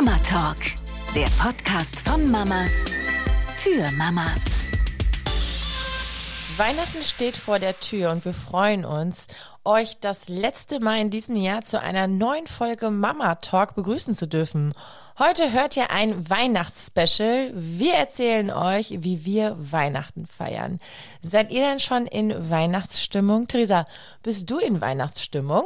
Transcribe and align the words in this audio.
Mama 0.00 0.16
Talk, 0.18 0.58
der 1.12 1.26
Podcast 1.42 2.08
von 2.08 2.30
Mamas 2.30 2.84
für 3.56 3.90
Mamas. 3.96 4.60
Weihnachten 6.56 7.02
steht 7.02 7.36
vor 7.36 7.58
der 7.58 7.80
Tür 7.80 8.12
und 8.12 8.24
wir 8.24 8.32
freuen 8.32 8.84
uns, 8.84 9.26
euch 9.64 9.98
das 9.98 10.28
letzte 10.28 10.78
Mal 10.78 11.00
in 11.00 11.10
diesem 11.10 11.34
Jahr 11.34 11.62
zu 11.62 11.82
einer 11.82 12.06
neuen 12.06 12.46
Folge 12.46 12.90
Mama 12.90 13.34
Talk 13.36 13.74
begrüßen 13.74 14.14
zu 14.14 14.28
dürfen. 14.28 14.72
Heute 15.18 15.50
hört 15.50 15.76
ihr 15.76 15.90
ein 15.90 16.30
Weihnachtsspecial. 16.30 17.50
Wir 17.54 17.94
erzählen 17.94 18.52
euch, 18.52 18.98
wie 19.02 19.24
wir 19.24 19.56
Weihnachten 19.58 20.28
feiern. 20.28 20.78
Seid 21.22 21.50
ihr 21.50 21.62
denn 21.62 21.80
schon 21.80 22.06
in 22.06 22.50
Weihnachtsstimmung? 22.50 23.48
Theresa, 23.48 23.84
bist 24.22 24.48
du 24.48 24.58
in 24.58 24.80
Weihnachtsstimmung? 24.80 25.64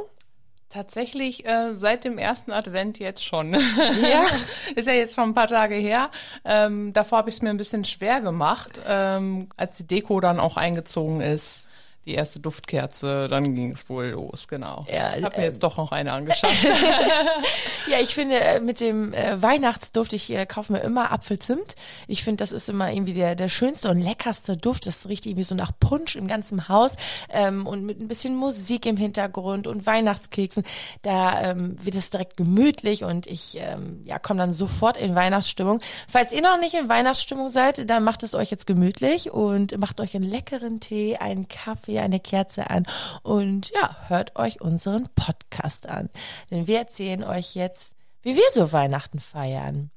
Tatsächlich 0.72 1.44
äh, 1.44 1.74
seit 1.74 2.04
dem 2.04 2.16
ersten 2.16 2.50
Advent 2.50 2.98
jetzt 2.98 3.22
schon. 3.22 3.52
Ja. 3.52 4.24
ist 4.74 4.88
ja 4.88 4.94
jetzt 4.94 5.14
schon 5.14 5.24
ein 5.24 5.34
paar 5.34 5.46
Tage 5.46 5.74
her. 5.74 6.10
Ähm, 6.46 6.94
davor 6.94 7.18
habe 7.18 7.28
ich 7.28 7.36
es 7.36 7.42
mir 7.42 7.50
ein 7.50 7.58
bisschen 7.58 7.84
schwer 7.84 8.22
gemacht, 8.22 8.80
ähm, 8.88 9.48
als 9.58 9.76
die 9.76 9.86
Deko 9.86 10.20
dann 10.20 10.40
auch 10.40 10.56
eingezogen 10.56 11.20
ist 11.20 11.68
die 12.04 12.14
erste 12.14 12.40
Duftkerze, 12.40 13.28
dann 13.28 13.54
ging 13.54 13.70
es 13.70 13.88
wohl 13.88 14.06
los, 14.06 14.48
genau. 14.48 14.84
Ja, 14.92 15.16
ich 15.16 15.22
habe 15.22 15.36
mir 15.36 15.44
äh, 15.44 15.46
jetzt 15.46 15.62
doch 15.62 15.76
noch 15.76 15.92
eine 15.92 16.12
angeschafft. 16.12 16.64
ja, 17.88 18.00
ich 18.00 18.12
finde 18.12 18.40
äh, 18.40 18.60
mit 18.60 18.80
dem 18.80 19.14
äh, 19.14 19.40
Weihnachtsduft, 19.40 20.12
ich 20.12 20.30
äh, 20.32 20.44
kaufe 20.44 20.72
mir 20.72 20.80
immer 20.80 21.12
Apfelzimt. 21.12 21.76
Ich 22.08 22.24
finde, 22.24 22.38
das 22.38 22.50
ist 22.50 22.68
immer 22.68 22.92
irgendwie 22.92 23.12
der, 23.12 23.36
der 23.36 23.48
schönste 23.48 23.88
und 23.88 24.00
leckerste 24.00 24.56
Duft. 24.56 24.86
Das 24.86 25.08
riecht 25.08 25.26
irgendwie 25.26 25.44
so 25.44 25.54
nach 25.54 25.70
Punsch 25.78 26.16
im 26.16 26.26
ganzen 26.26 26.68
Haus 26.68 26.96
ähm, 27.30 27.68
und 27.68 27.84
mit 27.86 28.00
ein 28.00 28.08
bisschen 28.08 28.34
Musik 28.34 28.84
im 28.86 28.96
Hintergrund 28.96 29.68
und 29.68 29.86
Weihnachtskeksen. 29.86 30.64
Da 31.02 31.40
ähm, 31.50 31.76
wird 31.84 31.94
es 31.94 32.10
direkt 32.10 32.36
gemütlich 32.36 33.04
und 33.04 33.28
ich 33.28 33.58
ähm, 33.60 34.02
ja, 34.06 34.18
komme 34.18 34.40
dann 34.40 34.50
sofort 34.50 34.96
in 34.96 35.14
Weihnachtsstimmung. 35.14 35.80
Falls 36.08 36.32
ihr 36.32 36.42
noch 36.42 36.58
nicht 36.58 36.74
in 36.74 36.88
Weihnachtsstimmung 36.88 37.48
seid, 37.48 37.88
dann 37.88 38.02
macht 38.02 38.24
es 38.24 38.34
euch 38.34 38.50
jetzt 38.50 38.66
gemütlich 38.66 39.30
und 39.30 39.78
macht 39.78 40.00
euch 40.00 40.16
einen 40.16 40.28
leckeren 40.28 40.80
Tee, 40.80 41.16
einen 41.18 41.46
Kaffee 41.46 41.91
ihr 41.92 42.02
eine 42.02 42.20
Kerze 42.20 42.70
an 42.70 42.86
und 43.22 43.70
ja, 43.70 43.96
hört 44.08 44.36
euch 44.36 44.60
unseren 44.60 45.08
Podcast 45.14 45.88
an. 45.88 46.08
Denn 46.50 46.66
wir 46.66 46.78
erzählen 46.78 47.24
euch 47.24 47.54
jetzt, 47.54 47.94
wie 48.22 48.36
wir 48.36 48.50
so 48.52 48.72
Weihnachten 48.72 49.18
feiern. 49.18 49.90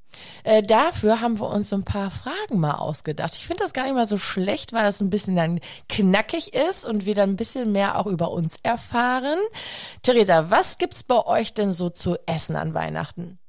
Äh, 0.43 0.63
dafür 0.63 1.21
haben 1.21 1.39
wir 1.39 1.49
uns 1.49 1.69
so 1.69 1.75
ein 1.75 1.83
paar 1.83 2.11
Fragen 2.11 2.59
mal 2.59 2.75
ausgedacht. 2.75 3.35
Ich 3.35 3.47
finde 3.47 3.63
das 3.63 3.73
gar 3.73 3.83
nicht 3.83 3.93
mal 3.93 4.05
so 4.05 4.17
schlecht, 4.17 4.73
weil 4.73 4.83
das 4.83 5.02
ein 5.02 5.09
bisschen 5.09 5.35
dann 5.35 5.59
knackig 5.89 6.53
ist 6.53 6.85
und 6.85 7.05
wir 7.05 7.15
dann 7.15 7.31
ein 7.31 7.35
bisschen 7.35 7.71
mehr 7.71 7.99
auch 7.99 8.05
über 8.05 8.31
uns 8.31 8.57
erfahren. 8.63 9.39
Theresa, 10.03 10.49
was 10.49 10.77
gibt's 10.77 11.03
bei 11.03 11.25
euch 11.25 11.53
denn 11.53 11.73
so 11.73 11.89
zu 11.89 12.17
essen 12.25 12.55
an 12.55 12.73
Weihnachten? 12.73 13.39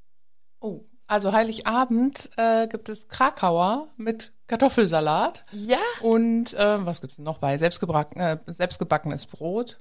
Also 1.07 1.31
Heiligabend 1.31 2.29
äh, 2.35 2.67
gibt 2.67 2.89
es 2.89 3.07
Krakauer 3.07 3.87
mit 3.95 4.33
Kartoffelsalat. 4.47 5.43
Ja. 5.51 5.77
Und 6.01 6.53
äh, 6.53 6.85
was 6.85 7.01
gibt's 7.01 7.17
noch 7.17 7.37
bei? 7.37 7.57
Selbstgebacken, 7.57 8.21
äh, 8.21 8.37
selbstgebackenes 8.47 9.25
Brot. 9.27 9.79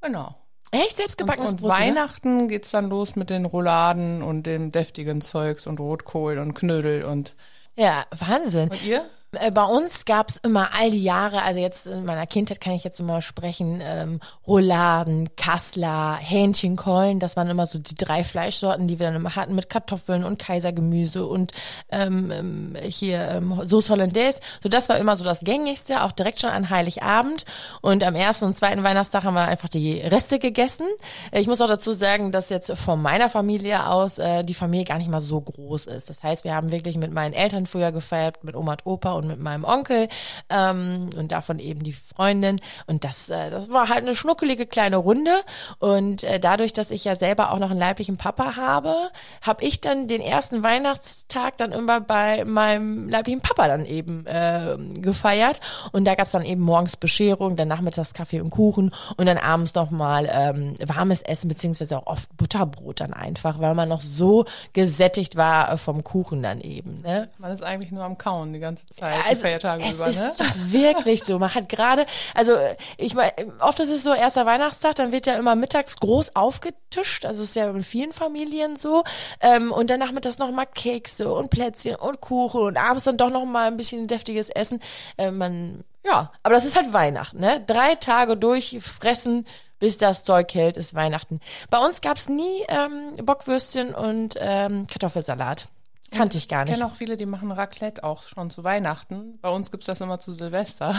Genau. 0.00 0.34
Echt 0.70 0.96
selbstgebackenes 0.96 1.52
und, 1.52 1.56
und 1.56 1.60
Brot? 1.62 1.72
Und 1.72 1.78
Weihnachten 1.78 2.36
oder? 2.38 2.46
geht's 2.46 2.70
dann 2.70 2.88
los 2.88 3.16
mit 3.16 3.28
den 3.28 3.44
Rouladen 3.44 4.22
und 4.22 4.44
dem 4.44 4.72
deftigen 4.72 5.20
Zeugs 5.20 5.66
und 5.66 5.78
Rotkohl 5.78 6.38
und 6.38 6.54
Knödel 6.54 7.04
und. 7.04 7.34
Ja, 7.76 8.04
Wahnsinn. 8.10 8.70
Und 8.70 8.84
ihr? 8.84 9.04
Äh, 9.32 9.50
bei 9.50 9.64
uns 9.64 10.04
gab's 10.04 10.38
immer 10.42 10.70
all 10.78 10.90
die 10.90 11.02
Jahre, 11.02 11.42
also 11.42 11.58
jetzt 11.58 11.86
in 11.86 12.04
meiner 12.04 12.26
Kindheit 12.26 12.60
kann 12.60 12.74
ich 12.74 12.84
jetzt 12.84 13.00
immer 13.00 13.22
sprechen, 13.22 13.80
ähm, 13.82 14.20
Rouladen, 14.46 15.34
Kassler, 15.36 16.18
Hähnchenkollen, 16.20 17.18
das 17.18 17.36
waren 17.36 17.48
immer 17.48 17.66
so 17.66 17.78
die 17.78 17.94
drei 17.94 18.24
Fleischsorten, 18.24 18.88
die 18.88 18.98
wir 18.98 19.06
dann 19.06 19.16
immer 19.16 19.34
hatten 19.34 19.54
mit 19.54 19.70
Kartoffeln 19.70 20.24
und 20.24 20.38
Kaisergemüse 20.38 21.24
und 21.26 21.52
ähm, 21.90 22.30
ähm 22.30 22.76
hier 22.82 23.28
ähm, 23.28 23.60
Sauce 23.66 23.90
Hollandaise. 23.90 24.40
So 24.62 24.68
das 24.68 24.88
war 24.88 24.98
immer 24.98 25.16
so 25.16 25.24
das 25.24 25.40
gängigste, 25.40 26.02
auch 26.02 26.12
direkt 26.12 26.40
schon 26.40 26.50
an 26.50 26.68
Heiligabend 26.68 27.44
und 27.80 28.04
am 28.04 28.14
ersten 28.14 28.46
und 28.46 28.54
zweiten 28.54 28.82
Weihnachtstag 28.82 29.24
haben 29.24 29.34
wir 29.34 29.48
einfach 29.48 29.68
die 29.68 30.00
Reste 30.00 30.38
gegessen. 30.38 30.86
Äh, 31.30 31.40
ich 31.40 31.46
muss 31.46 31.60
auch 31.62 31.68
dazu 31.68 31.92
sagen, 31.92 32.32
dass 32.32 32.50
jetzt 32.50 32.70
von 32.76 33.00
meiner 33.00 33.30
Familie 33.30 33.88
aus 33.88 34.18
äh, 34.18 34.44
die 34.44 34.54
Familie 34.54 34.84
gar 34.84 34.98
nicht 34.98 35.10
mal 35.10 35.20
so 35.20 35.40
groß 35.40 35.86
ist. 35.86 36.10
Das 36.10 36.22
heißt, 36.22 36.44
wir 36.44 36.54
haben 36.54 36.70
wirklich 36.70 36.98
mit 36.98 37.12
meinen 37.12 37.32
Eltern 37.32 37.64
früher 37.64 37.92
gefeiert, 37.92 38.44
mit 38.44 38.54
Oma 38.54 38.72
und 38.72 38.86
Opa 38.86 39.12
und 39.12 39.21
mit 39.26 39.40
meinem 39.40 39.64
Onkel 39.64 40.08
ähm, 40.48 41.10
und 41.16 41.32
davon 41.32 41.58
eben 41.58 41.82
die 41.82 41.92
Freundin. 41.92 42.60
Und 42.86 43.04
das, 43.04 43.28
äh, 43.28 43.50
das 43.50 43.70
war 43.70 43.88
halt 43.88 44.02
eine 44.02 44.14
schnuckelige 44.14 44.66
kleine 44.66 44.96
Runde. 44.96 45.32
Und 45.78 46.24
äh, 46.24 46.40
dadurch, 46.40 46.72
dass 46.72 46.90
ich 46.90 47.04
ja 47.04 47.16
selber 47.16 47.52
auch 47.52 47.58
noch 47.58 47.70
einen 47.70 47.80
leiblichen 47.80 48.16
Papa 48.16 48.56
habe, 48.56 49.10
habe 49.40 49.64
ich 49.64 49.80
dann 49.80 50.08
den 50.08 50.20
ersten 50.20 50.62
Weihnachtstag 50.62 51.56
dann 51.56 51.72
immer 51.72 52.00
bei 52.00 52.44
meinem 52.44 53.08
leiblichen 53.08 53.40
Papa 53.40 53.68
dann 53.68 53.86
eben 53.86 54.26
äh, 54.26 54.76
gefeiert. 55.00 55.60
Und 55.92 56.04
da 56.04 56.14
gab 56.14 56.26
es 56.26 56.32
dann 56.32 56.44
eben 56.44 56.62
morgens 56.62 56.96
Bescherung, 56.96 57.56
dann 57.56 57.68
nachmittags 57.68 58.14
Kaffee 58.14 58.40
und 58.40 58.50
Kuchen 58.50 58.92
und 59.16 59.26
dann 59.26 59.38
abends 59.38 59.74
nochmal 59.74 60.28
ähm, 60.32 60.74
warmes 60.86 61.22
Essen, 61.22 61.48
beziehungsweise 61.48 61.98
auch 61.98 62.06
oft 62.06 62.36
Butterbrot 62.36 63.00
dann 63.00 63.12
einfach, 63.12 63.60
weil 63.60 63.74
man 63.74 63.88
noch 63.88 64.00
so 64.00 64.44
gesättigt 64.72 65.36
war 65.36 65.72
äh, 65.72 65.78
vom 65.78 66.04
Kuchen 66.04 66.42
dann 66.42 66.60
eben. 66.60 67.00
Ne? 67.02 67.28
Man 67.38 67.52
ist 67.52 67.62
eigentlich 67.62 67.92
nur 67.92 68.04
am 68.04 68.18
Kauen 68.18 68.52
die 68.52 68.60
ganze 68.60 68.86
Zeit 68.86 69.11
also, 69.26 69.42
Feiertage 69.42 69.84
es 69.84 69.96
über, 69.96 70.06
ist 70.06 70.20
ne? 70.20 70.32
doch 70.38 70.54
wirklich 70.56 71.24
so. 71.24 71.38
Man 71.38 71.54
hat 71.54 71.68
gerade, 71.68 72.06
also 72.34 72.56
ich 72.96 73.14
meine, 73.14 73.32
oft 73.60 73.78
ist 73.80 73.90
es 73.90 74.02
so, 74.02 74.14
erster 74.14 74.46
Weihnachtstag, 74.46 74.94
dann 74.96 75.12
wird 75.12 75.26
ja 75.26 75.34
immer 75.34 75.54
mittags 75.56 75.96
groß 75.96 76.36
aufgetischt, 76.36 77.24
also 77.24 77.42
ist 77.42 77.56
ja 77.56 77.68
in 77.70 77.84
vielen 77.84 78.12
Familien 78.12 78.76
so. 78.76 79.04
Ähm, 79.40 79.72
und 79.72 79.90
dann 79.90 80.00
nachmittags 80.00 80.38
noch 80.38 80.50
mal 80.50 80.66
Kekse 80.66 81.32
und 81.32 81.50
Plätzchen 81.50 81.96
und 81.96 82.20
Kuchen 82.20 82.60
und 82.60 82.76
abends 82.76 83.04
dann 83.04 83.16
doch 83.16 83.30
noch 83.30 83.44
mal 83.44 83.68
ein 83.68 83.76
bisschen 83.76 84.06
deftiges 84.06 84.48
Essen. 84.48 84.80
Äh, 85.18 85.30
man, 85.30 85.84
ja, 86.04 86.32
aber 86.42 86.54
das 86.54 86.64
ist 86.64 86.76
halt 86.76 86.92
Weihnachten, 86.92 87.40
ne? 87.40 87.62
Drei 87.66 87.94
Tage 87.94 88.36
durchfressen, 88.36 89.46
bis 89.78 89.98
das 89.98 90.24
Zeug 90.24 90.54
hält, 90.54 90.76
ist 90.76 90.94
Weihnachten. 90.94 91.40
Bei 91.70 91.78
uns 91.78 92.00
gab's 92.00 92.28
nie 92.28 92.64
ähm, 92.68 93.24
Bockwürstchen 93.24 93.94
und 93.94 94.36
ähm, 94.38 94.86
Kartoffelsalat. 94.86 95.68
Kannte 96.12 96.38
ich 96.38 96.48
gar 96.48 96.64
nicht. 96.64 96.72
Ich 96.72 96.78
kenne 96.78 96.90
auch 96.90 96.94
viele, 96.94 97.16
die 97.16 97.26
machen 97.26 97.50
Raclette 97.50 98.04
auch 98.04 98.22
schon 98.22 98.50
zu 98.50 98.64
Weihnachten. 98.64 99.38
Bei 99.40 99.48
uns 99.48 99.70
gibt's 99.70 99.86
das 99.86 100.00
immer 100.00 100.20
zu 100.20 100.32
Silvester. 100.32 100.94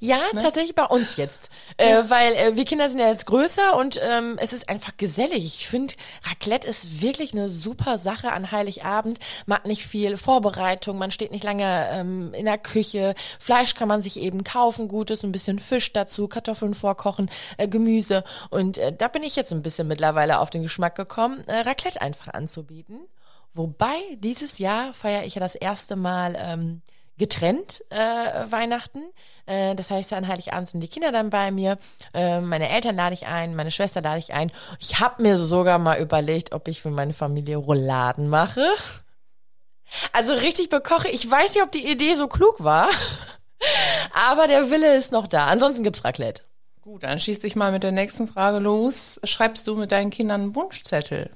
Ja, 0.00 0.18
ne? 0.32 0.42
tatsächlich 0.42 0.74
bei 0.74 0.84
uns 0.84 1.16
jetzt. 1.16 1.48
Ja. 1.80 2.00
Äh, 2.00 2.10
weil 2.10 2.32
äh, 2.34 2.56
wir 2.56 2.64
Kinder 2.64 2.88
sind 2.88 2.98
ja 3.00 3.08
jetzt 3.08 3.26
größer 3.26 3.76
und 3.76 3.98
ähm, 4.02 4.38
es 4.40 4.52
ist 4.52 4.68
einfach 4.68 4.96
gesellig. 4.96 5.44
Ich 5.44 5.68
finde, 5.68 5.94
Raclette 6.28 6.68
ist 6.68 7.00
wirklich 7.00 7.32
eine 7.32 7.48
super 7.48 7.98
Sache 7.98 8.32
an 8.32 8.52
Heiligabend. 8.52 9.18
Man 9.46 9.58
hat 9.58 9.66
nicht 9.66 9.86
viel 9.86 10.16
Vorbereitung, 10.16 10.98
man 10.98 11.10
steht 11.10 11.32
nicht 11.32 11.44
lange 11.44 11.88
ähm, 11.92 12.34
in 12.34 12.44
der 12.44 12.58
Küche. 12.58 13.14
Fleisch 13.38 13.74
kann 13.74 13.88
man 13.88 14.02
sich 14.02 14.20
eben 14.20 14.44
kaufen, 14.44 14.88
gutes, 14.88 15.24
ein 15.24 15.32
bisschen 15.32 15.58
Fisch 15.58 15.92
dazu, 15.92 16.28
Kartoffeln 16.28 16.74
vorkochen, 16.74 17.30
äh, 17.56 17.66
Gemüse. 17.66 18.24
Und 18.50 18.78
äh, 18.78 18.92
da 18.92 19.08
bin 19.08 19.22
ich 19.22 19.36
jetzt 19.36 19.52
ein 19.52 19.62
bisschen 19.62 19.88
mittlerweile 19.88 20.38
auf 20.40 20.50
den 20.50 20.62
Geschmack 20.62 20.94
gekommen, 20.94 21.42
äh, 21.46 21.60
Raclette 21.60 22.00
einfach 22.02 22.28
anzubieten. 22.28 23.00
Wobei, 23.54 23.98
dieses 24.16 24.58
Jahr 24.58 24.94
feiere 24.94 25.24
ich 25.24 25.34
ja 25.34 25.40
das 25.40 25.54
erste 25.54 25.96
Mal 25.96 26.36
ähm, 26.38 26.82
getrennt 27.18 27.84
äh, 27.90 27.96
Weihnachten. 28.50 29.02
Äh, 29.46 29.74
das 29.74 29.90
heißt, 29.90 30.12
an 30.12 30.26
Heiligabend 30.26 30.68
sind 30.68 30.80
die 30.80 30.88
Kinder 30.88 31.12
dann 31.12 31.30
bei 31.30 31.50
mir. 31.50 31.78
Äh, 32.14 32.40
meine 32.40 32.68
Eltern 32.70 32.96
lade 32.96 33.14
ich 33.14 33.26
ein, 33.26 33.54
meine 33.54 33.70
Schwester 33.70 34.00
lade 34.00 34.18
ich 34.18 34.32
ein. 34.32 34.50
Ich 34.78 35.00
habe 35.00 35.22
mir 35.22 35.36
sogar 35.36 35.78
mal 35.78 36.00
überlegt, 36.00 36.52
ob 36.52 36.66
ich 36.68 36.80
für 36.80 36.90
meine 36.90 37.12
Familie 37.12 37.56
Rouladen 37.56 38.28
mache. 38.28 38.66
Also 40.12 40.34
richtig 40.34 40.68
bekoche. 40.68 41.08
Ich 41.08 41.28
weiß 41.28 41.54
nicht, 41.54 41.62
ob 41.62 41.72
die 41.72 41.90
Idee 41.90 42.14
so 42.14 42.28
klug 42.28 42.62
war. 42.62 42.88
Aber 44.14 44.46
der 44.46 44.70
Wille 44.70 44.96
ist 44.96 45.12
noch 45.12 45.26
da. 45.26 45.46
Ansonsten 45.46 45.82
gibt's 45.82 46.04
Raclette. 46.04 46.44
Gut, 46.80 47.02
dann 47.02 47.20
schieß 47.20 47.44
ich 47.44 47.56
mal 47.56 47.72
mit 47.72 47.82
der 47.82 47.92
nächsten 47.92 48.26
Frage 48.26 48.58
los. 48.58 49.20
Schreibst 49.24 49.66
du 49.66 49.76
mit 49.76 49.92
deinen 49.92 50.10
Kindern 50.10 50.40
einen 50.40 50.54
Wunschzettel? 50.54 51.30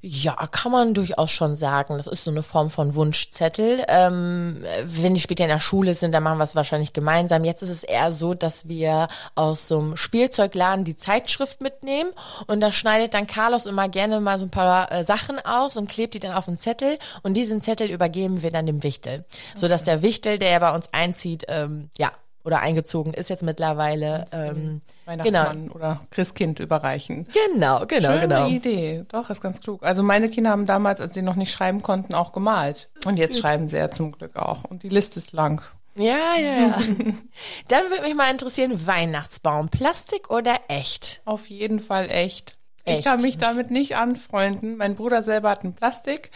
Ja, 0.00 0.34
kann 0.52 0.70
man 0.70 0.94
durchaus 0.94 1.30
schon 1.30 1.56
sagen. 1.56 1.96
Das 1.96 2.06
ist 2.06 2.22
so 2.22 2.30
eine 2.30 2.44
Form 2.44 2.70
von 2.70 2.94
Wunschzettel. 2.94 3.84
Ähm, 3.88 4.64
wenn 4.84 5.14
die 5.14 5.20
später 5.20 5.42
in 5.42 5.50
der 5.50 5.58
Schule 5.58 5.94
sind, 5.96 6.12
dann 6.12 6.22
machen 6.22 6.38
wir 6.38 6.44
es 6.44 6.54
wahrscheinlich 6.54 6.92
gemeinsam. 6.92 7.44
Jetzt 7.44 7.62
ist 7.62 7.70
es 7.70 7.82
eher 7.82 8.12
so, 8.12 8.34
dass 8.34 8.68
wir 8.68 9.08
aus 9.34 9.66
so 9.66 9.80
einem 9.80 9.96
Spielzeugladen 9.96 10.84
die 10.84 10.96
Zeitschrift 10.96 11.60
mitnehmen 11.60 12.10
und 12.46 12.60
da 12.60 12.70
schneidet 12.70 13.14
dann 13.14 13.26
Carlos 13.26 13.66
immer 13.66 13.88
gerne 13.88 14.20
mal 14.20 14.38
so 14.38 14.44
ein 14.44 14.50
paar 14.50 14.92
äh, 14.92 15.04
Sachen 15.04 15.44
aus 15.44 15.76
und 15.76 15.88
klebt 15.88 16.14
die 16.14 16.20
dann 16.20 16.32
auf 16.32 16.46
einen 16.46 16.58
Zettel 16.58 16.98
und 17.22 17.34
diesen 17.34 17.60
Zettel 17.60 17.90
übergeben 17.90 18.42
wir 18.42 18.52
dann 18.52 18.66
dem 18.66 18.82
Wichtel, 18.84 19.24
okay. 19.28 19.58
so 19.58 19.68
dass 19.68 19.82
der 19.82 20.02
Wichtel, 20.02 20.38
der 20.38 20.50
ja 20.50 20.58
bei 20.60 20.74
uns 20.74 20.86
einzieht, 20.92 21.44
ähm, 21.48 21.90
ja 21.98 22.12
oder 22.44 22.60
eingezogen 22.60 23.14
ist 23.14 23.30
jetzt 23.30 23.42
mittlerweile. 23.42 24.26
Ähm, 24.32 24.80
Weihnachtsmann 25.04 25.62
genau. 25.64 25.74
oder 25.74 26.00
Christkind 26.10 26.60
überreichen. 26.60 27.26
Genau, 27.52 27.84
genau, 27.86 28.12
Schöne 28.12 28.20
genau. 28.20 28.48
Idee. 28.48 29.04
Doch, 29.08 29.30
ist 29.30 29.40
ganz 29.40 29.60
klug. 29.60 29.82
Also 29.82 30.02
meine 30.02 30.28
Kinder 30.28 30.50
haben 30.50 30.66
damals, 30.66 31.00
als 31.00 31.14
sie 31.14 31.22
noch 31.22 31.36
nicht 31.36 31.52
schreiben 31.52 31.82
konnten, 31.82 32.14
auch 32.14 32.32
gemalt. 32.32 32.88
Und 33.04 33.16
jetzt 33.16 33.38
schreiben 33.38 33.68
sie 33.68 33.76
ja 33.76 33.90
zum 33.90 34.12
Glück 34.12 34.36
auch. 34.36 34.64
Und 34.64 34.82
die 34.82 34.88
Liste 34.88 35.18
ist 35.18 35.32
lang. 35.32 35.62
Ja, 35.94 36.36
ja, 36.36 36.60
ja. 36.60 36.78
Dann 37.68 37.90
würde 37.90 38.02
mich 38.02 38.14
mal 38.14 38.30
interessieren, 38.30 38.86
Weihnachtsbaum, 38.86 39.68
Plastik 39.68 40.30
oder 40.30 40.56
echt? 40.68 41.20
Auf 41.24 41.48
jeden 41.48 41.80
Fall 41.80 42.08
echt. 42.10 42.52
Ich 42.84 43.04
kann 43.04 43.20
mich 43.20 43.36
damit 43.36 43.70
nicht 43.70 43.96
anfreunden. 43.96 44.76
Mein 44.76 44.94
Bruder 44.94 45.22
selber 45.22 45.50
hat 45.50 45.62
einen 45.62 45.74
Plastik. 45.74 46.30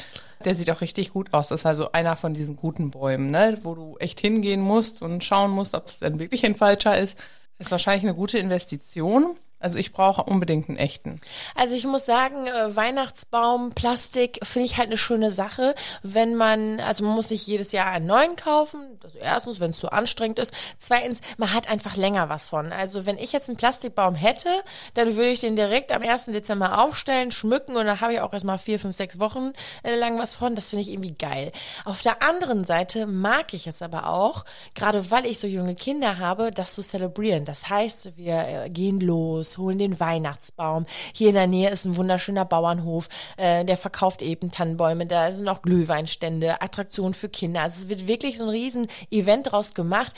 Der 0.44 0.54
sieht 0.54 0.70
auch 0.70 0.80
richtig 0.80 1.12
gut 1.12 1.32
aus. 1.32 1.48
Das 1.48 1.60
ist 1.60 1.66
also 1.66 1.92
einer 1.92 2.16
von 2.16 2.34
diesen 2.34 2.56
guten 2.56 2.90
Bäumen, 2.90 3.30
ne? 3.30 3.58
wo 3.62 3.74
du 3.74 3.96
echt 3.98 4.20
hingehen 4.20 4.60
musst 4.60 5.02
und 5.02 5.24
schauen 5.24 5.50
musst, 5.50 5.74
ob 5.74 5.86
es 5.86 5.98
denn 5.98 6.18
wirklich 6.18 6.44
ein 6.44 6.56
falscher 6.56 6.98
ist. 6.98 7.18
Ist 7.58 7.70
wahrscheinlich 7.70 8.04
eine 8.04 8.14
gute 8.14 8.38
Investition. 8.38 9.36
Also 9.62 9.78
ich 9.78 9.92
brauche 9.92 10.24
unbedingt 10.24 10.68
einen 10.68 10.78
echten. 10.78 11.20
Also 11.54 11.74
ich 11.74 11.86
muss 11.86 12.06
sagen, 12.06 12.46
äh, 12.46 12.74
Weihnachtsbaum, 12.74 13.72
Plastik 13.72 14.40
finde 14.42 14.66
ich 14.66 14.76
halt 14.76 14.88
eine 14.88 14.96
schöne 14.96 15.30
Sache, 15.30 15.74
wenn 16.02 16.34
man, 16.34 16.80
also 16.80 17.04
man 17.04 17.14
muss 17.14 17.30
nicht 17.30 17.46
jedes 17.46 17.72
Jahr 17.72 17.86
einen 17.86 18.06
neuen 18.06 18.36
kaufen. 18.36 18.98
Das 19.00 19.14
erstens, 19.14 19.60
wenn 19.60 19.70
es 19.70 19.78
zu 19.78 19.90
anstrengend 19.90 20.38
ist. 20.38 20.52
Zweitens, 20.78 21.20
man 21.36 21.52
hat 21.52 21.68
einfach 21.68 21.96
länger 21.96 22.28
was 22.28 22.48
von. 22.48 22.72
Also 22.72 23.06
wenn 23.06 23.18
ich 23.18 23.32
jetzt 23.32 23.48
einen 23.48 23.56
Plastikbaum 23.56 24.14
hätte, 24.14 24.48
dann 24.94 25.16
würde 25.16 25.30
ich 25.30 25.40
den 25.40 25.56
direkt 25.56 25.92
am 25.92 26.02
1. 26.02 26.26
Dezember 26.26 26.82
aufstellen, 26.82 27.32
schmücken 27.32 27.76
und 27.76 27.86
dann 27.86 28.00
habe 28.00 28.14
ich 28.14 28.20
auch 28.20 28.32
erstmal 28.32 28.58
vier, 28.58 28.78
fünf, 28.78 28.96
sechs 28.96 29.20
Wochen 29.20 29.52
äh, 29.82 29.96
lang 29.96 30.18
was 30.18 30.34
von. 30.34 30.54
Das 30.54 30.70
finde 30.70 30.82
ich 30.82 30.90
irgendwie 30.90 31.14
geil. 31.14 31.52
Auf 31.84 32.02
der 32.02 32.22
anderen 32.22 32.64
Seite 32.64 33.06
mag 33.06 33.54
ich 33.54 33.66
es 33.66 33.82
aber 33.82 34.08
auch, 34.08 34.44
gerade 34.74 35.10
weil 35.10 35.26
ich 35.26 35.38
so 35.38 35.46
junge 35.46 35.74
Kinder 35.74 36.18
habe, 36.18 36.50
das 36.50 36.74
zu 36.74 36.82
zelebrieren. 36.82 37.44
Das 37.44 37.68
heißt, 37.68 38.16
wir 38.16 38.64
äh, 38.64 38.70
gehen 38.70 39.00
los, 39.00 39.51
holen 39.58 39.78
den 39.78 40.00
Weihnachtsbaum. 40.00 40.86
Hier 41.14 41.28
in 41.28 41.34
der 41.34 41.46
Nähe 41.46 41.70
ist 41.70 41.84
ein 41.84 41.96
wunderschöner 41.96 42.44
Bauernhof, 42.44 43.08
äh, 43.36 43.64
der 43.64 43.76
verkauft 43.76 44.22
eben 44.22 44.50
Tannenbäume. 44.50 45.06
Da 45.06 45.32
sind 45.32 45.48
auch 45.48 45.62
Glühweinstände, 45.62 46.60
Attraktionen 46.62 47.14
für 47.14 47.28
Kinder. 47.28 47.62
Also 47.62 47.82
es 47.82 47.88
wird 47.88 48.06
wirklich 48.06 48.38
so 48.38 48.44
ein 48.44 48.50
riesen 48.50 48.86
Event 49.10 49.52
draus 49.52 49.74
gemacht 49.74 50.14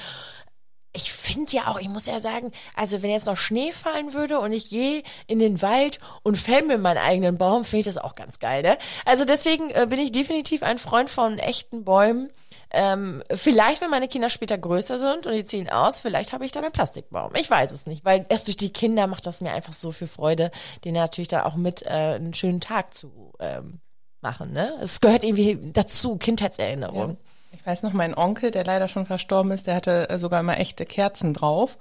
ich 0.96 1.12
finde 1.12 1.52
ja 1.52 1.66
auch, 1.66 1.78
ich 1.78 1.88
muss 1.88 2.06
ja 2.06 2.20
sagen, 2.20 2.52
also 2.74 3.02
wenn 3.02 3.10
jetzt 3.10 3.26
noch 3.26 3.36
Schnee 3.36 3.72
fallen 3.72 4.14
würde 4.14 4.38
und 4.38 4.52
ich 4.52 4.68
gehe 4.68 5.02
in 5.26 5.40
den 5.40 5.60
Wald 5.60 5.98
und 6.22 6.38
fäll 6.38 6.62
mir 6.62 6.78
meinen 6.78 6.98
eigenen 6.98 7.36
Baum, 7.36 7.64
finde 7.64 7.80
ich 7.80 7.94
das 7.94 8.02
auch 8.02 8.14
ganz 8.14 8.38
geil, 8.38 8.62
ne? 8.62 8.78
Also 9.04 9.24
deswegen 9.24 9.70
äh, 9.70 9.86
bin 9.88 9.98
ich 9.98 10.12
definitiv 10.12 10.62
ein 10.62 10.78
Freund 10.78 11.10
von 11.10 11.38
echten 11.38 11.84
Bäumen. 11.84 12.30
Ähm, 12.74 13.22
vielleicht, 13.34 13.80
wenn 13.80 13.90
meine 13.90 14.08
Kinder 14.08 14.30
später 14.30 14.58
größer 14.58 14.98
sind 14.98 15.26
und 15.26 15.32
die 15.32 15.44
ziehen 15.44 15.70
aus, 15.70 16.00
vielleicht 16.00 16.32
habe 16.32 16.44
ich 16.44 16.52
dann 16.52 16.64
einen 16.64 16.72
Plastikbaum. 16.72 17.32
Ich 17.36 17.50
weiß 17.50 17.72
es 17.72 17.86
nicht, 17.86 18.04
weil 18.04 18.26
erst 18.28 18.48
durch 18.48 18.56
die 18.56 18.72
Kinder 18.72 19.06
macht 19.06 19.26
das 19.26 19.40
mir 19.40 19.52
einfach 19.52 19.72
so 19.72 19.92
viel 19.92 20.08
Freude, 20.08 20.50
denen 20.84 20.96
natürlich 20.96 21.28
dann 21.28 21.42
auch 21.42 21.56
mit 21.56 21.82
äh, 21.82 21.88
einen 21.88 22.34
schönen 22.34 22.60
Tag 22.60 22.92
zu 22.92 23.32
ähm, 23.38 23.80
machen. 24.20 24.52
Ne? 24.52 24.76
Es 24.82 25.00
gehört 25.00 25.22
irgendwie 25.22 25.58
dazu, 25.72 26.16
Kindheitserinnerung. 26.16 27.10
Ja. 27.10 27.16
Ich 27.52 27.64
weiß 27.64 27.84
noch, 27.84 27.92
mein 27.92 28.16
Onkel, 28.16 28.50
der 28.50 28.64
leider 28.64 28.88
schon 28.88 29.06
verstorben 29.06 29.52
ist, 29.52 29.68
der 29.68 29.76
hatte 29.76 30.10
äh, 30.10 30.18
sogar 30.18 30.40
immer 30.40 30.58
echte 30.58 30.84
Kerzen 30.84 31.32
drauf. 31.32 31.78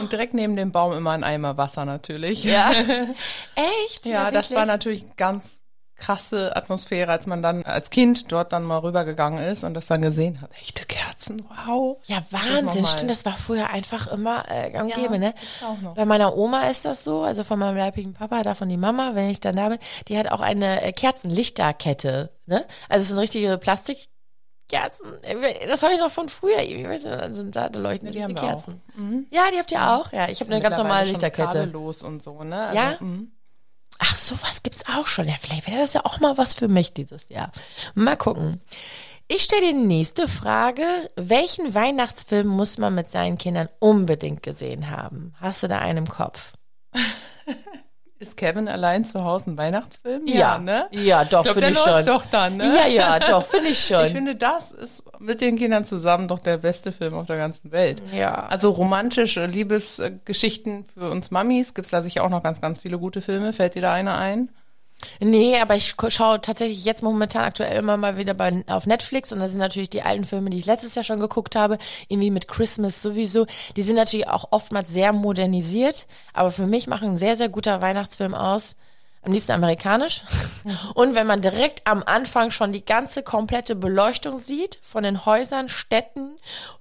Und 0.00 0.12
direkt 0.12 0.34
neben 0.34 0.56
dem 0.56 0.72
Baum 0.72 0.92
immer 0.92 1.12
ein 1.12 1.22
Eimer 1.22 1.56
Wasser 1.56 1.84
natürlich. 1.84 2.42
Ja. 2.42 2.72
Echt? 3.84 4.06
ja, 4.06 4.24
ja 4.24 4.30
das 4.30 4.52
war 4.52 4.66
natürlich 4.66 5.16
ganz 5.16 5.61
krasse 6.02 6.56
Atmosphäre, 6.56 7.12
als 7.12 7.26
man 7.26 7.42
dann 7.42 7.62
als 7.62 7.90
Kind 7.90 8.32
dort 8.32 8.52
dann 8.52 8.64
mal 8.64 8.78
rübergegangen 8.78 9.44
ist 9.44 9.62
und 9.62 9.74
das 9.74 9.86
dann 9.86 10.02
gesehen 10.02 10.40
hat. 10.40 10.50
Echte 10.60 10.84
Kerzen, 10.84 11.44
wow. 11.66 11.96
Ja, 12.06 12.24
Wahnsinn. 12.30 12.86
Stimmt, 12.86 13.10
das 13.10 13.24
war 13.24 13.36
früher 13.36 13.70
einfach 13.70 14.08
immer 14.08 14.44
äh, 14.50 14.70
gang 14.70 14.90
ja, 14.90 14.96
gäbe, 14.96 15.20
ne? 15.20 15.32
Bei 15.94 16.04
meiner 16.04 16.36
Oma 16.36 16.62
ist 16.62 16.84
das 16.84 17.04
so, 17.04 17.22
also 17.22 17.44
von 17.44 17.60
meinem 17.60 17.76
leibigen 17.76 18.14
Papa, 18.14 18.42
davon 18.42 18.68
die 18.68 18.76
Mama, 18.76 19.12
wenn 19.14 19.30
ich 19.30 19.38
dann 19.38 19.54
da 19.54 19.68
bin, 19.68 19.78
die 20.08 20.18
hat 20.18 20.30
auch 20.32 20.40
eine 20.40 20.82
äh, 20.82 20.92
Kerzenlichterkette, 20.92 22.30
ne? 22.46 22.66
Also 22.88 23.02
es 23.02 23.06
ist 23.06 23.12
eine 23.12 23.22
richtige 23.22 23.56
Plastik 23.58 24.08
Kerzen. 24.68 25.06
Das 25.68 25.82
habe 25.82 25.92
ich 25.92 26.00
noch 26.00 26.10
von 26.10 26.28
früher. 26.28 26.60
Ich 26.60 26.88
weiß 26.88 27.04
nicht, 27.04 27.20
dann 27.20 27.34
sind 27.34 27.54
da, 27.54 27.68
da 27.68 27.78
leuchten 27.78 28.10
ja, 28.12 28.26
die 28.26 28.34
Kerzen. 28.34 28.80
Mhm. 28.96 29.26
Ja, 29.30 29.42
die 29.52 29.58
habt 29.58 29.70
ihr 29.70 29.86
auch. 29.86 30.12
Ja, 30.12 30.28
ich 30.28 30.40
habe 30.40 30.50
eine 30.50 30.62
ganz 30.62 30.78
normale 30.78 31.08
Lichterkette. 31.08 31.58
Kabellos 31.58 32.02
und 32.02 32.24
so, 32.24 32.42
ne? 32.42 32.68
Also, 32.68 32.76
ja. 32.76 32.96
Mh. 32.98 33.26
Ach, 34.04 34.16
sowas 34.16 34.64
gibt's 34.64 34.84
auch 34.88 35.06
schon. 35.06 35.28
Ja, 35.28 35.36
vielleicht 35.40 35.68
wäre 35.68 35.80
das 35.80 35.92
ja 35.92 36.04
auch 36.04 36.18
mal 36.18 36.36
was 36.36 36.54
für 36.54 36.66
mich 36.66 36.92
dieses 36.92 37.28
Jahr. 37.28 37.52
Mal 37.94 38.16
gucken. 38.16 38.60
Ich 39.28 39.44
stelle 39.44 39.68
die 39.68 39.74
nächste 39.74 40.26
Frage. 40.26 40.82
Welchen 41.14 41.72
Weihnachtsfilm 41.72 42.48
muss 42.48 42.78
man 42.78 42.96
mit 42.96 43.08
seinen 43.12 43.38
Kindern 43.38 43.68
unbedingt 43.78 44.42
gesehen 44.42 44.90
haben? 44.90 45.34
Hast 45.40 45.62
du 45.62 45.68
da 45.68 45.78
einen 45.78 45.98
im 45.98 46.08
Kopf? 46.08 46.52
Ist 48.22 48.36
Kevin 48.36 48.68
allein 48.68 49.04
zu 49.04 49.24
Hause 49.24 49.50
ein 49.50 49.58
Weihnachtsfilm? 49.58 50.28
Ja, 50.28 50.34
ja 50.34 50.58
ne? 50.58 50.86
Ja, 50.92 51.24
doch, 51.24 51.44
finde 51.44 51.70
ich 51.70 51.78
schon. 51.78 52.06
doch 52.06 52.24
dann, 52.26 52.56
ne? 52.56 52.72
Ja, 52.72 52.86
ja, 52.86 53.18
doch, 53.18 53.42
finde 53.42 53.70
ich 53.70 53.84
schon. 53.84 54.06
Ich 54.06 54.12
finde, 54.12 54.36
das 54.36 54.70
ist 54.70 55.02
mit 55.18 55.40
den 55.40 55.56
Kindern 55.56 55.84
zusammen 55.84 56.28
doch 56.28 56.38
der 56.38 56.58
beste 56.58 56.92
Film 56.92 57.14
auf 57.14 57.26
der 57.26 57.36
ganzen 57.36 57.72
Welt. 57.72 58.00
Ja. 58.12 58.46
Also 58.46 58.70
romantische 58.70 59.46
Liebesgeschichten 59.46 60.84
für 60.94 61.10
uns 61.10 61.32
Mamis 61.32 61.74
gibt's 61.74 61.90
da 61.90 62.00
sicher 62.00 62.22
auch 62.22 62.30
noch 62.30 62.44
ganz, 62.44 62.60
ganz 62.60 62.78
viele 62.78 62.96
gute 62.96 63.22
Filme. 63.22 63.52
Fällt 63.52 63.74
dir 63.74 63.82
da 63.82 63.92
einer 63.92 64.16
ein? 64.16 64.50
Nee, 65.20 65.58
aber 65.60 65.76
ich 65.76 65.94
schaue 66.08 66.40
tatsächlich 66.40 66.84
jetzt 66.84 67.02
momentan 67.02 67.44
aktuell 67.44 67.78
immer 67.78 67.96
mal 67.96 68.16
wieder 68.16 68.34
bei, 68.34 68.64
auf 68.68 68.86
Netflix 68.86 69.32
und 69.32 69.40
das 69.40 69.50
sind 69.50 69.60
natürlich 69.60 69.90
die 69.90 70.02
alten 70.02 70.24
Filme, 70.24 70.50
die 70.50 70.58
ich 70.58 70.66
letztes 70.66 70.94
Jahr 70.94 71.04
schon 71.04 71.20
geguckt 71.20 71.56
habe, 71.56 71.78
irgendwie 72.08 72.30
mit 72.30 72.48
Christmas 72.48 73.02
sowieso. 73.02 73.46
Die 73.76 73.82
sind 73.82 73.96
natürlich 73.96 74.28
auch 74.28 74.48
oftmals 74.50 74.88
sehr 74.88 75.12
modernisiert, 75.12 76.06
aber 76.32 76.50
für 76.50 76.66
mich 76.66 76.86
machen 76.86 77.10
ein 77.10 77.16
sehr, 77.16 77.36
sehr 77.36 77.48
guter 77.48 77.82
Weihnachtsfilm 77.82 78.34
aus. 78.34 78.76
Am 79.24 79.32
liebsten 79.32 79.52
amerikanisch. 79.52 80.24
Und 80.94 81.14
wenn 81.14 81.28
man 81.28 81.42
direkt 81.42 81.86
am 81.86 82.02
Anfang 82.02 82.50
schon 82.50 82.72
die 82.72 82.84
ganze 82.84 83.22
komplette 83.22 83.76
Beleuchtung 83.76 84.40
sieht 84.40 84.80
von 84.82 85.04
den 85.04 85.24
Häusern, 85.24 85.68
Städten, 85.68 86.34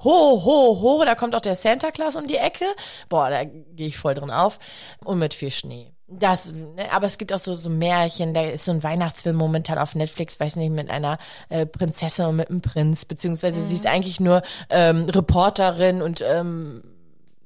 ho, 0.04 0.44
ho, 0.44 0.82
ho, 0.82 1.06
da 1.06 1.14
kommt 1.14 1.36
auch 1.36 1.42
der 1.42 1.56
Santa 1.56 1.92
Claus 1.92 2.16
um 2.16 2.26
die 2.26 2.38
Ecke. 2.38 2.66
Boah, 3.10 3.30
da 3.30 3.44
gehe 3.44 3.88
ich 3.88 3.98
voll 3.98 4.16
drin 4.16 4.32
auf. 4.32 4.58
Und 5.06 5.20
mit 5.20 5.36
viel 5.36 5.52
Schnee. 5.52 5.94
Das, 6.20 6.54
ne, 6.54 6.92
aber 6.92 7.06
es 7.06 7.18
gibt 7.18 7.32
auch 7.32 7.40
so, 7.40 7.56
so 7.56 7.70
Märchen, 7.70 8.34
da 8.34 8.44
ist 8.44 8.66
so 8.66 8.72
ein 8.72 8.84
Weihnachtsfilm 8.84 9.36
momentan 9.36 9.78
auf 9.78 9.96
Netflix, 9.96 10.40
weiß 10.40 10.58
nicht, 10.58 10.72
mit 10.72 10.90
einer 10.90 11.18
äh, 11.50 11.66
Prinzessin 11.66 12.26
und 12.26 12.36
mit 12.36 12.50
einem 12.50 12.62
Prinz, 12.62 13.06
beziehungsweise 13.06 13.60
mhm. 13.60 13.68
sie 13.68 13.76
ist 13.76 13.86
eigentlich 13.88 14.20
nur 14.20 14.42
ähm, 14.70 15.06
Reporterin 15.06 16.02
und 16.02 16.22
ähm, 16.22 16.84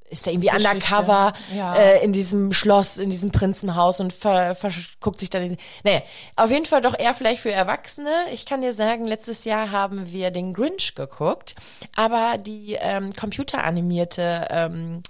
ist 0.10 0.28
da 0.28 0.32
irgendwie 0.32 0.48
Geschichte. 0.48 0.70
undercover 0.70 1.34
ja. 1.56 1.76
äh, 1.76 2.04
in 2.04 2.14
diesem 2.14 2.54
Schloss, 2.54 2.98
in 2.98 3.10
diesem 3.10 3.32
Prinzenhaus 3.32 4.00
und 4.00 4.14
ver, 4.14 4.56
ver, 4.56 4.72
guckt 5.00 5.20
sich 5.20 5.30
dann. 5.30 5.44
In, 5.44 5.58
nee, 5.84 6.02
auf 6.36 6.52
jeden 6.52 6.66
Fall 6.66 6.82
doch 6.82 6.98
eher 6.98 7.14
vielleicht 7.14 7.42
für 7.42 7.52
Erwachsene. 7.52 8.10
Ich 8.32 8.46
kann 8.46 8.62
dir 8.62 8.74
sagen, 8.74 9.06
letztes 9.06 9.46
Jahr 9.46 9.72
haben 9.72 10.12
wir 10.12 10.32
den 10.32 10.54
Grinch 10.54 10.96
geguckt, 10.96 11.56
aber 11.96 12.38
die 12.38 12.78
ähm, 12.80 13.14
computeranimierte 13.14 14.48
ähm, 14.50 15.04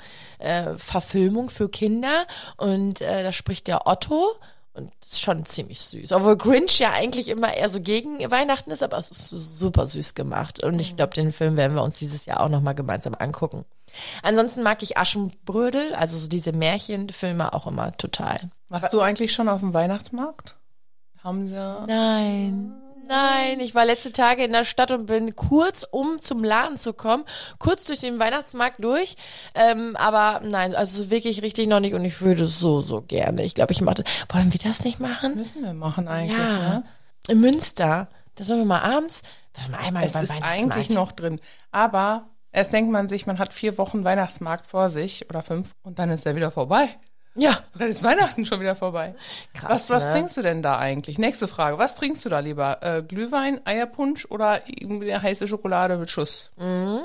äh, 0.45 0.77
Verfilmung 0.77 1.49
für 1.49 1.69
Kinder 1.69 2.25
und 2.57 3.01
äh, 3.01 3.23
da 3.23 3.31
spricht 3.31 3.67
der 3.67 3.87
Otto. 3.87 4.35
Und 4.73 4.91
ist 5.05 5.21
schon 5.21 5.45
ziemlich 5.45 5.79
süß. 5.79 6.11
Obwohl 6.11 6.35
Grinch 6.35 6.79
ja 6.79 6.91
eigentlich 6.91 7.29
immer 7.29 7.53
eher 7.53 7.69
so 7.69 7.79
gegen 7.79 8.19
Weihnachten 8.29 8.71
ist, 8.71 8.83
aber 8.83 8.97
es 8.97 9.09
ist 9.09 9.29
super 9.29 9.85
süß 9.85 10.15
gemacht. 10.15 10.61
Und 10.65 10.79
ich 10.79 10.91
mhm. 10.91 10.95
glaube, 10.97 11.13
den 11.13 11.31
Film 11.31 11.55
werden 11.55 11.77
wir 11.77 11.81
uns 11.81 11.97
dieses 11.97 12.25
Jahr 12.25 12.41
auch 12.41 12.49
nochmal 12.49 12.75
gemeinsam 12.75 13.15
angucken. 13.17 13.63
Ansonsten 14.21 14.63
mag 14.63 14.83
ich 14.83 14.97
Aschenbrödel, 14.97 15.95
also 15.95 16.17
so 16.17 16.27
diese 16.27 16.51
Märchenfilme 16.51 17.53
auch 17.53 17.67
immer 17.67 17.95
total. 17.95 18.49
Warst 18.67 18.93
du 18.93 18.99
eigentlich 18.99 19.31
schon 19.31 19.47
auf 19.47 19.61
dem 19.61 19.73
Weihnachtsmarkt? 19.73 20.57
Haben 21.23 21.47
sie? 21.47 21.85
Nein. 21.87 22.73
Nein, 23.07 23.59
ich 23.59 23.75
war 23.75 23.85
letzte 23.85 24.11
Tage 24.11 24.43
in 24.43 24.51
der 24.51 24.63
Stadt 24.63 24.91
und 24.91 25.05
bin 25.05 25.35
kurz, 25.35 25.85
um 25.89 26.19
zum 26.21 26.43
Laden 26.43 26.77
zu 26.77 26.93
kommen, 26.93 27.23
kurz 27.59 27.85
durch 27.85 27.99
den 27.99 28.19
Weihnachtsmarkt 28.19 28.83
durch. 28.83 29.15
Ähm, 29.53 29.95
aber 29.95 30.41
nein, 30.43 30.75
also 30.75 31.09
wirklich 31.09 31.41
richtig 31.41 31.67
noch 31.67 31.79
nicht 31.79 31.93
und 31.93 32.03
ich 32.05 32.21
würde 32.21 32.45
so, 32.47 32.81
so 32.81 33.01
gerne. 33.01 33.43
Ich 33.43 33.55
glaube, 33.55 33.71
ich 33.71 33.81
mache 33.81 34.03
Wollen 34.29 34.51
wir 34.51 34.59
das 34.59 34.83
nicht 34.83 34.99
machen? 34.99 35.35
Müssen 35.35 35.63
wir 35.63 35.73
machen 35.73 36.07
eigentlich, 36.07 36.37
ja. 36.37 36.79
Ne? 36.79 36.83
In 37.27 37.41
Münster. 37.41 38.09
Da 38.35 38.43
sollen 38.43 38.59
wir 38.59 38.65
mal 38.65 38.81
abends. 38.81 39.21
Mal 39.71 39.77
einmal 39.79 40.03
es 40.03 40.15
ist 40.15 40.43
eigentlich 40.43 40.89
noch 40.89 41.11
drin. 41.11 41.39
Aber 41.71 42.27
Erst 42.55 42.71
denkt 42.71 42.89
man 42.89 43.09
sich, 43.09 43.27
man 43.27 43.37
hat 43.37 43.51
vier 43.51 43.77
Wochen 43.77 44.05
Weihnachtsmarkt 44.05 44.67
vor 44.67 44.89
sich 44.89 45.29
oder 45.29 45.43
fünf 45.43 45.75
und 45.83 45.99
dann 45.99 46.09
ist 46.09 46.25
er 46.25 46.37
wieder 46.37 46.51
vorbei. 46.51 46.87
Ja. 47.35 47.59
Dann 47.77 47.89
ist 47.89 48.03
Weihnachten 48.03 48.45
schon 48.45 48.59
wieder 48.61 48.75
vorbei. 48.75 49.13
Krass, 49.53 49.89
was, 49.89 49.89
was 49.89 50.05
ne? 50.05 50.11
trinkst 50.11 50.37
du 50.37 50.41
denn 50.41 50.61
da 50.61 50.77
eigentlich? 50.77 51.17
Nächste 51.17 51.47
Frage. 51.47 51.77
Was 51.77 51.95
trinkst 51.95 52.23
du 52.25 52.29
da 52.29 52.39
lieber? 52.39 52.81
Äh, 52.81 53.03
Glühwein, 53.03 53.61
Eierpunsch 53.65 54.25
oder 54.29 54.61
eine 54.81 55.21
heiße 55.21 55.47
Schokolade 55.47 55.97
mit 55.97 56.09
Schuss? 56.09 56.51
Mhm. 56.57 57.01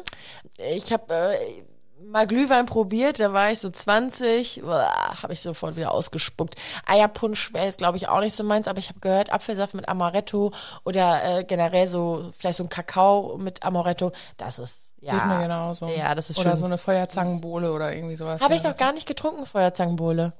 Ich 0.76 0.92
habe 0.92 1.12
äh, 1.12 1.62
mal 2.04 2.26
Glühwein 2.26 2.66
probiert, 2.66 3.20
da 3.20 3.32
war 3.32 3.50
ich 3.50 3.58
so 3.58 3.70
20, 3.70 4.62
habe 4.64 5.32
ich 5.32 5.40
sofort 5.40 5.76
wieder 5.76 5.92
ausgespuckt. 5.92 6.54
Eierpunsch 6.86 7.52
wäre 7.52 7.66
jetzt 7.66 7.78
glaube 7.78 7.96
ich 7.96 8.08
auch 8.08 8.20
nicht 8.20 8.34
so 8.34 8.44
meins, 8.44 8.68
aber 8.68 8.78
ich 8.78 8.88
habe 8.88 9.00
gehört, 9.00 9.32
Apfelsaft 9.32 9.74
mit 9.74 9.88
Amaretto 9.88 10.52
oder 10.84 11.38
äh, 11.38 11.44
generell 11.44 11.88
so 11.88 12.30
vielleicht 12.36 12.58
so 12.58 12.64
ein 12.64 12.68
Kakao 12.68 13.38
mit 13.38 13.62
Amaretto, 13.62 14.12
das 14.36 14.58
ist 14.58 14.89
ja. 15.00 15.12
Geht 15.14 15.26
mir 15.26 15.42
genauso. 15.42 15.88
Ja, 15.88 16.14
das 16.14 16.30
ist 16.30 16.38
Oder 16.38 16.50
schön. 16.50 16.58
so 16.58 16.66
eine 16.66 16.78
Feuerzangenbowle 16.78 17.72
oder 17.72 17.94
irgendwie 17.94 18.16
sowas. 18.16 18.40
Habe 18.40 18.54
ich 18.54 18.62
noch 18.62 18.76
gar 18.76 18.92
nicht 18.92 19.06
getrunken, 19.06 19.46
Feuerzangenbowle. 19.46 20.32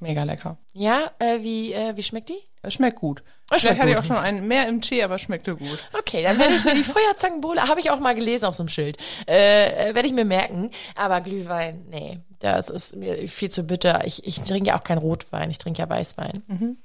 Mega 0.00 0.24
lecker. 0.24 0.58
Ja, 0.72 1.12
äh, 1.20 1.42
wie, 1.42 1.72
äh, 1.72 1.96
wie 1.96 2.02
schmeckt 2.02 2.28
die? 2.28 2.42
Es 2.60 2.74
schmeckt 2.74 2.98
gut. 2.98 3.22
Es 3.50 3.62
Vielleicht 3.62 3.80
hatte 3.80 3.90
ich 3.90 3.98
auch 3.98 4.04
schon 4.04 4.16
einen 4.16 4.48
mehr 4.48 4.68
im 4.68 4.80
Tee, 4.80 5.02
aber 5.02 5.18
schmeckte 5.18 5.56
gut. 5.56 5.78
Okay, 5.96 6.22
dann 6.22 6.38
werde 6.38 6.54
ich 6.54 6.64
mir 6.64 6.74
die 6.74 6.84
Feuerzangenbowle, 6.84 7.68
habe 7.68 7.80
ich 7.80 7.90
auch 7.90 8.00
mal 8.00 8.14
gelesen 8.14 8.46
auf 8.46 8.54
so 8.54 8.64
einem 8.64 8.68
Schild, 8.68 8.98
äh, 9.28 9.90
äh 9.90 9.94
werde 9.94 10.08
ich 10.08 10.14
mir 10.14 10.24
merken. 10.24 10.70
Aber 10.96 11.20
Glühwein, 11.20 11.86
nee, 11.88 12.20
Das 12.40 12.68
ist 12.68 12.96
mir 12.96 13.28
viel 13.28 13.50
zu 13.50 13.62
bitter. 13.62 14.04
Ich, 14.04 14.26
ich 14.26 14.40
trinke 14.40 14.68
ja 14.68 14.78
auch 14.78 14.84
kein 14.84 14.98
Rotwein, 14.98 15.50
ich 15.50 15.58
trinke 15.58 15.80
ja 15.80 15.88
Weißwein. 15.88 16.42
Mhm. 16.48 16.76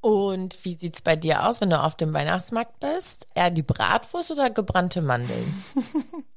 Und 0.00 0.64
wie 0.64 0.74
sieht's 0.74 1.02
bei 1.02 1.16
dir 1.16 1.46
aus, 1.46 1.60
wenn 1.60 1.70
du 1.70 1.82
auf 1.82 1.96
dem 1.96 2.12
Weihnachtsmarkt 2.14 2.80
bist? 2.80 3.26
Eher 3.34 3.50
die 3.50 3.62
Bratwurst 3.62 4.30
oder 4.30 4.50
gebrannte 4.50 5.02
Mandeln? 5.02 5.64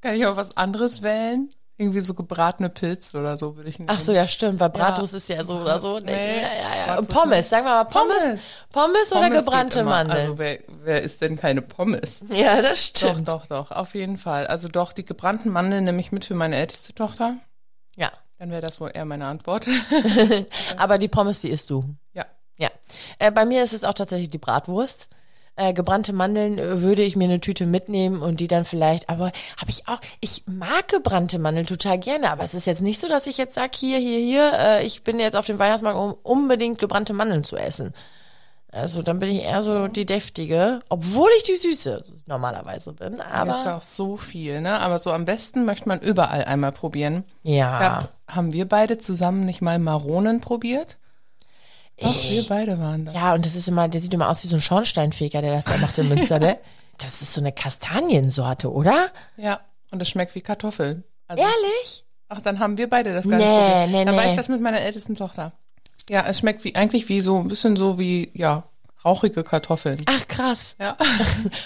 Kann 0.00 0.14
ich 0.14 0.26
auch 0.26 0.36
was 0.36 0.56
anderes 0.56 1.02
wählen? 1.02 1.52
Irgendwie 1.76 2.00
so 2.02 2.12
gebratene 2.12 2.68
Pilze 2.68 3.18
oder 3.18 3.38
so 3.38 3.56
würde 3.56 3.70
ich 3.70 3.78
nehmen. 3.78 3.88
Ach 3.90 3.98
so, 4.00 4.12
ja, 4.12 4.26
stimmt, 4.26 4.60
weil 4.60 4.68
Bratwurst 4.68 5.14
Ja. 5.14 5.16
ist 5.16 5.28
ja 5.30 5.44
so 5.44 5.56
oder 5.60 5.80
so. 5.80 5.98
Nee, 5.98 6.04
Nee, 6.12 6.36
ja, 6.42 6.86
ja, 6.86 6.94
ja. 6.96 7.02
Pommes, 7.02 7.48
sagen 7.48 7.64
wir 7.64 7.70
mal 7.72 7.84
Pommes. 7.84 8.18
Pommes. 8.18 8.42
Pommes, 8.70 9.12
oder 9.12 9.20
Pommes 9.22 9.30
geht 9.36 9.44
gebrannte. 9.46 9.84
Mandeln? 9.84 10.18
Also 10.20 10.38
wer, 10.38 10.58
wer 10.84 11.02
isst 11.02 11.22
denn 11.22 11.36
keine 11.36 11.62
Pommes? 11.62 12.20
ja, 12.30 12.60
das 12.60 12.92
Doch, 12.92 12.98
stimmt. 13.10 13.28
doch, 13.28 13.46
doch, 13.46 13.70
auf 13.70 13.94
jeden 13.94 14.18
Fall. 14.18 14.46
Also 14.46 14.68
doch, 14.68 14.92
die 14.92 15.06
gebrannten 15.06 15.48
Mandeln 15.50 15.84
nehme 15.84 16.00
ich 16.00 16.12
mit 16.12 16.26
für 16.26 16.34
meine 16.34 16.56
älteste 16.56 16.94
Tochter. 16.94 17.36
Ja. 17.96 18.10
Dann 18.38 18.50
wäre 18.50 18.60
das 18.62 18.78
wohl 18.80 18.90
eher 18.92 19.06
meine 19.06 19.24
Antwort. 19.26 19.66
Aber 20.76 20.98
die 20.98 21.08
Pommes, 21.08 21.40
die 21.40 21.48
isst 21.50 21.70
du. 21.70 21.84
ja. 22.12 22.24
Ja. 22.58 22.68
Äh, 23.18 23.30
bei 23.30 23.46
mir 23.46 23.62
ist 23.64 23.72
es 23.72 23.84
auch 23.84 23.94
tatsächlich 23.94 24.28
die 24.28 24.36
Bratwurst. 24.36 25.08
Äh, 25.60 25.74
gebrannte 25.74 26.14
Mandeln 26.14 26.58
äh, 26.58 26.80
würde 26.80 27.02
ich 27.02 27.16
mir 27.16 27.24
eine 27.24 27.38
Tüte 27.38 27.66
mitnehmen 27.66 28.22
und 28.22 28.40
die 28.40 28.48
dann 28.48 28.64
vielleicht, 28.64 29.10
aber 29.10 29.26
habe 29.58 29.68
ich 29.68 29.86
auch, 29.88 30.00
ich 30.20 30.44
mag 30.46 30.88
gebrannte 30.88 31.38
Mandeln 31.38 31.66
total 31.66 31.98
gerne, 31.98 32.30
aber 32.30 32.44
es 32.44 32.54
ist 32.54 32.66
jetzt 32.66 32.80
nicht 32.80 32.98
so, 32.98 33.08
dass 33.08 33.26
ich 33.26 33.36
jetzt 33.36 33.56
sage, 33.56 33.72
hier, 33.74 33.98
hier, 33.98 34.20
hier, 34.20 34.52
äh, 34.58 34.86
ich 34.86 35.04
bin 35.04 35.20
jetzt 35.20 35.36
auf 35.36 35.44
dem 35.44 35.58
Weihnachtsmarkt, 35.58 35.98
um 35.98 36.16
unbedingt 36.22 36.78
gebrannte 36.78 37.12
Mandeln 37.12 37.44
zu 37.44 37.58
essen. 37.58 37.92
Also 38.72 39.02
dann 39.02 39.18
bin 39.18 39.28
ich 39.28 39.42
eher 39.42 39.62
so 39.62 39.88
die 39.88 40.06
deftige, 40.06 40.80
obwohl 40.88 41.28
ich 41.36 41.42
die 41.42 41.56
süße 41.56 42.04
normalerweise 42.24 42.94
bin, 42.94 43.20
Aber 43.20 43.52
ist 43.52 43.66
aber 43.66 43.76
auch 43.76 43.82
so 43.82 44.16
viel, 44.16 44.62
ne? 44.62 44.78
Aber 44.80 44.98
so 44.98 45.12
am 45.12 45.26
besten 45.26 45.66
möchte 45.66 45.88
man 45.88 46.00
überall 46.00 46.44
einmal 46.44 46.72
probieren. 46.72 47.24
ja. 47.42 47.80
Ja. 47.82 48.08
Haben 48.28 48.52
wir 48.52 48.66
beide 48.66 48.96
zusammen 48.96 49.44
nicht 49.44 49.60
mal 49.60 49.80
Maronen 49.80 50.40
probiert? 50.40 50.98
Doch, 52.00 52.22
wir 52.22 52.46
beide 52.48 52.78
waren 52.78 53.04
da. 53.04 53.12
Ja, 53.12 53.34
und 53.34 53.44
das 53.44 53.54
ist 53.54 53.68
immer, 53.68 53.88
der 53.88 54.00
sieht 54.00 54.14
immer 54.14 54.28
aus 54.28 54.42
wie 54.44 54.48
so 54.48 54.56
ein 54.56 54.60
Schornsteinfeger, 54.62 55.42
der 55.42 55.52
das 55.54 55.64
da 55.66 55.76
macht 55.78 55.98
in 55.98 56.08
Münster, 56.08 56.38
ne? 56.38 56.58
Das 56.98 57.22
ist 57.22 57.32
so 57.32 57.40
eine 57.40 57.50
Kastaniensorte, 57.52 58.70
oder? 58.70 59.08
Ja. 59.38 59.60
Und 59.90 60.02
es 60.02 60.10
schmeckt 60.10 60.34
wie 60.34 60.42
Kartoffeln. 60.42 61.02
Also, 61.28 61.42
Ehrlich? 61.42 62.04
Ach, 62.28 62.42
dann 62.42 62.58
haben 62.58 62.76
wir 62.76 62.90
beide 62.90 63.14
das 63.14 63.24
nicht 63.24 63.38
Nee, 63.38 63.44
probiert. 63.44 63.90
nee, 63.90 64.04
Dann 64.04 64.14
war 64.16 64.24
nee. 64.24 64.30
ich 64.32 64.36
das 64.36 64.48
mit 64.48 64.60
meiner 64.60 64.80
ältesten 64.80 65.14
Tochter. 65.14 65.52
Ja, 66.10 66.26
es 66.26 66.40
schmeckt 66.40 66.62
wie 66.64 66.74
eigentlich 66.76 67.08
wie 67.08 67.22
so 67.22 67.38
ein 67.38 67.48
bisschen 67.48 67.76
so 67.76 67.98
wie 67.98 68.30
ja 68.34 68.64
rauchige 69.02 69.42
Kartoffeln. 69.44 70.02
Ach, 70.06 70.26
krass. 70.28 70.74
Ja. 70.78 70.96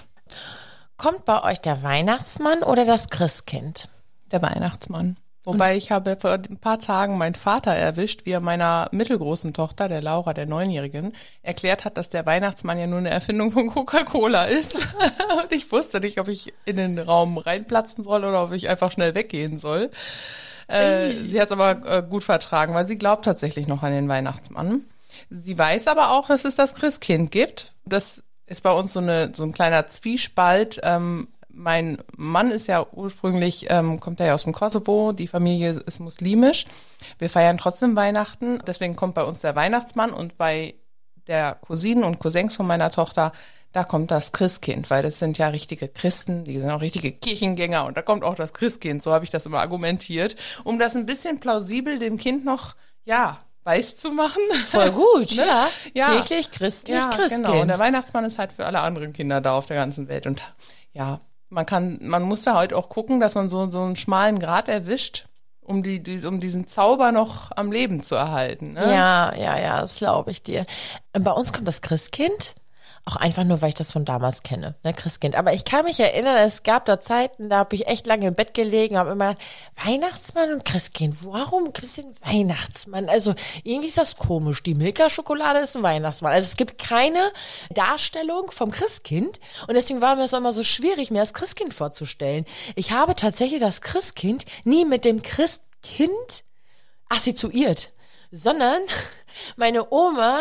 Kommt 0.96 1.24
bei 1.24 1.42
euch 1.42 1.60
der 1.60 1.82
Weihnachtsmann 1.82 2.62
oder 2.62 2.84
das 2.84 3.08
Christkind? 3.08 3.88
Der 4.30 4.40
Weihnachtsmann. 4.42 5.16
Wobei 5.44 5.76
ich 5.76 5.90
habe 5.90 6.16
vor 6.18 6.32
ein 6.32 6.56
paar 6.58 6.78
Tagen 6.78 7.18
meinen 7.18 7.34
Vater 7.34 7.72
erwischt, 7.72 8.24
wie 8.24 8.30
er 8.30 8.40
meiner 8.40 8.88
mittelgroßen 8.92 9.52
Tochter, 9.52 9.88
der 9.88 10.00
Laura, 10.00 10.32
der 10.32 10.46
Neunjährigen, 10.46 11.12
erklärt 11.42 11.84
hat, 11.84 11.98
dass 11.98 12.08
der 12.08 12.24
Weihnachtsmann 12.24 12.78
ja 12.78 12.86
nur 12.86 12.98
eine 12.98 13.10
Erfindung 13.10 13.50
von 13.50 13.68
Coca-Cola 13.68 14.46
ist. 14.46 14.76
Und 15.42 15.52
ich 15.52 15.70
wusste 15.70 16.00
nicht, 16.00 16.18
ob 16.18 16.28
ich 16.28 16.54
in 16.64 16.76
den 16.76 16.98
Raum 16.98 17.36
reinplatzen 17.36 18.02
soll 18.02 18.24
oder 18.24 18.44
ob 18.44 18.52
ich 18.52 18.70
einfach 18.70 18.90
schnell 18.90 19.14
weggehen 19.14 19.58
soll. 19.58 19.90
Äh, 20.66 21.10
sie 21.10 21.38
hat 21.38 21.48
es 21.48 21.52
aber 21.52 21.80
äh, 21.86 22.02
gut 22.02 22.24
vertragen, 22.24 22.72
weil 22.72 22.86
sie 22.86 22.96
glaubt 22.96 23.26
tatsächlich 23.26 23.66
noch 23.66 23.82
an 23.82 23.92
den 23.92 24.08
Weihnachtsmann. 24.08 24.84
Sie 25.28 25.58
weiß 25.58 25.88
aber 25.88 26.10
auch, 26.12 26.28
dass 26.28 26.46
es 26.46 26.54
das 26.54 26.74
Christkind 26.74 27.30
gibt. 27.30 27.72
Das 27.84 28.22
ist 28.46 28.62
bei 28.62 28.72
uns 28.72 28.92
so, 28.92 29.00
eine, 29.00 29.32
so 29.34 29.42
ein 29.42 29.52
kleiner 29.52 29.86
Zwiespalt. 29.88 30.80
Ähm, 30.82 31.28
mein 31.56 31.99
Mann 32.16 32.50
ist 32.50 32.66
ja 32.66 32.87
ursprünglich, 32.92 33.66
ähm, 33.70 34.00
kommt 34.00 34.20
er 34.20 34.26
ja 34.26 34.34
aus 34.34 34.44
dem 34.44 34.52
Kosovo, 34.52 35.12
die 35.12 35.28
Familie 35.28 35.70
ist 35.87 36.00
muslimisch. 36.00 36.64
Wir 37.18 37.30
feiern 37.30 37.58
trotzdem 37.58 37.96
Weihnachten, 37.96 38.61
deswegen 38.66 38.96
kommt 38.96 39.14
bei 39.14 39.25
uns 39.25 39.40
der 39.40 39.56
Weihnachtsmann 39.56 40.12
und 40.12 40.37
bei 40.37 40.75
der 41.26 41.54
Cousinen 41.54 42.04
und 42.04 42.18
Cousins 42.18 42.54
von 42.54 42.66
meiner 42.66 42.90
Tochter, 42.90 43.32
da 43.73 43.82
kommt 43.82 44.11
das 44.11 44.32
Christkind, 44.32 44.88
weil 44.90 45.02
das 45.02 45.18
sind 45.18 45.37
ja 45.38 45.49
richtige 45.49 45.88
Christen, 45.88 46.44
die 46.44 46.58
sind 46.61 46.70
auch 46.70 46.80
richtige 46.80 47.11
Kirchengänger 47.12 47.87
und 47.87 47.96
da 47.96 48.02
kommt 48.02 48.23
auch 48.23 48.37
das 48.37 48.52
Christkind, 48.52 49.02
so 49.02 49.12
habe 49.12 49.25
ich 49.25 49.30
das 49.30 49.46
immer 49.46 49.61
argumentiert, 49.61 50.37
um 50.64 50.78
das 50.78 50.94
ein 50.94 51.06
bisschen 51.06 51.40
plausibel 51.40 51.99
dem 51.99 52.16
Kind 52.18 52.44
noch, 52.44 52.76
ja, 53.04 53.40
weiß 53.64 53.96
zu 53.96 54.12
machen. 54.12 54.42
Voll 54.66 54.90
gut, 54.92 55.30
ja. 55.32 55.68
Ja. 55.94 56.11
Kirchlich, 56.12 56.50
christlich, 56.50 56.96
Ja, 56.96 57.08
Christkind. 57.11 57.46
genau. 57.46 57.62
Und 57.62 57.68
der 57.68 57.78
Weihnachtsmann 57.78 58.25
ist 58.25 58.38
halt 58.38 58.52
für 58.52 58.66
alle 58.66 58.80
anderen 58.80 59.12
Kinder 59.12 59.40
da 59.40 59.56
auf 59.56 59.66
der 59.66 59.76
ganzen 59.76 60.06
Welt. 60.08 60.26
Und 60.26 60.42
ja, 60.92 61.20
man 61.54 61.66
kann, 61.66 61.99
man 62.02 62.23
muss 62.23 62.42
da 62.42 62.54
halt 62.54 62.75
auch 62.75 62.88
gucken, 62.88 63.20
dass 63.20 63.34
man 63.34 63.49
so, 63.49 63.70
so 63.70 63.80
einen 63.80 63.96
schmalen 63.96 64.38
Grat 64.38 64.68
erwischt, 64.68 65.26
um 65.62 65.82
die, 65.82 66.02
die, 66.02 66.25
um 66.26 66.40
diesen 66.40 66.66
Zauber 66.66 67.12
noch 67.12 67.50
am 67.56 67.73
Leben 67.73 68.02
zu 68.02 68.14
erhalten. 68.14 68.75
Ne? 68.75 68.92
Ja, 68.92 69.34
ja, 69.34 69.58
ja, 69.58 69.80
das 69.80 69.96
glaube 69.96 70.30
ich 70.30 70.42
dir. 70.42 70.66
Bei 71.12 71.30
uns 71.30 71.52
kommt 71.52 71.68
das 71.68 71.80
Christkind. 71.80 72.54
Auch 73.06 73.16
einfach 73.16 73.44
nur, 73.44 73.61
weil 73.61 73.68
ich 73.68 73.75
das 73.75 73.92
von 73.92 74.06
damals 74.06 74.42
kenne, 74.42 74.76
ne, 74.82 74.94
Christkind. 74.94 75.37
Aber 75.37 75.52
ich 75.52 75.66
kann 75.66 75.84
mich 75.84 76.00
erinnern, 76.00 76.37
es 76.38 76.62
gab 76.62 76.87
da 76.87 76.99
Zeiten, 76.99 77.50
da 77.50 77.58
habe 77.58 77.76
ich 77.76 77.87
echt 77.87 78.06
lange 78.06 78.28
im 78.28 78.34
Bett 78.34 78.54
gelegen, 78.54 78.96
habe 78.96 79.11
immer 79.11 79.34
Weihnachtsmann 79.84 80.54
und 80.54 80.64
Christkind, 80.64 81.18
warum 81.20 81.66
gibt 81.66 81.82
es 81.82 81.94
den 81.96 82.14
Weihnachtsmann? 82.23 83.11
Also 83.11 83.34
irgendwie 83.62 83.88
ist 83.88 83.99
das 83.99 84.16
komisch. 84.16 84.62
Die 84.62 84.75
Milka-Schokolade 84.75 85.58
ist 85.58 85.76
ein 85.76 85.82
Weihnachtsmann. 85.82 86.32
Also 86.32 86.49
es 86.49 86.56
gibt 86.56 86.78
keine 86.78 87.30
Darstellung 87.75 88.50
vom 88.50 88.70
Christkind 88.70 89.38
und 89.68 89.75
deswegen 89.75 90.00
war 90.00 90.16
mir 90.16 90.25
es 90.25 90.32
auch 90.32 90.38
immer 90.38 90.54
so 90.54 90.64
schwierig, 90.64 91.11
mir 91.11 91.20
das 91.20 91.34
Christkind 91.34 91.75
vorzustellen. 91.75 92.46
Ich 92.75 92.92
habe 92.92 93.14
tatsächlich 93.14 93.61
das 93.61 93.82
Christkind 93.82 94.46
nie 94.64 94.87
mit 94.87 95.04
dem 95.04 95.20
Christkind 95.20 96.44
assoziiert, 97.11 97.92
sondern 98.34 98.82
meine 99.56 99.92
Oma 99.92 100.40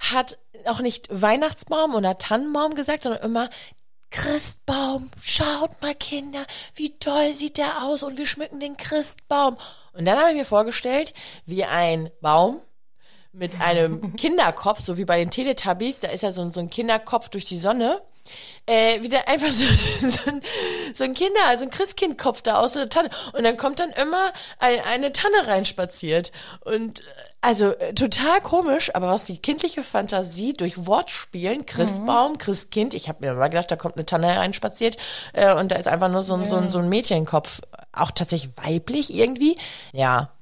hat 0.00 0.38
auch 0.64 0.80
nicht 0.80 1.08
Weihnachtsbaum 1.10 1.94
oder 1.94 2.18
Tannenbaum 2.18 2.74
gesagt, 2.74 3.02
sondern 3.02 3.22
immer 3.22 3.50
Christbaum, 4.10 5.10
schaut 5.20 5.82
mal 5.82 5.94
Kinder, 5.94 6.46
wie 6.76 6.98
toll 6.98 7.32
sieht 7.32 7.58
der 7.58 7.82
aus 7.82 8.02
und 8.02 8.16
wir 8.16 8.26
schmücken 8.26 8.60
den 8.60 8.76
Christbaum. 8.76 9.56
Und 9.92 10.04
dann 10.04 10.18
habe 10.18 10.30
ich 10.30 10.36
mir 10.36 10.44
vorgestellt, 10.44 11.12
wie 11.46 11.64
ein 11.64 12.10
Baum 12.20 12.60
mit 13.32 13.60
einem 13.60 14.14
Kinderkopf, 14.16 14.80
so 14.80 14.96
wie 14.96 15.04
bei 15.04 15.18
den 15.18 15.32
Teletubbies, 15.32 16.00
da 16.00 16.08
ist 16.08 16.22
ja 16.22 16.30
so 16.30 16.42
ein, 16.42 16.50
so 16.50 16.60
ein 16.60 16.70
Kinderkopf 16.70 17.28
durch 17.28 17.44
die 17.44 17.58
Sonne, 17.58 18.00
äh, 18.66 19.02
wieder 19.02 19.28
einfach 19.28 19.50
so, 19.50 19.66
so, 20.08 20.30
ein, 20.30 20.42
so 20.94 21.04
ein 21.04 21.14
Kinder, 21.14 21.40
also 21.46 21.64
ein 21.64 21.70
Christkindkopf 21.70 22.42
da 22.42 22.56
aus 22.56 22.72
der 22.72 22.88
Tanne. 22.88 23.10
Und 23.32 23.44
dann 23.44 23.56
kommt 23.56 23.80
dann 23.80 23.90
immer 23.90 24.32
ein, 24.58 24.80
eine 24.80 25.12
Tanne 25.12 25.46
reinspaziert. 25.46 26.32
Und 26.64 27.00
äh, 27.00 27.02
also 27.44 27.72
äh, 27.72 27.92
total 27.92 28.40
komisch, 28.40 28.94
aber 28.94 29.08
was 29.08 29.24
die 29.24 29.36
kindliche 29.36 29.82
Fantasie 29.82 30.54
durch 30.54 30.86
Wortspielen, 30.86 31.66
Christbaum, 31.66 32.38
Christkind, 32.38 32.94
ich 32.94 33.10
habe 33.10 33.18
mir 33.20 33.32
immer 33.32 33.50
gedacht, 33.50 33.70
da 33.70 33.76
kommt 33.76 33.96
eine 33.96 34.06
Tanne 34.06 34.38
reinspaziert 34.38 34.96
äh, 35.34 35.54
und 35.54 35.70
da 35.70 35.76
ist 35.76 35.86
einfach 35.86 36.08
nur 36.08 36.22
so, 36.22 36.32
ein 36.32 36.46
so, 36.46 36.56
ein 36.56 36.70
so 36.70 36.78
ein 36.78 36.88
Mädchenkopf, 36.88 37.60
auch 37.92 38.12
tatsächlich 38.12 38.56
weiblich 38.56 39.14
irgendwie. 39.14 39.58
Ja, 39.92 40.33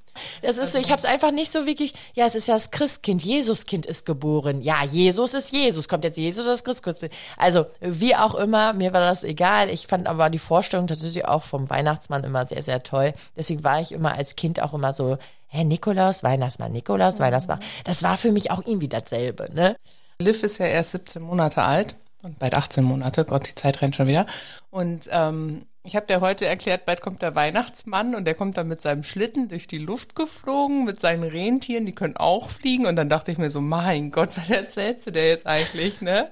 das 0.43 0.59
ist 0.59 0.73
so, 0.73 0.79
ich 0.79 0.91
habe 0.91 0.99
es 0.99 1.05
einfach 1.05 1.31
nicht 1.31 1.53
so 1.53 1.67
wirklich, 1.67 1.95
ja, 2.15 2.27
es 2.27 2.35
ist 2.35 2.49
ja 2.49 2.55
das 2.55 2.71
Christkind, 2.71 3.23
Jesuskind 3.23 3.87
ist 3.87 4.07
geboren. 4.07 4.63
Ja, 4.63 4.85
Jesus 4.85 5.35
ist 5.35 5.53
Jesus, 5.53 5.89
kommt 5.89 6.05
jetzt 6.05 6.19
Jesus 6.19 6.43
oder 6.43 6.53
das 6.53 6.65
Christkind? 6.65 7.11
Also, 7.37 7.67
wie 7.81 8.15
auch 8.17 8.35
immer, 8.35 8.73
mir 8.73 8.93
war 8.93 9.01
das 9.01 9.25
egal. 9.25 9.71
Ich 9.71 9.87
fand 9.87 10.07
aber 10.07 10.31
die 10.31 10.39
Vorstellung 10.39 10.87
tatsächlich 10.87 11.25
auch 11.27 11.43
vom 11.43 11.71
Weihnachtsmann 11.71 12.25
immer 12.25 12.47
sehr, 12.47 12.63
sehr 12.63 12.83
toll. 12.83 13.13
Deswegen 13.37 13.65
war 13.65 13.81
ich 13.81 13.93
immer 13.93 14.15
als 14.15 14.37
Kind 14.37 14.61
auch 14.63 14.75
immer 14.75 14.93
so, 14.93 15.19
hä, 15.49 15.65
Nikolaus, 15.65 16.23
Weihnachtsmann, 16.23 16.73
Nikolaus, 16.73 17.19
Weihnachtsmann. 17.19 17.61
Das 17.85 18.03
war 18.03 18.17
für 18.17 18.33
mich 18.33 18.51
auch 18.51 18.65
irgendwie 18.65 18.89
dasselbe, 18.89 19.49
ne? 19.53 19.77
Liv 20.19 20.43
ist 20.43 20.59
ja 20.59 20.67
erst 20.67 20.93
17 20.93 21.23
Monate 21.23 21.63
alt 21.63 21.97
und 22.23 22.39
bald 22.39 22.55
18 22.55 22.85
Monate, 22.85 23.25
Gott, 23.25 23.49
die 23.49 23.55
Zeit 23.55 23.83
rennt 23.83 23.97
schon 23.97 24.07
wieder. 24.07 24.27
Und 24.71 25.09
ähm, 25.11 25.67
ich 25.85 25.97
habe 25.97 26.07
dir 26.07 26.21
heute 26.21 26.47
erklärt, 26.47 26.87
bald 26.87 27.01
kommt 27.01 27.23
der 27.23 27.35
Weihnachtsmann 27.35 28.15
und 28.15 28.25
der 28.25 28.35
kommt 28.35 28.57
dann 28.57 28.69
mit 28.69 28.81
seinem 28.81 29.03
Schlitten 29.03 29.49
durch 29.49 29.67
die 29.67 29.79
Luft 29.79 30.15
geflogen, 30.15 30.85
mit 30.85 31.01
seinen 31.01 31.25
Rentieren, 31.25 31.87
die 31.87 31.95
können 31.95 32.17
auch 32.17 32.51
fliegen. 32.51 32.87
Und 32.87 32.95
dann 32.95 33.09
dachte 33.09 33.33
ich 33.33 33.39
mir 33.39 33.51
so, 33.51 33.61
mein 33.61 34.13
Gott, 34.13 34.31
was 34.37 34.49
erzählst 34.49 35.09
du 35.09 35.11
der 35.11 35.29
jetzt 35.29 35.47
eigentlich, 35.47 36.01
ne? 36.01 36.31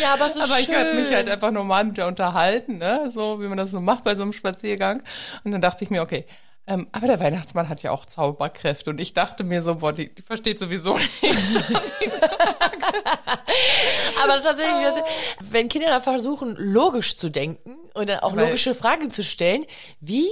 Ja, 0.00 0.14
aber 0.14 0.30
so 0.30 0.40
Aber 0.40 0.58
ich 0.58 0.68
werde 0.70 0.94
mich 0.98 1.12
halt 1.12 1.28
einfach 1.28 1.50
normal 1.50 1.84
mit 1.84 1.98
der 1.98 2.06
unterhalten, 2.06 2.78
ne? 2.78 3.10
So 3.12 3.42
wie 3.42 3.48
man 3.48 3.58
das 3.58 3.70
so 3.70 3.80
macht 3.80 4.04
bei 4.04 4.14
so 4.14 4.22
einem 4.22 4.32
Spaziergang. 4.32 5.02
Und 5.44 5.50
dann 5.50 5.60
dachte 5.60 5.84
ich 5.84 5.90
mir, 5.90 6.00
okay, 6.00 6.24
ähm, 6.70 6.86
aber 6.92 7.08
der 7.08 7.18
Weihnachtsmann 7.18 7.68
hat 7.68 7.82
ja 7.82 7.90
auch 7.90 8.06
Zauberkräfte. 8.06 8.90
Und 8.90 9.00
ich 9.00 9.12
dachte 9.12 9.42
mir 9.42 9.60
so, 9.62 9.74
boah, 9.74 9.92
die, 9.92 10.14
die 10.14 10.22
versteht 10.22 10.58
sowieso 10.60 10.96
nichts. 11.22 11.56
Aber 14.22 14.40
tatsächlich, 14.40 15.02
wenn 15.40 15.68
Kinder 15.68 16.00
versuchen, 16.00 16.54
logisch 16.58 17.16
zu 17.16 17.28
denken 17.28 17.76
und 17.94 18.08
dann 18.08 18.20
auch 18.20 18.36
Weil- 18.36 18.44
logische 18.46 18.74
Fragen 18.74 19.10
zu 19.10 19.24
stellen, 19.24 19.66
wie 20.00 20.28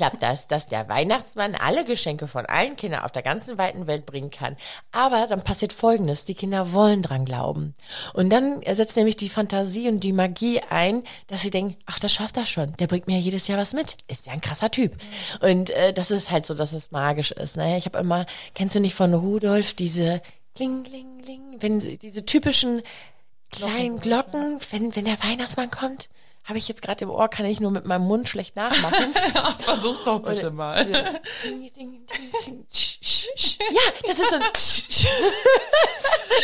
klappt 0.00 0.22
das, 0.22 0.48
dass 0.48 0.66
der 0.66 0.88
Weihnachtsmann 0.88 1.54
alle 1.54 1.84
Geschenke 1.84 2.26
von 2.26 2.46
allen 2.46 2.74
Kindern 2.76 3.02
auf 3.02 3.12
der 3.12 3.20
ganzen 3.20 3.58
weiten 3.58 3.86
Welt 3.86 4.06
bringen 4.06 4.30
kann. 4.30 4.56
Aber 4.92 5.26
dann 5.26 5.44
passiert 5.44 5.74
Folgendes, 5.74 6.24
die 6.24 6.34
Kinder 6.34 6.72
wollen 6.72 7.02
dran 7.02 7.26
glauben. 7.26 7.74
Und 8.14 8.30
dann 8.30 8.62
setzt 8.62 8.96
nämlich 8.96 9.18
die 9.18 9.28
Fantasie 9.28 9.90
und 9.90 10.02
die 10.02 10.14
Magie 10.14 10.62
ein, 10.70 11.02
dass 11.26 11.42
sie 11.42 11.50
denken, 11.50 11.76
ach, 11.84 11.98
das 11.98 12.14
schafft 12.14 12.38
er 12.38 12.46
schon, 12.46 12.74
der 12.78 12.86
bringt 12.86 13.08
mir 13.08 13.18
jedes 13.18 13.46
Jahr 13.46 13.58
was 13.58 13.74
mit, 13.74 13.98
ist 14.08 14.24
ja 14.24 14.32
ein 14.32 14.40
krasser 14.40 14.70
Typ. 14.70 14.96
Und 15.42 15.68
äh, 15.68 15.92
das 15.92 16.10
ist 16.10 16.30
halt 16.30 16.46
so, 16.46 16.54
dass 16.54 16.72
es 16.72 16.92
magisch 16.92 17.32
ist. 17.32 17.58
Naja, 17.58 17.76
ich 17.76 17.84
habe 17.84 17.98
immer, 17.98 18.24
kennst 18.54 18.74
du 18.74 18.80
nicht 18.80 18.94
von 18.94 19.12
Rudolf 19.12 19.74
diese 19.74 20.22
Kling, 20.54 20.82
kling, 20.82 21.20
kling, 21.22 21.56
wenn 21.60 21.98
diese 21.98 22.24
typischen 22.24 22.80
kleinen 23.50 24.00
Glocken, 24.00 24.60
wenn, 24.70 24.96
wenn 24.96 25.04
der 25.04 25.22
Weihnachtsmann 25.22 25.70
kommt? 25.70 26.08
Habe 26.44 26.58
ich 26.58 26.66
jetzt 26.68 26.82
gerade 26.82 27.04
im 27.04 27.10
Ohr, 27.10 27.28
kann 27.28 27.46
ich 27.46 27.60
nur 27.60 27.70
mit 27.70 27.84
meinem 27.86 28.06
Mund 28.06 28.28
schlecht 28.28 28.56
nachmachen. 28.56 29.12
Versuch's 29.60 30.04
doch 30.04 30.20
bitte 30.20 30.48
Und, 30.50 30.56
mal. 30.56 30.86
so, 30.86 30.92
ding, 31.48 31.72
ding, 31.72 32.06
ding. 32.06 32.66
Ja, 33.70 33.80
das 34.06 34.18
ist 34.18 34.30
so 34.30 34.36
ein. 34.36 34.42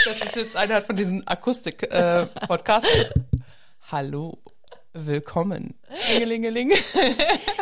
Das 0.04 0.22
ist 0.28 0.36
jetzt 0.36 0.56
einer 0.56 0.82
von 0.82 0.96
diesen 0.96 1.26
Akustik-Podcasts. 1.26 2.88
Hallo, 3.90 4.38
willkommen. 5.04 5.74
Klingelingeling. 6.06 6.72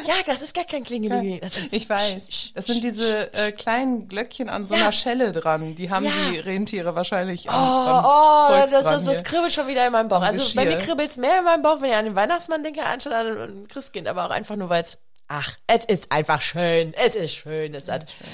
Ja, 0.06 0.14
das 0.26 0.42
ist 0.42 0.52
gar 0.54 0.64
kein 0.64 0.84
Klingeling. 0.84 1.40
Das 1.40 1.56
ist- 1.56 1.68
Ich 1.72 1.88
weiß. 1.88 2.52
Das 2.54 2.66
sind 2.66 2.84
diese 2.84 3.32
äh, 3.32 3.52
kleinen 3.52 4.06
Glöckchen 4.06 4.50
an 4.50 4.66
so 4.66 4.74
einer 4.74 4.84
Ja. 4.84 4.92
Schelle 4.92 5.32
dran. 5.32 5.74
Die 5.76 5.88
haben 5.90 6.04
Ja. 6.04 6.12
die 6.30 6.38
Rentiere 6.40 6.94
wahrscheinlich 6.94 7.48
am, 7.48 7.54
Oh, 7.54 7.88
am 7.88 8.04
oh 8.04 8.48
Zeugs 8.48 8.72
das, 8.72 8.84
das, 8.84 9.04
das 9.04 9.24
kribbelt 9.24 9.52
schon 9.52 9.66
wieder 9.66 9.86
in 9.86 9.92
meinem 9.92 10.08
Bauch. 10.10 10.18
Am 10.18 10.24
Also 10.24 10.42
bei 10.54 10.64
mir 10.66 10.72
Geschirr. 10.74 10.86
kribbelt's 10.88 11.16
mehr 11.16 11.38
in 11.38 11.44
meinem 11.44 11.62
Bauch, 11.62 11.80
wenn 11.80 11.88
ich 11.90 11.96
an 11.96 12.04
den 12.04 12.14
Weihnachtsmann 12.16 12.62
denke, 12.62 12.84
anstatt 12.84 13.14
an 13.14 13.38
ein 13.38 13.68
Christkind. 13.68 14.08
Aber 14.08 14.26
auch 14.26 14.30
einfach 14.30 14.56
nur, 14.56 14.68
weil 14.68 14.82
es, 14.82 14.98
ach, 15.28 15.52
es 15.66 15.86
ist 15.86 16.12
einfach 16.12 16.42
schön. 16.42 16.92
Es 16.94 17.14
ist 17.14 17.34
schön. 17.34 17.72
Es 17.74 17.88
hat. 17.88 18.04
Ja, 18.04 18.26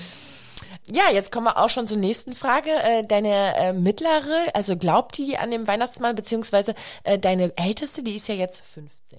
jetzt 1.13 1.33
kommen 1.33 1.47
wir 1.47 1.59
auch 1.59 1.69
schon 1.69 1.87
zur 1.87 1.97
nächsten 1.97 2.33
Frage. 2.35 2.71
Äh, 2.71 3.05
deine 3.05 3.57
äh, 3.57 3.73
mittlere, 3.73 4.55
also 4.55 4.77
glaubt 4.77 5.17
die 5.19 5.37
an 5.39 5.51
den 5.51 5.67
Weihnachtsmann, 5.67 6.15
beziehungsweise 6.15 6.75
äh, 7.05 7.19
deine 7.19 7.53
älteste, 7.57 8.03
die 8.03 8.17
ist 8.17 8.29
ja 8.29 8.35
jetzt 8.35 8.61
15. 8.61 9.19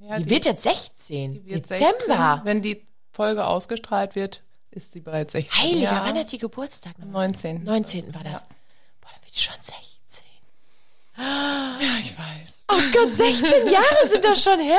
Ja, 0.00 0.18
die, 0.18 0.30
wird 0.30 0.44
jetzt 0.44 0.62
16. 0.62 1.46
wird 1.46 1.70
Dezember. 1.70 1.92
16. 2.36 2.40
Wenn 2.44 2.62
die 2.62 2.86
Folge 3.12 3.46
ausgestrahlt 3.46 4.14
wird, 4.14 4.42
ist 4.70 4.92
sie 4.92 5.00
bereits 5.00 5.32
16. 5.32 5.62
Heiliger, 5.62 5.92
ja. 5.92 6.04
wann 6.04 6.16
hat 6.16 6.32
die 6.32 6.38
Geburtstag? 6.38 6.94
Am 7.00 7.10
19. 7.10 7.62
19. 7.62 8.14
war 8.14 8.24
das. 8.24 8.44
Boah, 9.00 9.10
dann 9.12 9.22
wird 9.22 9.36
die 9.36 9.40
schon 9.40 9.54
16. 9.54 9.82
Ja, 11.18 11.98
ich 12.00 12.18
weiß. 12.18 12.64
Oh 12.72 12.80
Gott, 12.92 13.10
16 13.10 13.70
Jahre 13.70 14.08
sind 14.08 14.24
das 14.24 14.42
schon 14.42 14.60
her? 14.60 14.78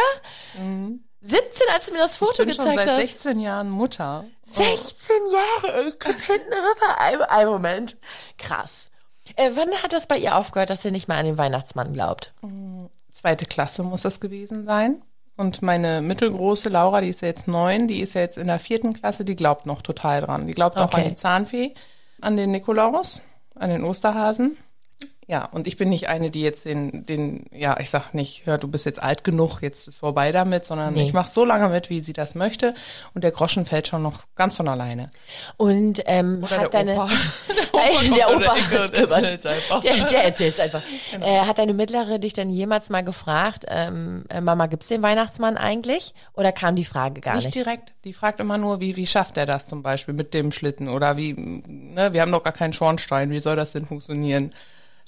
17, 1.24 1.40
als 1.74 1.86
du 1.88 1.94
mir 1.94 2.00
das 2.00 2.12
Mhm. 2.20 2.28
Ich 2.28 2.30
Foto 2.30 2.46
bin 2.46 2.54
schon 2.54 2.66
gezeigt 2.66 2.86
seit 2.86 2.90
hast. 2.90 3.02
16 3.22 3.40
Jahren 3.40 3.70
Mutter. 3.70 4.26
16 4.44 5.16
Jahre, 5.32 5.88
ich 5.88 6.00
komm 6.00 6.16
hinten 6.16 6.54
rüber. 6.54 7.00
Ein, 7.00 7.22
ein 7.24 7.48
Moment. 7.48 7.98
Krass. 8.38 8.90
Äh, 9.38 9.52
wann 9.56 9.72
hat 9.82 9.94
das 9.94 10.08
bei 10.08 10.18
ihr 10.18 10.36
aufgehört, 10.36 10.70
dass 10.70 10.84
ihr 10.86 10.92
nicht 10.92 11.08
mehr 11.08 11.18
an 11.18 11.26
den 11.26 11.38
Weihnachtsmann 11.38 11.94
glaubt? 11.94 12.34
Zweite 13.12 13.46
Klasse 13.46 13.84
muss 13.84 14.02
das 14.02 14.20
gewesen 14.20 14.66
sein. 14.66 15.02
Und 15.38 15.62
meine 15.64 16.02
mittelgroße 16.02 16.70
Laura, 16.70 17.02
die 17.02 17.10
ist 17.10 17.22
ja 17.22 17.30
jetzt 17.30 17.48
neun, 17.48 17.88
die 17.88 18.02
ist 18.02 18.14
ja 18.14 18.22
jetzt 18.22 18.38
in 18.38 18.48
der 18.48 18.60
vierten 18.60 18.94
Klasse, 18.94 19.26
die 19.26 19.36
glaubt 19.36 19.66
noch 19.66 19.82
total 19.82 20.22
dran. 20.22 20.46
Die 20.46 20.54
glaubt 20.54 20.78
auch 20.78 20.86
Okay. 20.94 21.04
an 21.04 21.10
die 21.10 21.16
Zahnfee, 21.16 21.74
an 22.22 22.38
den 22.38 22.52
Nikolaus, 22.52 23.22
an 23.56 23.70
den 23.72 23.84
Osterhasen. 23.84 24.58
Ja, 25.28 25.46
und 25.46 25.68
ich 25.68 25.78
bin 25.78 25.88
nicht 25.90 26.10
eine, 26.10 26.30
die 26.32 26.42
jetzt 26.42 26.66
den, 26.66 27.06
den, 27.06 27.46
ja, 27.52 27.80
ich 27.80 27.90
sag 27.90 28.14
nicht, 28.14 28.46
hör, 28.46 28.58
du 28.58 28.68
bist 28.68 28.86
jetzt 28.86 29.02
alt 29.02 29.24
genug, 29.24 29.62
jetzt 29.62 29.88
ist 29.88 29.98
vorbei 30.00 30.32
damit, 30.34 30.66
sondern 30.66 30.94
Nee. 30.96 31.04
ich 31.04 31.14
mache 31.14 31.30
so 31.32 31.46
lange 31.46 31.70
mit, 31.70 31.90
wie 31.90 32.02
sie 32.02 32.12
das 32.14 32.36
möchte. 32.36 32.76
Und 33.14 33.24
der 33.24 33.32
Groschen 33.32 33.66
fällt 33.66 33.88
schon 33.88 34.02
noch 34.04 34.24
ganz 34.36 34.58
von 34.58 34.68
alleine. 34.68 35.10
Und 35.56 36.02
ähm, 36.08 36.44
Oder 36.44 36.58
hat 36.60 36.74
der 36.74 36.84
deine 36.84 36.94
Opa. 36.96 37.10
Der 37.74 38.02
die 38.02 38.12
Opa 38.22 38.54
und 38.54 38.70
gemacht. 38.70 38.94
erzählt's 38.94 39.46
einfach. 39.46 39.80
Der, 39.82 40.04
der 40.06 40.24
erzählt's 40.26 40.60
einfach. 40.60 40.82
Äh, 41.22 41.40
hat 41.42 41.58
deine 41.58 41.74
mittlere 41.74 42.20
dich 42.20 42.34
dann 42.34 42.50
jemals 42.50 42.90
mal 42.90 43.04
gefragt, 43.04 43.66
ähm, 43.70 44.24
äh, 44.30 44.42
Mama, 44.42 44.66
gibt's 44.68 44.88
den 44.88 45.02
Weihnachtsmann 45.02 45.58
eigentlich? 45.58 46.14
Oder 46.34 46.52
kam 46.52 46.76
die 46.76 46.86
Frage 46.86 47.22
gar 47.22 47.36
Nicht 47.36 47.46
nicht? 47.46 47.56
direkt. 47.56 47.94
Die 48.04 48.14
fragt 48.14 48.40
immer 48.40 48.58
nur, 48.58 48.80
wie, 48.82 48.96
wie 48.98 49.06
schafft 49.06 49.38
er 49.38 49.46
das 49.46 49.68
zum 49.68 49.84
Beispiel 49.84 50.14
mit 50.14 50.34
dem 50.34 50.52
Schlitten? 50.52 50.90
Oder 50.90 51.16
wie, 51.18 51.34
ne, 51.34 52.14
wir 52.14 52.22
haben 52.22 52.32
doch 52.32 52.44
gar 52.44 52.52
keinen 52.54 52.74
Schornstein, 52.74 53.30
wie 53.32 53.40
soll 53.40 53.56
das 53.56 53.72
denn 53.72 53.86
funktionieren? 53.86 54.54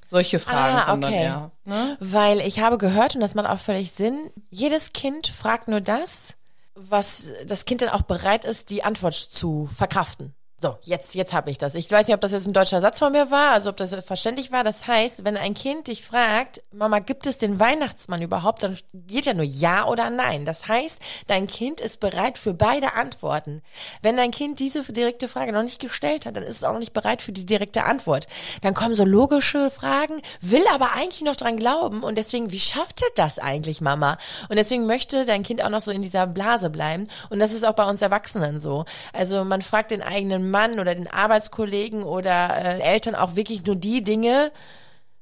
Solche 0.09 0.39
Fragen 0.39 0.77
Ah, 0.77 0.85
kommen 0.85 1.01
dann 1.01 1.13
okay. 1.13 1.23
eher. 1.23 1.51
Ne? 1.65 1.97
Weil 1.99 2.41
ich 2.41 2.59
habe 2.59 2.77
gehört, 2.77 3.15
und 3.15 3.21
das 3.21 3.35
macht 3.35 3.47
auch 3.47 3.59
völlig 3.59 3.91
Sinn, 3.91 4.31
jedes 4.49 4.93
Kind 4.93 5.27
fragt 5.27 5.67
nur 5.67 5.81
das, 5.81 6.33
was 6.75 7.27
das 7.47 7.65
Kind 7.65 7.81
dann 7.81 7.89
auch 7.89 8.03
bereit 8.03 8.45
ist, 8.45 8.69
die 8.69 8.83
Antwort 8.83 9.15
zu 9.15 9.67
verkraften. 9.73 10.35
So, 10.57 10.77
jetzt, 10.83 11.15
jetzt 11.15 11.33
habe 11.33 11.51
ich 11.51 11.57
das. 11.57 11.75
Ich 11.75 11.91
weiß 11.91 12.07
nicht, 12.07 12.15
ob 12.15 12.21
das 12.21 12.31
jetzt 12.31 12.47
ein 12.47 12.53
deutscher 12.53 12.79
Satz 12.79 12.99
von 12.99 13.11
mir 13.11 13.29
war, 13.29 13.51
also 13.51 13.69
ob 13.69 13.75
das 13.75 13.93
verständlich 14.05 14.53
war. 14.53 14.63
Das 14.63 14.87
heißt, 14.87 15.25
wenn 15.25 15.35
ein 15.35 15.53
Kind 15.53 15.87
dich 15.87 16.05
fragt, 16.05 16.63
Mama, 16.71 16.99
gibt 16.99 17.27
es 17.27 17.37
den 17.37 17.59
Weihnachtsmann 17.59 18.21
überhaupt, 18.21 18.63
dann 18.63 18.77
geht 18.93 19.25
ja 19.25 19.33
nur 19.33 19.43
Ja 19.43 19.85
oder 19.85 20.09
Nein. 20.09 20.45
Das 20.45 20.69
heißt, 20.69 21.01
dein 21.27 21.47
Kind 21.47 21.81
ist 21.81 21.99
bereit 21.99 22.37
für 22.37 22.53
beide 22.53 22.93
Antworten. 22.93 23.61
Wenn 24.01 24.15
dein 24.15 24.31
Kind 24.31 24.59
diese 24.59 24.81
direkte 24.81 25.27
Frage 25.27 25.51
noch 25.51 25.61
nicht 25.61 25.81
gestellt 25.81 26.25
hat, 26.25 26.37
dann 26.37 26.43
ist 26.43 26.57
es 26.57 26.63
auch 26.63 26.71
noch 26.71 26.79
nicht 26.79 26.93
bereit 26.93 27.21
für 27.21 27.33
die 27.33 27.45
direkte 27.45 27.83
Antwort. 27.83 28.27
Dann 28.61 28.73
kommen 28.73 28.95
so 28.95 29.03
logische 29.03 29.69
Fragen, 29.69 30.21
will 30.39 30.63
aber 30.73 30.93
eigentlich 30.93 31.21
noch 31.21 31.35
dran 31.35 31.57
glauben 31.57 32.01
und 32.01 32.17
deswegen, 32.17 32.51
wie 32.51 32.61
schafft 32.61 33.01
er 33.01 33.09
das 33.15 33.39
eigentlich, 33.39 33.81
Mama? 33.81 34.17
Und 34.47 34.55
deswegen 34.55 34.85
möchte 34.85 35.25
dein 35.25 35.43
Kind 35.43 35.61
auch 35.61 35.69
noch 35.69 35.81
so 35.81 35.91
in 35.91 36.01
dieser 36.01 36.27
Blase 36.27 36.69
bleiben 36.69 37.09
und 37.29 37.41
das 37.41 37.51
ist 37.51 37.65
auch 37.65 37.73
bei 37.73 37.83
uns 37.89 38.01
Erwachsenen 38.01 38.61
so. 38.61 38.85
Also 39.11 39.43
man 39.43 39.61
fragt 39.61 39.91
den 39.91 40.01
eigenen 40.01 40.44
Mann 40.49 40.79
oder 40.79 40.95
den 40.95 41.07
Arbeitskollegen 41.07 42.03
oder 42.03 42.55
äh, 42.55 42.79
Eltern 42.79 43.15
auch 43.15 43.35
wirklich 43.35 43.65
nur 43.65 43.75
die 43.75 44.03
Dinge, 44.03 44.51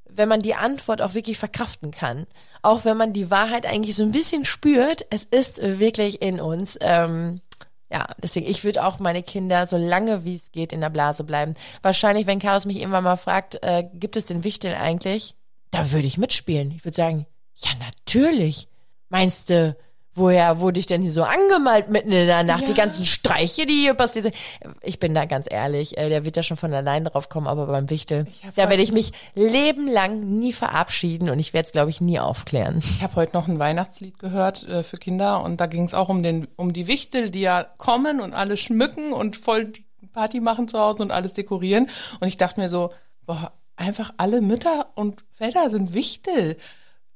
wenn 0.05 0.29
man 0.29 0.41
die 0.41 0.55
Antwort 0.55 1.01
auch 1.01 1.13
wirklich 1.13 1.37
verkraften 1.37 1.91
kann. 1.91 2.27
Auch 2.61 2.85
wenn 2.85 2.97
man 2.97 3.13
die 3.13 3.31
Wahrheit 3.31 3.65
eigentlich 3.65 3.95
so 3.95 4.03
ein 4.03 4.11
bisschen 4.11 4.45
spürt, 4.45 5.05
es 5.09 5.23
ist 5.23 5.61
wirklich 5.61 6.21
in 6.21 6.39
uns. 6.39 6.77
Ähm, 6.81 7.41
ja, 7.91 8.07
deswegen, 8.21 8.47
ich 8.47 8.63
würde 8.63 8.83
auch 8.83 8.99
meine 8.99 9.21
Kinder 9.21 9.67
so 9.67 9.77
lange 9.77 10.23
wie 10.23 10.35
es 10.35 10.51
geht 10.51 10.73
in 10.73 10.81
der 10.81 10.89
Blase 10.89 11.23
bleiben. 11.23 11.55
Wahrscheinlich, 11.81 12.25
wenn 12.25 12.39
Carlos 12.39 12.65
mich 12.65 12.79
irgendwann 12.79 13.03
mal 13.03 13.17
fragt, 13.17 13.63
äh, 13.63 13.83
gibt 13.93 14.15
es 14.15 14.25
den 14.25 14.43
Wichteln 14.43 14.75
eigentlich? 14.75 15.35
Da 15.69 15.91
würde 15.91 16.07
ich 16.07 16.17
mitspielen. 16.17 16.71
Ich 16.71 16.85
würde 16.85 16.95
sagen, 16.95 17.25
ja, 17.55 17.69
natürlich. 17.79 18.67
Meinst 19.09 19.49
du, 19.49 19.75
woher 20.15 20.59
wurde 20.59 20.79
ich 20.79 20.85
denn 20.85 21.01
hier 21.01 21.11
so 21.11 21.23
angemalt 21.23 21.89
mitten 21.89 22.11
in 22.11 22.27
der 22.27 22.43
Nacht? 22.43 22.63
Die 22.67 22.71
Ja. 22.71 22.77
ganzen 22.77 23.05
Streiche, 23.05 23.65
die 23.65 23.73
hier 23.81 23.93
passiert 23.93 24.25
sind. 24.25 24.35
Ich 24.81 24.99
bin 24.99 25.13
da 25.15 25.25
ganz 25.25 25.47
ehrlich, 25.49 25.97
äh, 25.97 26.09
der 26.09 26.25
wird 26.25 26.37
da 26.37 26.43
schon 26.43 26.57
von 26.57 26.73
allein 26.73 27.05
drauf 27.05 27.29
kommen, 27.29 27.47
aber 27.47 27.65
beim 27.67 27.89
Wichtel, 27.89 28.27
da 28.55 28.69
werde 28.69 28.83
ich 28.83 28.91
mich 28.91 29.11
lebenlang 29.35 30.19
nie 30.39 30.53
verabschieden 30.53 31.29
und 31.29 31.39
ich 31.39 31.53
werde 31.53 31.65
es, 31.67 31.71
glaube 31.71 31.89
ich, 31.89 32.01
nie 32.01 32.19
aufklären. 32.19 32.79
Ich 32.79 33.01
habe 33.03 33.15
heute 33.15 33.33
noch 33.33 33.47
ein 33.47 33.59
Weihnachtslied 33.59 34.19
gehört 34.19 34.67
äh, 34.67 34.83
für 34.83 34.97
Kinder 34.97 35.43
und 35.43 35.59
da 35.61 35.65
ging 35.67 35.85
es 35.85 35.93
auch 35.93 36.09
um 36.09 36.23
den 36.23 36.47
um 36.55 36.73
die 36.73 36.87
Wichtel, 36.87 37.29
die 37.29 37.41
ja 37.41 37.63
kommen 37.77 38.21
und 38.21 38.33
alles 38.33 38.59
schmücken 38.59 39.13
und 39.13 39.35
voll 39.37 39.65
die 40.01 40.07
Party 40.07 40.39
machen 40.41 40.67
zu 40.67 40.77
Hause 40.79 41.03
und 41.03 41.11
alles 41.11 41.33
dekorieren. 41.33 41.89
Und 42.19 42.27
ich 42.27 42.37
dachte 42.37 42.59
mir 42.59 42.69
so, 42.69 42.91
boah, 43.25 43.53
einfach 43.75 44.13
alle 44.17 44.41
Mütter 44.41 44.91
und 44.95 45.23
Väter 45.33 45.69
sind 45.69 45.93
Wichtel. 45.93 46.57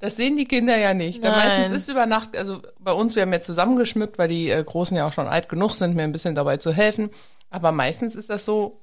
Das 0.00 0.16
sehen 0.16 0.36
die 0.36 0.44
Kinder 0.44 0.76
ja 0.76 0.94
nicht. 0.94 1.22
Nein. 1.22 1.32
meistens 1.32 1.76
ist 1.76 1.88
über 1.88 2.06
Nacht, 2.06 2.36
also 2.36 2.62
bei 2.78 2.92
uns, 2.92 3.16
wir 3.16 3.22
haben 3.22 3.32
jetzt 3.32 3.46
zusammengeschmückt, 3.46 4.18
weil 4.18 4.28
die 4.28 4.50
äh, 4.50 4.62
Großen 4.62 4.96
ja 4.96 5.06
auch 5.06 5.12
schon 5.12 5.26
alt 5.26 5.48
genug 5.48 5.72
sind, 5.72 5.96
mir 5.96 6.04
ein 6.04 6.12
bisschen 6.12 6.34
dabei 6.34 6.58
zu 6.58 6.72
helfen. 6.72 7.10
Aber 7.50 7.72
meistens 7.72 8.14
ist 8.14 8.30
das 8.30 8.44
so, 8.44 8.80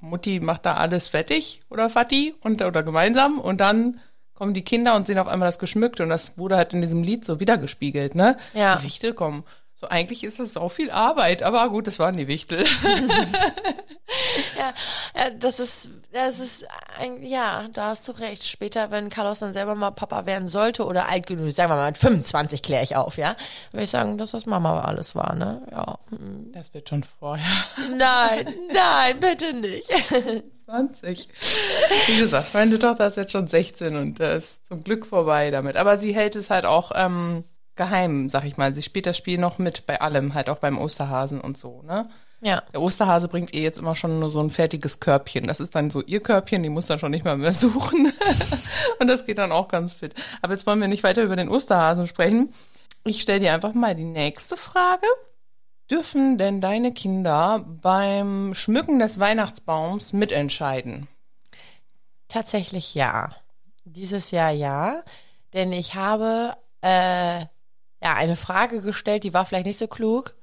Mutti 0.00 0.40
macht 0.40 0.66
da 0.66 0.74
alles 0.74 1.08
fertig 1.08 1.60
oder 1.70 1.88
Vati 1.88 2.34
und, 2.40 2.62
oder 2.62 2.82
gemeinsam 2.82 3.38
und 3.38 3.60
dann 3.60 4.00
kommen 4.34 4.54
die 4.54 4.62
Kinder 4.62 4.94
und 4.94 5.06
sehen 5.06 5.18
auf 5.18 5.28
einmal 5.28 5.48
das 5.48 5.58
geschmückt 5.58 6.00
und 6.00 6.10
das 6.10 6.36
wurde 6.36 6.56
halt 6.56 6.72
in 6.74 6.82
diesem 6.82 7.02
Lied 7.02 7.24
so 7.24 7.40
wiedergespiegelt, 7.40 8.14
ne? 8.14 8.36
Ja. 8.52 8.76
Die 8.76 8.84
Wichtel 8.84 9.14
kommen. 9.14 9.44
So 9.78 9.88
eigentlich 9.88 10.24
ist 10.24 10.38
das 10.38 10.56
auch 10.56 10.72
viel 10.72 10.90
Arbeit, 10.90 11.42
aber 11.42 11.68
gut, 11.68 11.86
das 11.86 11.98
waren 11.98 12.16
die 12.16 12.28
Wichtel. 12.28 12.64
Ja, 14.56 14.72
ja, 15.16 15.30
das 15.30 15.60
ist, 15.60 15.90
das 16.12 16.40
ist, 16.40 16.66
ein, 16.98 17.22
ja, 17.22 17.68
da 17.72 17.88
hast 17.88 18.06
du 18.08 18.12
recht. 18.12 18.46
Später, 18.46 18.90
wenn 18.90 19.10
Carlos 19.10 19.40
dann 19.40 19.52
selber 19.52 19.74
mal 19.74 19.90
Papa 19.90 20.26
werden 20.26 20.48
sollte 20.48 20.84
oder 20.84 21.08
alt 21.08 21.26
genug, 21.26 21.52
sagen 21.52 21.70
wir 21.70 21.76
mal 21.76 21.88
mit 21.88 21.98
25 21.98 22.62
kläre 22.62 22.82
ich 22.82 22.96
auf, 22.96 23.18
ja, 23.18 23.36
würde 23.72 23.84
ich 23.84 23.90
sagen, 23.90 24.16
dass 24.18 24.30
das 24.30 24.46
Mama 24.46 24.80
alles 24.80 25.14
war, 25.14 25.34
ne? 25.34 25.66
Ja. 25.70 25.98
hm. 26.10 26.52
Das 26.52 26.72
wird 26.72 26.88
schon 26.88 27.02
vorher. 27.02 27.44
Nein, 27.96 28.54
nein, 28.72 29.20
bitte 29.20 29.52
nicht. 29.52 29.88
20. 30.64 31.28
Wie 32.06 32.16
gesagt, 32.16 32.54
meine 32.54 32.78
Tochter 32.78 33.06
ist 33.06 33.16
jetzt 33.16 33.32
schon 33.32 33.46
16 33.46 33.96
und 33.96 34.20
äh, 34.20 34.38
ist 34.38 34.66
zum 34.66 34.82
Glück 34.82 35.06
vorbei 35.06 35.50
damit. 35.50 35.76
Aber 35.76 35.98
sie 35.98 36.14
hält 36.14 36.34
es 36.34 36.50
halt 36.50 36.64
auch 36.64 36.92
ähm, 36.94 37.44
geheim, 37.76 38.28
sag 38.28 38.44
ich 38.44 38.56
mal. 38.56 38.74
Sie 38.74 38.82
spielt 38.82 39.06
das 39.06 39.16
Spiel 39.16 39.38
noch 39.38 39.58
mit 39.58 39.86
bei 39.86 40.00
allem, 40.00 40.34
halt 40.34 40.48
auch 40.48 40.58
beim 40.58 40.78
Osterhasen 40.78 41.40
und 41.40 41.56
so, 41.58 41.82
ne? 41.82 42.08
Ja. 42.40 42.62
Der 42.72 42.82
Osterhase 42.82 43.28
bringt 43.28 43.54
ihr 43.54 43.62
jetzt 43.62 43.78
immer 43.78 43.96
schon 43.96 44.20
nur 44.20 44.30
so 44.30 44.40
ein 44.40 44.50
fertiges 44.50 45.00
Körbchen. 45.00 45.46
Das 45.46 45.58
ist 45.58 45.74
dann 45.74 45.90
so 45.90 46.02
ihr 46.02 46.20
Körbchen, 46.20 46.62
die 46.62 46.68
muss 46.68 46.86
dann 46.86 46.98
schon 46.98 47.10
nicht 47.10 47.24
mal 47.24 47.36
mehr 47.36 47.52
suchen. 47.52 48.12
und 49.00 49.06
das 49.06 49.24
geht 49.24 49.38
dann 49.38 49.52
auch 49.52 49.68
ganz 49.68 49.94
fit. 49.94 50.14
Aber 50.42 50.52
jetzt 50.52 50.66
wollen 50.66 50.80
wir 50.80 50.88
nicht 50.88 51.02
weiter 51.02 51.22
über 51.22 51.36
den 51.36 51.48
Osterhasen 51.48 52.06
sprechen. 52.06 52.52
Ich 53.04 53.22
stelle 53.22 53.40
dir 53.40 53.54
einfach 53.54 53.72
mal 53.72 53.94
die 53.94 54.04
nächste 54.04 54.56
Frage. 54.56 55.06
Dürfen 55.90 56.36
denn 56.36 56.60
deine 56.60 56.92
Kinder 56.92 57.64
beim 57.64 58.54
Schmücken 58.54 58.98
des 58.98 59.20
Weihnachtsbaums 59.20 60.12
mitentscheiden? 60.12 61.06
Tatsächlich 62.28 62.94
ja. 62.94 63.34
Dieses 63.84 64.32
Jahr 64.32 64.50
ja. 64.50 65.02
Denn 65.52 65.72
ich 65.72 65.94
habe 65.94 66.56
äh, 66.80 67.46
ja 68.02 68.14
eine 68.14 68.36
Frage 68.36 68.80
gestellt, 68.80 69.24
die 69.24 69.34
war 69.34 69.44
vielleicht 69.44 69.66
nicht 69.66 69.78
so 69.78 69.88
klug. 69.88 70.34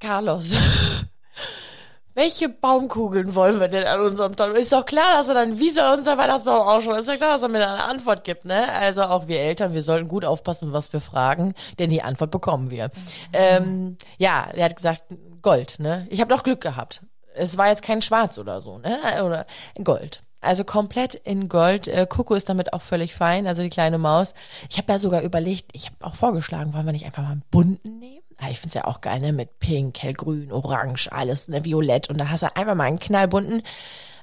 Carlos, 0.00 0.52
welche 2.14 2.48
Baumkugeln 2.48 3.34
wollen 3.34 3.58
wir 3.58 3.68
denn 3.68 3.86
an 3.86 4.00
unserem 4.00 4.36
Tag? 4.36 4.54
Ist 4.54 4.72
doch 4.72 4.84
klar, 4.84 5.18
dass 5.18 5.28
er 5.28 5.34
dann, 5.34 5.58
wie 5.58 5.70
soll 5.70 5.98
unser 5.98 6.16
Weihnachtsbaum 6.16 6.66
ausschauen? 6.66 6.98
Ist 6.98 7.08
doch 7.08 7.16
klar, 7.16 7.34
dass 7.34 7.42
er 7.42 7.48
mir 7.48 7.58
dann 7.58 7.74
eine 7.74 7.84
Antwort 7.84 8.24
gibt, 8.24 8.44
ne? 8.44 8.72
Also 8.72 9.02
auch 9.02 9.26
wir 9.26 9.40
Eltern, 9.40 9.72
wir 9.72 9.82
sollten 9.82 10.08
gut 10.08 10.24
aufpassen, 10.24 10.72
was 10.72 10.92
wir 10.92 11.00
fragen, 11.00 11.54
denn 11.78 11.90
die 11.90 12.02
Antwort 12.02 12.30
bekommen 12.30 12.70
wir. 12.70 12.86
Mhm. 12.86 12.90
Ähm, 13.32 13.98
ja, 14.18 14.48
er 14.52 14.66
hat 14.66 14.76
gesagt, 14.76 15.04
Gold, 15.42 15.76
ne? 15.78 16.06
Ich 16.10 16.20
habe 16.20 16.34
doch 16.34 16.42
Glück 16.42 16.60
gehabt. 16.60 17.02
Es 17.34 17.58
war 17.58 17.68
jetzt 17.68 17.82
kein 17.82 18.00
Schwarz 18.00 18.38
oder 18.38 18.60
so, 18.60 18.78
ne? 18.78 19.24
Oder 19.24 19.46
Gold. 19.82 20.22
Also 20.44 20.64
komplett 20.64 21.14
in 21.14 21.48
Gold. 21.48 21.88
Äh, 21.88 22.06
Coco 22.08 22.34
ist 22.34 22.48
damit 22.48 22.72
auch 22.72 22.82
völlig 22.82 23.14
fein, 23.14 23.46
also 23.46 23.62
die 23.62 23.70
kleine 23.70 23.98
Maus. 23.98 24.34
Ich 24.70 24.76
habe 24.76 24.86
da 24.86 24.98
sogar 24.98 25.22
überlegt, 25.22 25.70
ich 25.72 25.86
habe 25.86 25.96
auch 26.00 26.14
vorgeschlagen, 26.14 26.72
wollen 26.72 26.86
wir 26.86 26.92
nicht 26.92 27.06
einfach 27.06 27.22
mal 27.22 27.32
einen 27.32 27.44
bunten 27.50 27.98
nehmen? 27.98 28.22
Ah, 28.38 28.48
ich 28.50 28.58
find's 28.58 28.74
ja 28.74 28.84
auch 28.84 29.00
geil, 29.00 29.20
ne? 29.20 29.32
Mit 29.32 29.60
Pink, 29.60 30.02
Hellgrün, 30.02 30.52
Orange, 30.52 31.10
alles, 31.12 31.48
ne? 31.48 31.64
Violett. 31.64 32.10
Und 32.10 32.18
da 32.18 32.28
hast 32.28 32.42
du 32.42 32.56
einfach 32.56 32.74
mal 32.74 32.84
einen 32.84 32.98
knallbunten. 32.98 33.62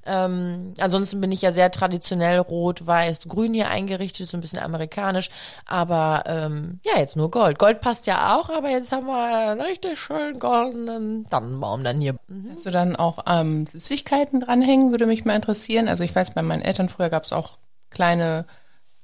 Ähm, 0.05 0.73
ansonsten 0.79 1.21
bin 1.21 1.31
ich 1.31 1.41
ja 1.41 1.51
sehr 1.51 1.71
traditionell 1.71 2.39
rot, 2.39 2.85
weiß, 2.85 3.27
grün 3.27 3.53
hier 3.53 3.69
eingerichtet, 3.69 4.27
so 4.27 4.37
ein 4.37 4.41
bisschen 4.41 4.59
amerikanisch. 4.59 5.29
Aber 5.65 6.23
ähm, 6.25 6.79
ja, 6.85 6.99
jetzt 6.99 7.15
nur 7.15 7.29
Gold. 7.29 7.59
Gold 7.59 7.81
passt 7.81 8.07
ja 8.07 8.35
auch, 8.35 8.49
aber 8.49 8.69
jetzt 8.69 8.91
haben 8.91 9.07
wir 9.07 9.51
einen 9.51 9.61
richtig 9.61 9.99
schön 9.99 10.39
goldenen 10.39 11.29
Tannenbaum 11.29 11.83
dann 11.83 12.01
hier. 12.01 12.15
Mhm. 12.27 12.49
Hast 12.51 12.65
du 12.65 12.71
dann 12.71 12.95
auch 12.95 13.19
ähm, 13.27 13.65
Süßigkeiten 13.67 14.41
dranhängen, 14.41 14.91
würde 14.91 15.05
mich 15.05 15.25
mal 15.25 15.35
interessieren. 15.35 15.87
Also 15.87 16.03
ich 16.03 16.15
weiß, 16.15 16.33
bei 16.33 16.41
meinen 16.41 16.61
Eltern 16.61 16.89
früher 16.89 17.09
gab 17.09 17.25
es 17.25 17.33
auch 17.33 17.57
kleine 17.89 18.45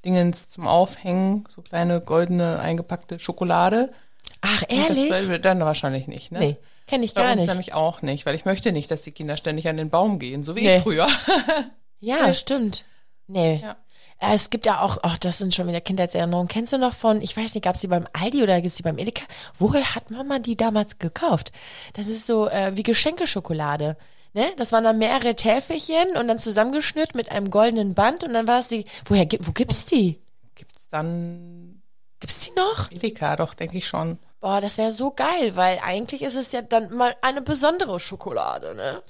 Dingens 0.04 0.48
zum 0.48 0.66
Aufhängen, 0.66 1.44
so 1.48 1.62
kleine 1.62 2.00
goldene 2.00 2.58
eingepackte 2.60 3.18
Schokolade. 3.18 3.92
Ach, 4.40 4.62
ehrlich? 4.68 5.08
Das 5.08 5.40
dann 5.40 5.60
wahrscheinlich 5.60 6.06
nicht, 6.06 6.32
ne? 6.32 6.38
Nee, 6.38 6.56
kenne 6.88 7.04
ich 7.04 7.14
Bei 7.14 7.22
gar 7.22 7.32
uns 7.32 7.42
nicht. 7.42 7.48
nämlich 7.48 7.74
auch 7.74 8.02
nicht, 8.02 8.26
weil 8.26 8.34
ich 8.34 8.44
möchte 8.44 8.72
nicht, 8.72 8.90
dass 8.90 9.02
die 9.02 9.12
Kinder 9.12 9.36
ständig 9.36 9.68
an 9.68 9.76
den 9.76 9.90
Baum 9.90 10.18
gehen, 10.18 10.42
so 10.42 10.56
wie 10.56 10.62
nee. 10.62 10.78
ich 10.78 10.82
früher. 10.82 11.06
ja, 12.00 12.32
stimmt. 12.34 12.84
Nee. 13.26 13.60
Ja. 13.62 13.76
Äh, 14.18 14.34
es 14.34 14.50
gibt 14.50 14.66
ja 14.66 14.80
auch, 14.80 14.98
ach, 15.02 15.18
das 15.18 15.38
sind 15.38 15.54
schon 15.54 15.68
wieder 15.68 15.80
Kindheitserinnerungen. 15.80 16.48
Kennst 16.48 16.72
du 16.72 16.78
noch 16.78 16.94
von, 16.94 17.22
ich 17.22 17.36
weiß 17.36 17.54
nicht, 17.54 17.62
gab 17.62 17.76
es 17.76 17.80
die 17.80 17.86
beim 17.86 18.06
Aldi 18.12 18.42
oder 18.42 18.56
gibt 18.56 18.66
es 18.66 18.76
die 18.76 18.82
beim 18.82 18.98
Edeka? 18.98 19.24
Woher 19.58 19.94
hat 19.94 20.10
Mama 20.10 20.38
die 20.38 20.56
damals 20.56 20.98
gekauft? 20.98 21.52
Das 21.92 22.06
ist 22.06 22.26
so 22.26 22.48
äh, 22.48 22.76
wie 22.76 22.82
Geschenkeschokolade. 22.82 23.96
Ne? 24.34 24.46
Das 24.56 24.72
waren 24.72 24.84
dann 24.84 24.98
mehrere 24.98 25.34
Täfelchen 25.36 26.16
und 26.18 26.28
dann 26.28 26.38
zusammengeschnürt 26.38 27.14
mit 27.14 27.30
einem 27.30 27.50
goldenen 27.50 27.94
Band 27.94 28.24
und 28.24 28.34
dann 28.34 28.46
war 28.46 28.60
es 28.60 28.68
die. 28.68 28.84
Woher 29.06 29.26
wo 29.40 29.52
gibt's 29.52 29.86
die? 29.86 30.18
Gibt's 30.54 30.88
dann. 30.90 31.82
Gibt's 32.20 32.40
die 32.40 32.52
noch? 32.56 32.90
Edeka, 32.90 33.36
doch, 33.36 33.54
denke 33.54 33.78
ich 33.78 33.86
schon. 33.86 34.18
Boah, 34.40 34.60
das 34.60 34.78
wäre 34.78 34.92
so 34.92 35.10
geil, 35.10 35.56
weil 35.56 35.80
eigentlich 35.84 36.22
ist 36.22 36.36
es 36.36 36.52
ja 36.52 36.62
dann 36.62 36.94
mal 36.94 37.16
eine 37.22 37.42
besondere 37.42 37.98
Schokolade, 37.98 38.74
ne? 38.74 39.02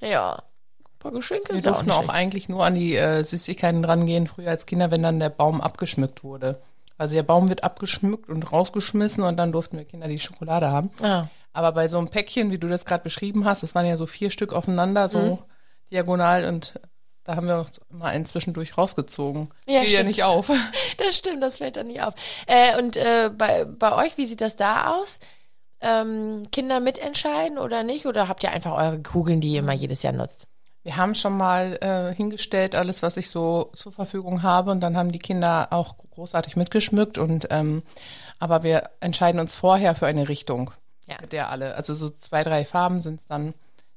Ja. 0.00 0.42
Ein 0.78 0.98
paar 0.98 1.12
Geschenke 1.12 1.54
Wir 1.54 1.62
durften 1.62 1.90
auch, 1.90 2.04
auch 2.04 2.08
eigentlich 2.08 2.48
nur 2.48 2.64
an 2.64 2.74
die 2.74 2.96
äh, 2.96 3.22
Süßigkeiten 3.22 3.84
rangehen, 3.84 4.26
früher 4.26 4.50
als 4.50 4.66
Kinder, 4.66 4.90
wenn 4.90 5.02
dann 5.02 5.18
der 5.18 5.30
Baum 5.30 5.60
abgeschmückt 5.60 6.22
wurde. 6.22 6.60
Also 6.98 7.14
der 7.14 7.24
Baum 7.24 7.48
wird 7.48 7.64
abgeschmückt 7.64 8.28
und 8.28 8.50
rausgeschmissen 8.50 9.22
und 9.24 9.36
dann 9.36 9.52
durften 9.52 9.76
wir 9.76 9.84
Kinder 9.84 10.08
die 10.08 10.18
Schokolade 10.18 10.70
haben. 10.70 10.90
Ah. 11.02 11.26
Aber 11.52 11.72
bei 11.72 11.88
so 11.88 11.98
einem 11.98 12.08
Päckchen, 12.08 12.50
wie 12.52 12.58
du 12.58 12.68
das 12.68 12.84
gerade 12.84 13.02
beschrieben 13.02 13.44
hast, 13.44 13.62
das 13.62 13.74
waren 13.74 13.86
ja 13.86 13.96
so 13.96 14.06
vier 14.06 14.30
Stück 14.30 14.52
aufeinander, 14.52 15.08
so 15.08 15.18
mhm. 15.18 15.38
diagonal 15.90 16.44
und 16.44 16.80
da 17.26 17.34
haben 17.34 17.48
wir 17.48 17.58
uns 17.58 17.80
mal 17.90 18.06
einen 18.06 18.24
zwischendurch 18.24 18.78
rausgezogen. 18.78 19.48
Ja, 19.66 19.80
Fiel 19.80 19.90
ja 19.90 20.02
nicht 20.04 20.22
auf. 20.22 20.50
Das 20.98 21.16
stimmt, 21.16 21.42
das 21.42 21.58
fällt 21.58 21.76
dann 21.76 21.88
nicht 21.88 22.00
auf. 22.00 22.14
Äh, 22.46 22.78
und 22.78 22.96
äh, 22.96 23.30
bei, 23.36 23.64
bei 23.64 23.92
euch, 23.94 24.16
wie 24.16 24.24
sieht 24.24 24.40
das 24.40 24.56
da 24.56 24.94
aus? 24.94 25.18
Ähm, 25.80 26.44
Kinder 26.52 26.80
mitentscheiden 26.80 27.58
oder 27.58 27.82
nicht? 27.82 28.06
Oder 28.06 28.28
habt 28.28 28.42
ihr 28.42 28.50
einfach 28.50 28.72
eure 28.72 29.02
Kugeln, 29.02 29.40
die 29.40 29.52
ihr 29.52 29.58
immer 29.58 29.74
jedes 29.74 30.02
Jahr 30.02 30.14
nutzt? 30.14 30.48
Wir 30.84 30.96
haben 30.96 31.14
schon 31.14 31.36
mal 31.36 31.78
äh, 31.82 32.14
hingestellt, 32.14 32.74
alles, 32.76 33.02
was 33.02 33.16
ich 33.16 33.28
so 33.28 33.72
zur 33.74 33.92
Verfügung 33.92 34.42
habe. 34.42 34.70
Und 34.70 34.80
dann 34.80 34.96
haben 34.96 35.12
die 35.12 35.18
Kinder 35.18 35.68
auch 35.70 35.98
großartig 35.98 36.56
mitgeschmückt. 36.56 37.18
Und 37.18 37.48
ähm, 37.50 37.82
aber 38.38 38.62
wir 38.62 38.90
entscheiden 39.00 39.40
uns 39.40 39.56
vorher 39.56 39.94
für 39.94 40.06
eine 40.06 40.28
Richtung, 40.28 40.70
ja. 41.08 41.16
mit 41.20 41.32
der 41.32 41.50
alle, 41.50 41.74
also 41.74 41.94
so 41.94 42.10
zwei, 42.10 42.42
drei 42.42 42.64
Farben 42.64 43.02
sind 43.02 43.20
es 43.20 43.26
dann, 43.26 43.54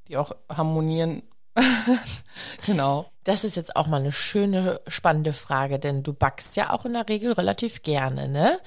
die 0.08 0.18
auch 0.18 0.32
harmonieren 0.50 1.24
genau. 2.65 3.09
Das 3.23 3.43
ist 3.43 3.55
jetzt 3.55 3.75
auch 3.75 3.88
mal 3.88 3.99
eine 3.99 4.12
schöne, 4.12 4.81
spannende 4.88 5.33
Frage, 5.33 5.79
denn 5.79 6.03
du 6.03 6.13
backst 6.13 6.55
ja 6.55 6.71
auch 6.71 6.85
in 6.85 6.93
der 6.93 7.07
Regel 7.07 7.33
relativ 7.33 7.83
gerne, 7.83 8.27
ne? 8.27 8.59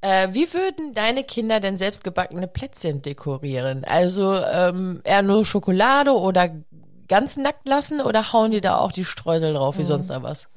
Äh, 0.00 0.28
wie 0.32 0.52
würden 0.52 0.94
deine 0.94 1.24
Kinder 1.24 1.58
denn 1.58 1.78
selbstgebackene 1.78 2.46
Plätzchen 2.46 3.02
dekorieren? 3.02 3.84
Also 3.84 4.36
ähm, 4.36 5.00
eher 5.04 5.22
nur 5.22 5.44
Schokolade 5.44 6.12
oder 6.12 6.50
ganz 7.08 7.36
nackt 7.36 7.66
lassen 7.66 8.00
oder 8.00 8.32
hauen 8.32 8.50
die 8.50 8.60
da 8.60 8.78
auch 8.78 8.92
die 8.92 9.04
Streusel 9.04 9.54
drauf, 9.54 9.78
wie 9.78 9.82
mhm. 9.82 9.86
sonst 9.86 10.10
da 10.10 10.22
was? 10.22 10.48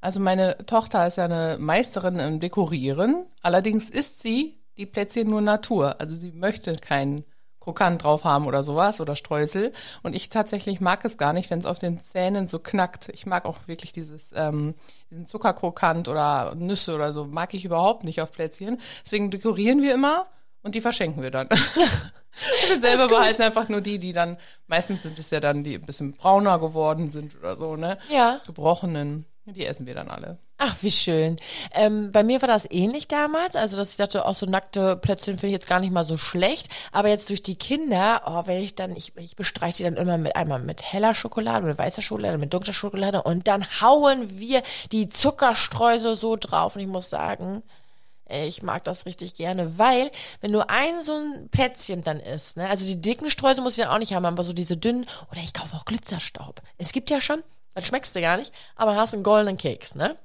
Also 0.00 0.20
meine 0.20 0.58
Tochter 0.66 1.06
ist 1.06 1.16
ja 1.16 1.24
eine 1.24 1.56
Meisterin 1.58 2.18
im 2.18 2.40
Dekorieren. 2.40 3.26
Allerdings 3.42 3.90
isst 3.90 4.22
sie 4.22 4.60
die 4.76 4.86
Plätzchen 4.86 5.28
nur 5.28 5.40
Natur. 5.40 6.00
Also 6.00 6.16
sie 6.16 6.32
möchte 6.32 6.74
keinen 6.74 7.24
Krokant 7.68 8.02
drauf 8.02 8.24
haben 8.24 8.46
oder 8.46 8.62
sowas 8.62 8.98
oder 8.98 9.14
Streusel. 9.14 9.74
Und 10.02 10.16
ich 10.16 10.30
tatsächlich 10.30 10.80
mag 10.80 11.04
es 11.04 11.18
gar 11.18 11.34
nicht, 11.34 11.50
wenn 11.50 11.58
es 11.58 11.66
auf 11.66 11.78
den 11.78 12.00
Zähnen 12.00 12.48
so 12.48 12.58
knackt. 12.58 13.10
Ich 13.10 13.26
mag 13.26 13.44
auch 13.44 13.68
wirklich 13.68 13.92
dieses, 13.92 14.32
ähm, 14.34 14.74
diesen 15.10 15.26
Zuckerkrokant 15.26 16.08
oder 16.08 16.54
Nüsse 16.54 16.94
oder 16.94 17.12
so, 17.12 17.26
mag 17.26 17.52
ich 17.52 17.66
überhaupt 17.66 18.04
nicht 18.04 18.22
auf 18.22 18.32
Plätzchen. 18.32 18.80
Deswegen 19.04 19.30
dekorieren 19.30 19.82
wir 19.82 19.92
immer 19.92 20.28
und 20.62 20.76
die 20.76 20.80
verschenken 20.80 21.22
wir 21.22 21.30
dann. 21.30 21.50
wir 22.68 22.80
selber 22.80 23.06
behalten 23.06 23.42
einfach 23.42 23.68
nur 23.68 23.82
die, 23.82 23.98
die 23.98 24.14
dann, 24.14 24.38
meistens 24.66 25.02
sind 25.02 25.18
es 25.18 25.30
ja 25.30 25.40
dann, 25.40 25.62
die 25.62 25.74
ein 25.74 25.84
bisschen 25.84 26.12
brauner 26.14 26.58
geworden 26.58 27.10
sind 27.10 27.36
oder 27.36 27.58
so, 27.58 27.76
ne? 27.76 27.98
Ja. 28.08 28.40
Gebrochenen. 28.46 29.26
Die 29.44 29.66
essen 29.66 29.84
wir 29.84 29.94
dann 29.94 30.08
alle. 30.08 30.38
Ach, 30.60 30.74
wie 30.80 30.90
schön. 30.90 31.36
Ähm, 31.72 32.10
bei 32.10 32.24
mir 32.24 32.42
war 32.42 32.48
das 32.48 32.68
ähnlich 32.68 33.06
damals. 33.06 33.54
Also, 33.54 33.76
dass 33.76 33.90
ich 33.90 33.96
dachte, 33.96 34.26
auch 34.26 34.34
so 34.34 34.44
nackte 34.44 34.96
Plätzchen 34.96 35.34
finde 35.34 35.46
ich 35.48 35.52
jetzt 35.52 35.68
gar 35.68 35.78
nicht 35.78 35.92
mal 35.92 36.04
so 36.04 36.16
schlecht. 36.16 36.68
Aber 36.90 37.08
jetzt 37.08 37.28
durch 37.30 37.44
die 37.44 37.54
Kinder, 37.54 38.22
oh, 38.26 38.42
wenn 38.46 38.62
ich 38.62 38.74
dann, 38.74 38.96
ich, 38.96 39.16
ich 39.16 39.36
bestreiche 39.36 39.78
die 39.78 39.82
dann 39.84 39.96
immer 39.96 40.18
mit 40.18 40.34
einmal 40.34 40.58
mit 40.58 40.82
heller 40.82 41.14
Schokolade, 41.14 41.64
mit 41.64 41.78
weißer 41.78 42.02
Schokolade, 42.02 42.38
mit 42.38 42.52
dunkler 42.52 42.72
Schokolade 42.72 43.22
und 43.22 43.46
dann 43.46 43.64
hauen 43.80 44.40
wir 44.40 44.64
die 44.90 45.08
Zuckerstreusel 45.08 46.16
so 46.16 46.34
drauf. 46.34 46.74
Und 46.74 46.82
ich 46.82 46.88
muss 46.88 47.08
sagen, 47.08 47.62
ich 48.28 48.62
mag 48.62 48.82
das 48.84 49.06
richtig 49.06 49.36
gerne, 49.36 49.78
weil 49.78 50.10
wenn 50.40 50.52
du 50.52 50.68
ein 50.68 51.02
so 51.02 51.12
ein 51.12 51.48
Plätzchen 51.50 52.02
dann 52.02 52.20
isst, 52.20 52.56
ne, 52.56 52.68
also 52.68 52.84
die 52.84 53.00
dicken 53.00 53.30
Streusel 53.30 53.62
muss 53.62 53.78
ich 53.78 53.84
dann 53.84 53.94
auch 53.94 53.98
nicht 53.98 54.12
haben, 54.12 54.26
aber 54.26 54.44
so 54.44 54.52
diese 54.52 54.76
dünnen, 54.76 55.06
oder 55.30 55.40
ich 55.40 55.54
kaufe 55.54 55.76
auch 55.76 55.86
Glitzerstaub. 55.86 56.60
Es 56.76 56.92
gibt 56.92 57.10
ja 57.10 57.20
schon 57.20 57.42
dann 57.78 57.84
schmeckst 57.84 58.16
du 58.16 58.20
gar 58.20 58.36
nicht, 58.38 58.52
aber 58.74 58.96
hast 58.96 59.14
einen 59.14 59.22
goldenen 59.22 59.56
Keks, 59.56 59.94
ne? 59.94 60.16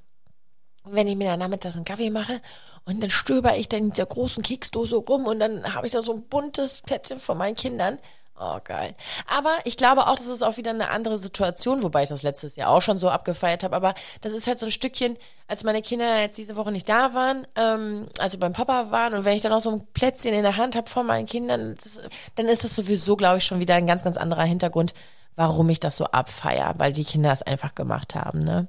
Wenn 0.85 1.07
ich 1.07 1.15
mir 1.15 1.27
dann 1.27 1.39
nachmittags 1.39 1.75
einen 1.75 1.85
Kaffee 1.85 2.09
mache 2.09 2.41
und 2.85 3.01
dann 3.01 3.09
stöber 3.09 3.55
ich 3.57 3.69
dann 3.69 3.79
in 3.79 3.93
der 3.93 4.05
großen 4.05 4.43
Keksdose 4.43 4.97
rum 4.97 5.25
und 5.25 5.39
dann 5.39 5.73
habe 5.73 5.87
ich 5.87 5.93
da 5.93 6.01
so 6.01 6.13
ein 6.13 6.23
buntes 6.23 6.81
Plätzchen 6.81 7.19
von 7.19 7.37
meinen 7.37 7.55
Kindern. 7.55 7.99
Oh, 8.39 8.57
geil. 8.63 8.95
Aber 9.27 9.59
ich 9.63 9.77
glaube 9.77 10.07
auch, 10.07 10.15
das 10.15 10.25
ist 10.25 10.41
auch 10.41 10.57
wieder 10.57 10.71
eine 10.71 10.89
andere 10.89 11.19
Situation, 11.19 11.83
wobei 11.83 12.03
ich 12.03 12.09
das 12.09 12.23
letztes 12.23 12.55
Jahr 12.55 12.69
auch 12.69 12.81
schon 12.81 12.97
so 12.97 13.09
abgefeiert 13.09 13.63
habe. 13.63 13.75
Aber 13.75 13.93
das 14.21 14.31
ist 14.31 14.47
halt 14.47 14.57
so 14.57 14.65
ein 14.65 14.71
Stückchen, 14.71 15.17
als 15.47 15.63
meine 15.63 15.83
Kinder 15.83 16.19
jetzt 16.19 16.37
diese 16.37 16.55
Woche 16.55 16.71
nicht 16.71 16.89
da 16.89 17.13
waren, 17.13 17.45
ähm, 17.55 18.07
also 18.17 18.39
beim 18.39 18.53
Papa 18.53 18.89
waren 18.89 19.13
und 19.13 19.23
wenn 19.23 19.35
ich 19.35 19.43
dann 19.43 19.53
auch 19.53 19.61
so 19.61 19.71
ein 19.71 19.85
Plätzchen 19.93 20.33
in 20.33 20.43
der 20.43 20.57
Hand 20.57 20.75
habe 20.75 20.89
von 20.89 21.05
meinen 21.05 21.27
Kindern, 21.27 21.75
das, 21.75 22.01
dann 22.35 22.47
ist 22.47 22.63
das 22.63 22.75
sowieso, 22.75 23.15
glaube 23.15 23.37
ich, 23.37 23.45
schon 23.45 23.59
wieder 23.59 23.75
ein 23.75 23.87
ganz, 23.87 24.03
ganz 24.03 24.17
anderer 24.17 24.43
Hintergrund, 24.43 24.93
warum 25.35 25.69
ich 25.69 25.79
das 25.79 25.95
so 25.97 26.05
abfeier, 26.05 26.73
weil 26.77 26.91
die 26.91 27.05
Kinder 27.05 27.31
es 27.31 27.43
einfach 27.43 27.75
gemacht 27.75 28.15
haben, 28.15 28.43
ne? 28.43 28.67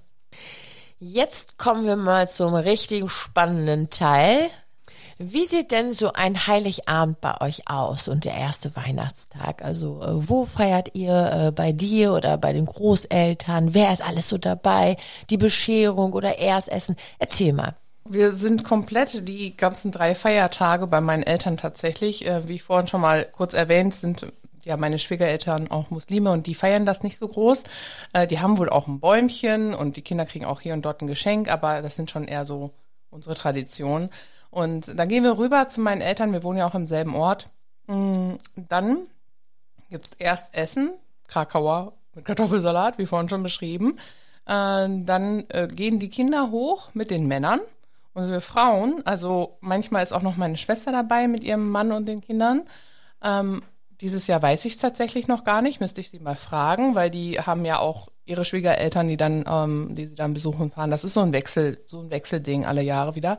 Jetzt 1.07 1.59
kommen 1.59 1.85
wir 1.85 1.97
mal 1.97 2.31
zum 2.31 2.55
richtig 2.55 3.11
spannenden 3.11 3.91
Teil. 3.91 4.49
Wie 5.19 5.45
sieht 5.45 5.71
denn 5.71 5.93
so 5.93 6.15
ein 6.15 6.47
Heiligabend 6.47 7.21
bei 7.21 7.39
euch 7.43 7.69
aus 7.69 8.09
und 8.09 8.25
der 8.25 8.33
erste 8.33 8.75
Weihnachtstag? 8.75 9.63
Also 9.63 10.01
äh, 10.01 10.29
wo 10.31 10.47
feiert 10.47 10.95
ihr 10.95 11.31
äh, 11.31 11.53
bei 11.53 11.73
dir 11.73 12.15
oder 12.15 12.39
bei 12.39 12.55
den 12.55 12.65
Großeltern? 12.65 13.75
Wer 13.75 13.93
ist 13.93 14.01
alles 14.01 14.31
so 14.31 14.39
dabei? 14.39 14.97
Die 15.29 15.37
Bescherung 15.37 16.15
oder 16.15 16.39
Erstessen? 16.39 16.97
Erzähl 17.19 17.53
mal. 17.53 17.77
Wir 18.09 18.33
sind 18.33 18.65
komplett 18.65 19.29
die 19.29 19.55
ganzen 19.55 19.93
drei 19.93 20.15
Feiertage 20.15 20.87
bei 20.87 21.03
meinen 21.03 21.23
Eltern 21.23 21.59
tatsächlich. 21.59 22.27
Äh, 22.27 22.49
wie 22.49 22.59
vorhin 22.59 22.87
schon 22.87 23.03
mal 23.03 23.27
kurz 23.31 23.53
erwähnt, 23.53 23.95
sind 23.95 24.27
ja 24.65 24.77
meine 24.77 24.99
Schwiegereltern 24.99 25.71
auch 25.71 25.91
Muslime 25.91 26.31
und 26.33 26.47
die 26.47 26.55
feiern 26.55 26.87
das 26.87 27.03
nicht 27.03 27.19
so 27.19 27.29
groß. 27.29 27.63
Äh, 28.13 28.27
die 28.27 28.41
haben 28.41 28.59
wohl 28.59 28.69
auch 28.71 28.87
ein 28.87 29.01
Bäumchen 29.01 29.75
und 29.75 29.97
die 29.97 30.03
Kinder 30.03 30.27
kriegen 30.27 30.45
auch 30.45 30.61
hier 30.61 30.75
und 30.75 30.85
dort 30.85 31.03
ein 31.03 31.07
Geschenk, 31.07 31.51
aber 31.51 31.83
das 31.83 31.97
sind 31.97 32.11
schon 32.11 32.29
eher 32.29 32.47
so 32.47 32.73
unsere 33.11 33.35
Traditionen. 33.35 34.11
Und 34.51 34.99
dann 34.99 35.09
gehen 35.09 35.25
wir 35.25 35.39
rüber 35.39 35.69
zu 35.69 35.81
meinen 35.81 36.01
Eltern. 36.01 36.33
Wir 36.33 36.43
wohnen 36.45 36.59
ja 36.59 36.67
auch 36.67 36.75
im 36.75 36.87
selben 36.87 37.15
Ort. 37.17 37.51
Mm, 37.87 38.35
Dann 38.57 39.07
gibt's 39.91 40.13
erst 40.19 40.55
Essen, 40.55 40.93
Krakauer 41.29 41.95
mit 42.15 42.25
Kartoffelsalat, 42.25 42.99
wie 42.99 43.07
vorhin 43.07 43.29
schon 43.29 43.43
beschrieben. 43.43 43.99
Äh, 44.47 44.89
Dann 45.05 45.45
äh, 45.49 45.69
gehen 45.69 45.99
die 45.99 46.09
Kinder 46.09 46.51
hoch 46.51 46.91
mit 46.95 47.11
den 47.11 47.27
Männern 47.27 47.61
und 48.15 48.31
wir 48.31 48.41
Frauen, 48.41 49.03
also 49.05 49.59
manchmal 49.61 50.03
ist 50.05 50.13
auch 50.13 50.23
noch 50.23 50.37
meine 50.37 50.57
Schwester 50.57 50.93
dabei 50.93 51.27
mit 51.27 51.43
ihrem 51.43 51.69
Mann 51.71 51.91
und 51.91 52.07
den 52.07 52.21
Kindern. 52.21 52.63
Ähm, 53.23 53.63
dieses 54.05 54.27
Jahr 54.27 54.43
weiß 54.43 54.67
ich 54.67 54.75
es 54.75 54.79
tatsächlich 54.79 55.29
noch 55.29 55.45
gar 55.45 55.63
nicht, 55.63 55.81
müsste 55.81 56.03
ich 56.03 56.11
sie 56.11 56.19
mal 56.19 56.37
fragen, 56.37 56.95
weil 56.95 57.11
die 57.11 57.41
haben 57.41 57.65
ja 57.65 57.79
auch 57.79 58.09
ihre 58.27 58.45
Schwiegereltern, 58.45 59.09
die 59.09 59.17
dann, 59.17 59.47
ähm, 59.49 59.95
die 59.95 60.05
sie 60.05 60.15
dann 60.15 60.35
besuchen 60.35 60.71
fahren. 60.71 60.91
Das 60.91 61.05
ist 61.05 61.15
so 61.15 61.21
ein 61.21 61.33
Wechsel, 61.33 61.79
so 61.87 62.01
ein 62.01 62.11
Wechselding 62.11 62.67
alle 62.67 62.83
Jahre 62.83 63.15
wieder. 63.15 63.39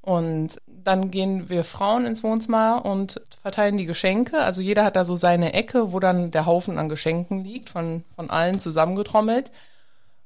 Und 0.00 0.58
dann 0.68 1.10
gehen 1.10 1.48
wir 1.48 1.64
Frauen 1.64 2.06
ins 2.06 2.22
Wohnzimmer 2.22 2.84
und 2.84 3.20
verteilen 3.42 3.76
die 3.76 3.86
Geschenke. 3.86 4.38
Also 4.38 4.62
jeder 4.62 4.84
hat 4.84 4.94
da 4.94 5.04
so 5.04 5.16
seine 5.16 5.54
Ecke, 5.54 5.92
wo 5.92 5.98
dann 5.98 6.30
der 6.30 6.46
Haufen 6.46 6.78
an 6.78 6.88
Geschenken 6.88 7.42
liegt, 7.42 7.68
von, 7.68 8.04
von 8.14 8.30
allen 8.30 8.60
zusammengetrommelt. 8.60 9.50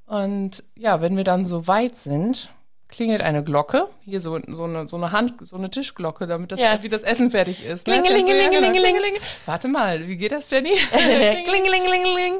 Und 0.04 0.62
ja, 0.76 1.00
wenn 1.00 1.16
wir 1.16 1.24
dann 1.24 1.46
so 1.46 1.66
weit 1.66 1.96
sind, 1.96 2.50
klingelt 2.88 3.22
eine 3.22 3.44
Glocke, 3.44 3.88
hier 4.04 4.20
so, 4.20 4.38
so, 4.48 4.64
eine, 4.64 4.88
so 4.88 4.96
eine 4.96 5.12
Hand, 5.12 5.34
so 5.46 5.56
eine 5.56 5.68
Tischglocke, 5.70 6.26
damit 6.26 6.52
das, 6.52 6.60
Ja. 6.60 6.82
wie 6.82 6.88
das 6.88 7.02
Essen 7.02 7.30
fertig 7.30 7.64
ist. 7.64 7.86
ne? 7.86 7.94
Klingelingelingelingeling. 8.02 9.14
Warte 9.46 9.68
mal, 9.68 10.08
wie 10.08 10.16
geht 10.16 10.32
das, 10.32 10.50
Jenny? 10.50 10.72
Klingelingelingeling. 11.46 12.34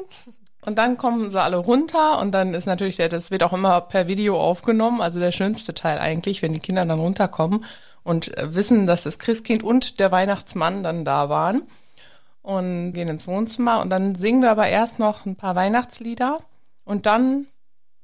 Und 0.65 0.77
dann 0.77 0.97
kommen 0.97 1.31
sie 1.31 1.41
alle 1.41 1.57
runter 1.57 2.19
und 2.19 2.31
dann 2.31 2.53
ist 2.53 2.65
natürlich, 2.65 2.97
der, 2.97 3.09
das 3.09 3.31
wird 3.31 3.43
auch 3.43 3.53
immer 3.53 3.79
per 3.81 4.07
Video 4.07 4.39
aufgenommen, 4.39 5.01
also 5.01 5.17
der 5.19 5.31
schönste 5.31 5.73
Teil 5.73 5.99
eigentlich, 5.99 6.41
wenn 6.41 6.51
die 6.53 6.59
Kinder 6.59 6.85
dann 6.85 6.99
runterkommen 6.99 7.63
und 8.03 8.37
äh, 8.37 8.55
wissen, 8.55 8.85
dass 8.85 9.03
das 9.03 9.19
Christkind 9.19 9.63
und 9.63 9.99
der 9.99 10.11
Weihnachtsmann 10.11 10.83
dann 10.83 11.05
da 11.05 11.29
waren 11.29 11.63
und 12.41 12.91
gehen 12.93 13.07
ins 13.07 13.25
Wohnzimmer 13.25 13.81
und 13.81 13.89
dann 13.89 14.15
singen 14.15 14.41
wir 14.41 14.51
aber 14.51 14.67
erst 14.67 14.99
noch 14.99 15.25
ein 15.25 15.35
paar 15.37 15.55
Weihnachtslieder 15.55 16.39
und 16.83 17.05
dann 17.05 17.47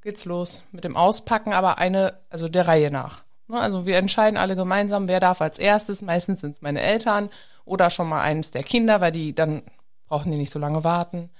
geht's 0.06 0.24
los 0.24 0.62
mit 0.70 0.84
dem 0.84 0.96
Auspacken, 0.96 1.52
aber 1.52 1.78
eine, 1.78 2.14
also 2.30 2.48
der 2.48 2.68
Reihe 2.68 2.92
nach. 2.92 3.24
Ne, 3.48 3.58
Also 3.58 3.86
wir 3.86 3.96
entscheiden 3.96 4.36
alle 4.36 4.54
gemeinsam, 4.54 5.08
wer 5.08 5.18
darf 5.18 5.40
als 5.40 5.58
erstes. 5.58 6.00
Meistens 6.00 6.42
sind 6.42 6.54
es 6.54 6.62
meine 6.62 6.80
Eltern 6.80 7.28
oder 7.64 7.90
schon 7.90 8.08
mal 8.08 8.22
eines 8.22 8.52
der 8.52 8.62
Kinder, 8.62 9.00
weil 9.00 9.10
die 9.10 9.34
dann 9.34 9.64
brauchen 10.06 10.30
die 10.30 10.38
nicht 10.38 10.52
so 10.52 10.60
lange 10.60 10.84
warten. 10.84 11.30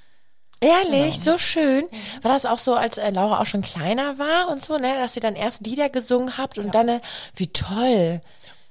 Ehrlich, 0.60 1.20
so 1.20 1.38
schön. 1.38 1.84
War 2.22 2.32
das 2.32 2.44
auch 2.44 2.58
so, 2.58 2.74
als 2.74 2.98
äh, 2.98 3.10
Laura 3.10 3.40
auch 3.40 3.46
schon 3.46 3.62
kleiner 3.62 4.18
war 4.18 4.48
und 4.48 4.60
so, 4.60 4.78
ne, 4.78 4.94
dass 4.98 5.14
ihr 5.14 5.22
dann 5.22 5.36
erst 5.36 5.64
Lieder 5.64 5.88
gesungen 5.88 6.36
habt 6.36 6.58
und 6.58 6.74
dann, 6.74 6.88
äh, 6.88 7.00
wie 7.36 7.52
toll. 7.52 8.20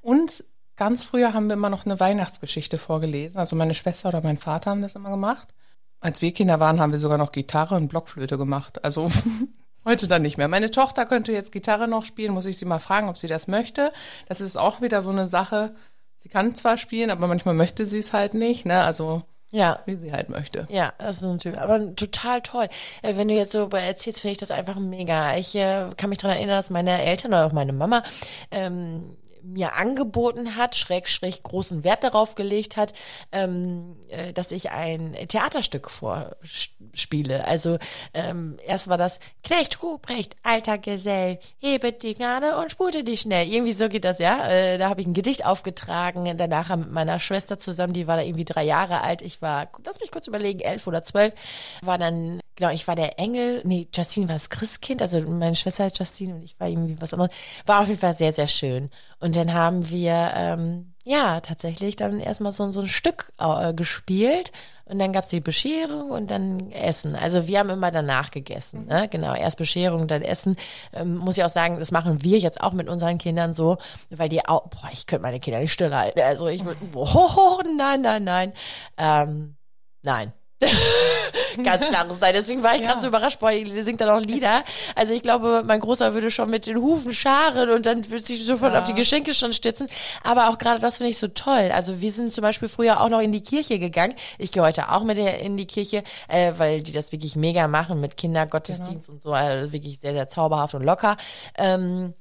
Und 0.02 0.44
ganz 0.76 1.06
früher 1.06 1.34
haben 1.34 1.48
wir 1.48 1.54
immer 1.54 1.70
noch 1.70 1.86
eine 1.86 2.02
Weihnachtsgeschichte 2.02 2.78
vorgelesen. 2.78 3.40
Also 3.40 3.56
meine 3.56 3.76
Schwester 3.76 4.10
oder 4.10 4.22
mein 4.22 4.40
Vater 4.40 4.72
haben 4.72 4.82
das 4.82 4.96
immer 4.96 5.12
gemacht. 5.12 5.54
Als 6.02 6.22
wir 6.22 6.34
Kinder 6.34 6.60
waren, 6.60 6.82
haben 6.82 6.92
wir 6.92 7.00
sogar 7.00 7.18
noch 7.18 7.32
Gitarre 7.32 7.76
und 7.76 7.88
Blockflöte 7.88 8.38
gemacht. 8.38 8.84
Also 8.84 9.10
heute 9.86 10.08
dann 10.08 10.22
nicht 10.24 10.38
mehr. 10.38 10.48
Meine 10.48 10.72
Tochter 10.72 11.06
könnte 11.06 11.32
jetzt 11.32 11.52
Gitarre 11.52 11.88
noch 11.88 12.06
spielen, 12.06 12.34
muss 12.34 12.46
ich 12.46 12.58
sie 12.58 12.66
mal 12.66 12.80
fragen, 12.80 13.08
ob 13.10 13.18
sie 13.18 13.28
das 13.28 13.48
möchte. 13.48 13.92
Das 14.28 14.42
ist 14.42 14.58
auch 14.58 14.82
wieder 14.82 15.02
so 15.02 15.10
eine 15.12 15.28
Sache. 15.28 15.76
Sie 16.18 16.30
kann 16.30 16.56
zwar 16.56 16.78
spielen, 16.78 17.12
aber 17.12 17.28
manchmal 17.28 17.54
möchte 17.54 17.86
sie 17.86 18.00
es 18.00 18.12
halt 18.14 18.34
nicht. 18.34 18.66
Ne? 18.66 18.82
Also 18.84 19.22
Ja. 19.52 19.80
wie 19.86 19.96
sie 19.96 20.12
halt 20.12 20.30
möchte. 20.30 20.66
Ja, 20.70 20.94
das 20.98 21.18
ist 21.18 21.22
natürlich, 21.22 21.60
aber 21.60 21.96
total 21.96 22.42
toll. 22.42 22.68
Äh, 23.04 23.16
Wenn 23.16 23.28
du 23.28 23.36
jetzt 23.36 23.52
so 23.52 23.68
erzählst, 23.70 24.22
finde 24.22 24.32
ich 24.34 24.38
das 24.40 24.52
einfach 24.52 24.78
mega. 24.80 25.38
Ich 25.38 25.56
äh, 25.56 25.88
kann 25.98 26.10
mich 26.10 26.18
daran 26.20 26.38
erinnern, 26.38 26.58
dass 26.58 26.70
meine 26.72 27.04
Eltern 27.04 27.32
oder 27.34 27.46
auch 27.46 27.52
meine 27.54 27.74
Mama 27.74 28.04
ähm, 28.52 29.16
mir 29.46 29.76
angeboten 29.76 30.56
hat, 30.56 30.76
schräg, 30.76 31.08
schräg 31.08 31.44
großen 31.44 31.84
Wert 31.84 32.04
darauf 32.04 32.36
gelegt 32.36 32.78
hat, 32.78 32.94
ähm, 33.32 33.98
äh, 34.10 34.34
dass 34.34 34.52
ich 34.52 34.72
ein 34.72 35.14
Theaterstück 35.28 35.90
vorspiele. 35.90 37.46
Also 37.48 37.78
ähm, 38.14 38.58
erst 38.66 38.88
war 38.88 38.98
das 38.98 39.20
Knecht 39.44 39.82
Ruprecht, 39.84 40.36
alter 40.44 40.78
Gesell, 40.78 41.40
hebet 41.58 42.04
die 42.04 42.16
Gnade 42.16 42.58
und 42.58 42.72
spute 42.72 43.04
die 43.04 43.18
schnell. 43.18 43.48
Irgendwie 43.48 43.74
so 43.74 43.90
geht 43.90 44.06
das, 44.06 44.20
ja. 44.20 44.48
Äh, 44.48 44.78
da 44.78 44.90
habe 44.90 45.02
ich 45.02 45.08
ein 45.08 45.14
Gedicht 45.14 45.46
aufgetragen, 45.46 46.38
danach 46.38 46.76
mit 46.76 46.92
meiner 46.92 47.20
Schwester 47.20 47.58
zusammen, 47.58 47.94
die 47.94 48.08
war 48.08 48.18
da 48.18 48.24
irgendwie 48.24 48.46
drei 48.46 48.64
Jahre 48.64 49.02
alt. 49.02 49.22
Ich 49.22 49.42
war, 49.42 49.70
lass 49.86 50.00
mich 50.00 50.12
kurz 50.12 50.28
überlegen, 50.28 50.60
elf 50.60 50.88
oder 50.88 51.04
zwölf, 51.04 51.34
war 51.82 51.98
dann 51.98 52.40
Genau, 52.56 52.72
ich 52.72 52.88
war 52.88 52.96
der 52.96 53.20
Engel, 53.20 53.62
nee, 53.66 53.88
Justine 53.94 54.30
war 54.30 54.36
das 54.36 54.50
Christkind, 54.50 55.02
also 55.02 55.20
meine 55.22 55.56
Schwester 55.56 55.84
heißt 55.84 56.00
Justine 56.00 56.36
und 56.36 56.44
ich 56.44 56.58
war 56.60 56.70
irgendwie 56.70 56.96
was 57.02 57.14
anderes. 57.14 57.34
War 57.66 57.82
auf 57.82 57.88
jeden 57.90 58.00
Fall 58.00 58.14
sehr, 58.14 58.32
sehr 58.32 58.48
schön. 58.48 58.90
Und 59.20 59.36
dann 59.36 59.54
haben 59.54 59.90
wir, 59.90 60.32
ähm, 60.36 60.94
ja, 61.04 61.42
tatsächlich 61.42 61.98
dann 61.98 62.20
erstmal 62.20 62.54
so, 62.54 62.72
so 62.72 62.80
ein 62.82 62.88
Stück 62.88 63.34
äh, 63.40 63.74
gespielt 63.74 64.54
und 64.86 65.00
dann 65.00 65.12
gab's 65.12 65.28
die 65.28 65.42
Bescherung 65.42 66.12
und 66.12 66.32
dann 66.32 66.72
Essen. 66.72 67.16
Also 67.16 67.48
wir 67.48 67.60
haben 67.60 67.70
immer 67.70 67.92
danach 67.92 68.32
gegessen, 68.32 68.86
ne? 68.86 69.10
Genau, 69.10 69.34
erst 69.36 69.58
Bescherung, 69.58 70.08
dann 70.08 70.22
Essen. 70.22 70.56
Ähm, 70.94 71.18
muss 71.18 71.38
ich 71.38 71.44
auch 71.44 71.50
sagen, 71.50 71.80
das 71.80 71.92
machen 71.92 72.24
wir 72.24 72.38
jetzt 72.38 72.62
auch 72.62 72.72
mit 72.72 72.88
unseren 72.88 73.18
Kindern 73.18 73.54
so, 73.54 73.78
weil 74.10 74.30
die 74.30 74.46
auch, 74.48 74.70
boah, 74.70 74.90
ich 74.94 75.08
könnte 75.08 75.24
meine 75.24 75.40
Kinder 75.40 75.60
nicht 75.60 75.74
stillhalten. 75.74 76.22
Also 76.22 76.48
ich 76.48 76.64
würde, 76.64 76.80
oh, 76.96 77.60
nein, 77.78 78.02
nein, 78.02 78.24
nein. 78.24 78.54
Ähm, 78.98 79.58
nein. 80.04 80.34
Ganz 81.64 81.88
klares 81.88 82.20
Nein. 82.20 82.34
Deswegen 82.34 82.64
war 82.64 82.76
ich 82.76 82.82
Ja. 82.82 82.88
gerade 82.88 83.02
so 83.02 83.08
überrascht, 83.08 83.40
boah, 83.40 83.52
ihr 83.52 83.84
singt 83.84 84.02
da 84.02 84.06
noch 84.06 84.26
Lieder. 84.26 84.64
Also 84.96 85.14
ich 85.14 85.22
glaube, 85.22 85.64
mein 85.66 85.80
Großer 85.80 86.14
würde 86.14 86.32
schon 86.32 86.50
mit 86.50 86.66
den 86.66 86.78
Hufen 86.78 87.14
scharen 87.14 87.70
und 87.70 87.86
dann 87.86 88.10
würde 88.10 88.24
sich 88.24 88.44
sofort 88.46 88.74
Ja. 88.74 88.80
auf 88.80 88.86
die 88.86 88.94
Geschenke 88.94 89.34
schon 89.34 89.54
stützen. 89.54 89.88
Aber 90.24 90.50
auch 90.50 90.58
gerade 90.58 90.80
das 90.80 90.98
finde 90.98 91.12
ich 91.12 91.18
so 91.18 91.28
toll. 91.28 91.72
Also 91.74 92.02
wir 92.02 92.12
sind 92.12 92.32
zum 92.34 92.42
Beispiel 92.42 92.70
früher 92.70 93.02
auch 93.02 93.10
noch 93.10 93.20
in 93.22 93.32
die 93.32 93.44
Kirche 93.44 93.80
gegangen. 93.80 94.14
Ich 94.38 94.52
gehe 94.52 94.64
heute 94.64 94.92
auch 94.92 95.04
mit 95.04 95.18
in 95.18 95.58
die 95.58 95.68
Kirche, 95.68 96.04
äh, 96.28 96.54
weil 96.58 96.84
die 96.84 96.92
das 96.92 97.12
wirklich 97.12 97.36
mega 97.36 97.68
machen 97.68 98.00
mit 98.02 98.18
Kindergottesdienst 98.18 99.10
und 99.10 99.22
so. 99.22 99.32
Also 99.34 99.72
wirklich 99.72 100.00
sehr, 100.00 100.14
sehr 100.14 100.28
zauberhaft 100.28 100.74
und 100.76 100.84
locker. 100.84 101.18
Ähm, 101.58 102.14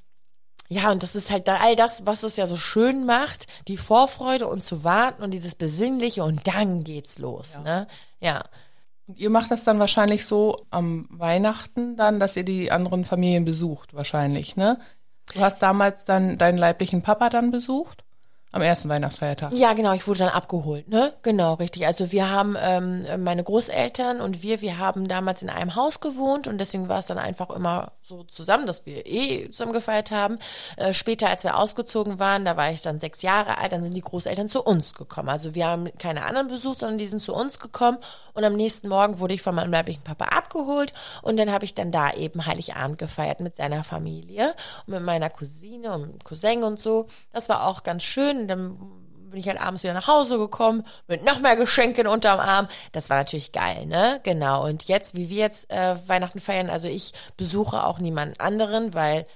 ja, 0.68 0.90
und 0.90 1.02
das 1.02 1.14
ist 1.14 1.30
halt 1.30 1.46
da 1.46 1.58
all 1.58 1.76
das, 1.76 2.06
was 2.06 2.22
es 2.22 2.36
ja 2.36 2.46
so 2.46 2.56
schön 2.56 3.04
macht, 3.04 3.46
die 3.68 3.76
Vorfreude 3.76 4.46
und 4.46 4.64
zu 4.64 4.82
warten 4.82 5.22
und 5.22 5.32
dieses 5.32 5.54
Besinnliche 5.54 6.24
und 6.24 6.46
dann 6.46 6.84
geht's 6.84 7.18
los, 7.18 7.58
ne? 7.62 7.86
Ja. 8.20 8.44
Und 9.06 9.18
ihr 9.18 9.28
macht 9.28 9.50
das 9.50 9.64
dann 9.64 9.78
wahrscheinlich 9.78 10.24
so 10.24 10.56
am 10.70 11.06
Weihnachten 11.10 11.96
dann, 11.96 12.18
dass 12.18 12.36
ihr 12.36 12.44
die 12.44 12.72
anderen 12.72 13.04
Familien 13.04 13.44
besucht, 13.44 13.92
wahrscheinlich, 13.94 14.56
ne? 14.56 14.78
Du 15.34 15.40
hast 15.40 15.60
damals 15.60 16.04
dann 16.04 16.38
deinen 16.38 16.58
leiblichen 16.58 17.02
Papa 17.02 17.28
dann 17.28 17.50
besucht? 17.50 18.04
Am 18.54 18.62
ersten 18.62 18.88
Weihnachtsfeiertag. 18.88 19.52
Ja, 19.52 19.72
genau, 19.72 19.94
ich 19.94 20.06
wurde 20.06 20.20
dann 20.20 20.28
abgeholt, 20.28 20.88
ne? 20.88 21.12
Genau, 21.22 21.54
richtig. 21.54 21.86
Also 21.86 22.12
wir 22.12 22.30
haben 22.30 22.56
ähm, 22.60 23.04
meine 23.18 23.42
Großeltern 23.42 24.20
und 24.20 24.44
wir, 24.44 24.60
wir 24.60 24.78
haben 24.78 25.08
damals 25.08 25.42
in 25.42 25.50
einem 25.50 25.74
Haus 25.74 25.98
gewohnt 26.00 26.46
und 26.46 26.58
deswegen 26.58 26.88
war 26.88 27.00
es 27.00 27.06
dann 27.06 27.18
einfach 27.18 27.50
immer 27.50 27.92
so 28.06 28.22
zusammen, 28.24 28.66
dass 28.66 28.84
wir 28.84 29.06
eh 29.06 29.50
zusammen 29.50 29.72
gefeiert 29.72 30.10
haben. 30.10 30.38
Äh, 30.76 30.92
später, 30.92 31.30
als 31.30 31.42
wir 31.42 31.56
ausgezogen 31.56 32.18
waren, 32.18 32.44
da 32.44 32.56
war 32.56 32.70
ich 32.70 32.82
dann 32.82 32.98
sechs 32.98 33.22
Jahre 33.22 33.56
alt, 33.56 33.72
dann 33.72 33.82
sind 33.82 33.94
die 33.94 34.02
Großeltern 34.02 34.50
zu 34.50 34.62
uns 34.62 34.92
gekommen. 34.92 35.30
Also 35.30 35.54
wir 35.54 35.66
haben 35.66 35.88
keine 35.98 36.24
anderen 36.26 36.48
besucht, 36.48 36.80
sondern 36.80 36.98
die 36.98 37.06
sind 37.06 37.20
zu 37.20 37.34
uns 37.34 37.58
gekommen 37.58 37.96
und 38.34 38.44
am 38.44 38.56
nächsten 38.56 38.88
Morgen 38.88 39.20
wurde 39.20 39.32
ich 39.32 39.40
von 39.40 39.54
meinem 39.54 39.72
leiblichen 39.72 40.04
Papa 40.04 40.26
abgeholt 40.26 40.92
und 41.22 41.38
dann 41.38 41.50
habe 41.50 41.64
ich 41.64 41.74
dann 41.74 41.92
da 41.92 42.12
eben 42.12 42.44
Heiligabend 42.44 42.98
gefeiert 42.98 43.40
mit 43.40 43.56
seiner 43.56 43.84
Familie 43.84 44.54
und 44.86 44.94
mit 44.94 45.02
meiner 45.02 45.30
Cousine 45.30 45.94
und 45.94 46.22
Cousin 46.24 46.62
und 46.62 46.80
so. 46.80 47.06
Das 47.32 47.48
war 47.48 47.66
auch 47.66 47.84
ganz 47.84 48.02
schön. 48.02 48.48
Dann 48.48 49.03
bin 49.34 49.40
ich 49.40 49.48
halt 49.48 49.60
abends 49.60 49.82
wieder 49.82 49.94
nach 49.94 50.06
Hause 50.06 50.38
gekommen 50.38 50.84
mit 51.08 51.24
noch 51.24 51.40
mehr 51.40 51.56
Geschenken 51.56 52.06
unterm 52.06 52.40
Arm. 52.40 52.68
Das 52.92 53.10
war 53.10 53.18
natürlich 53.18 53.52
geil, 53.52 53.86
ne? 53.86 54.20
Genau. 54.22 54.64
Und 54.64 54.84
jetzt, 54.84 55.16
wie 55.16 55.28
wir 55.28 55.38
jetzt 55.38 55.70
äh, 55.70 55.96
Weihnachten 56.06 56.38
feiern, 56.38 56.70
also 56.70 56.86
ich 56.88 57.12
besuche 57.36 57.84
auch 57.84 57.98
niemanden 57.98 58.38
anderen, 58.38 58.94
weil 58.94 59.26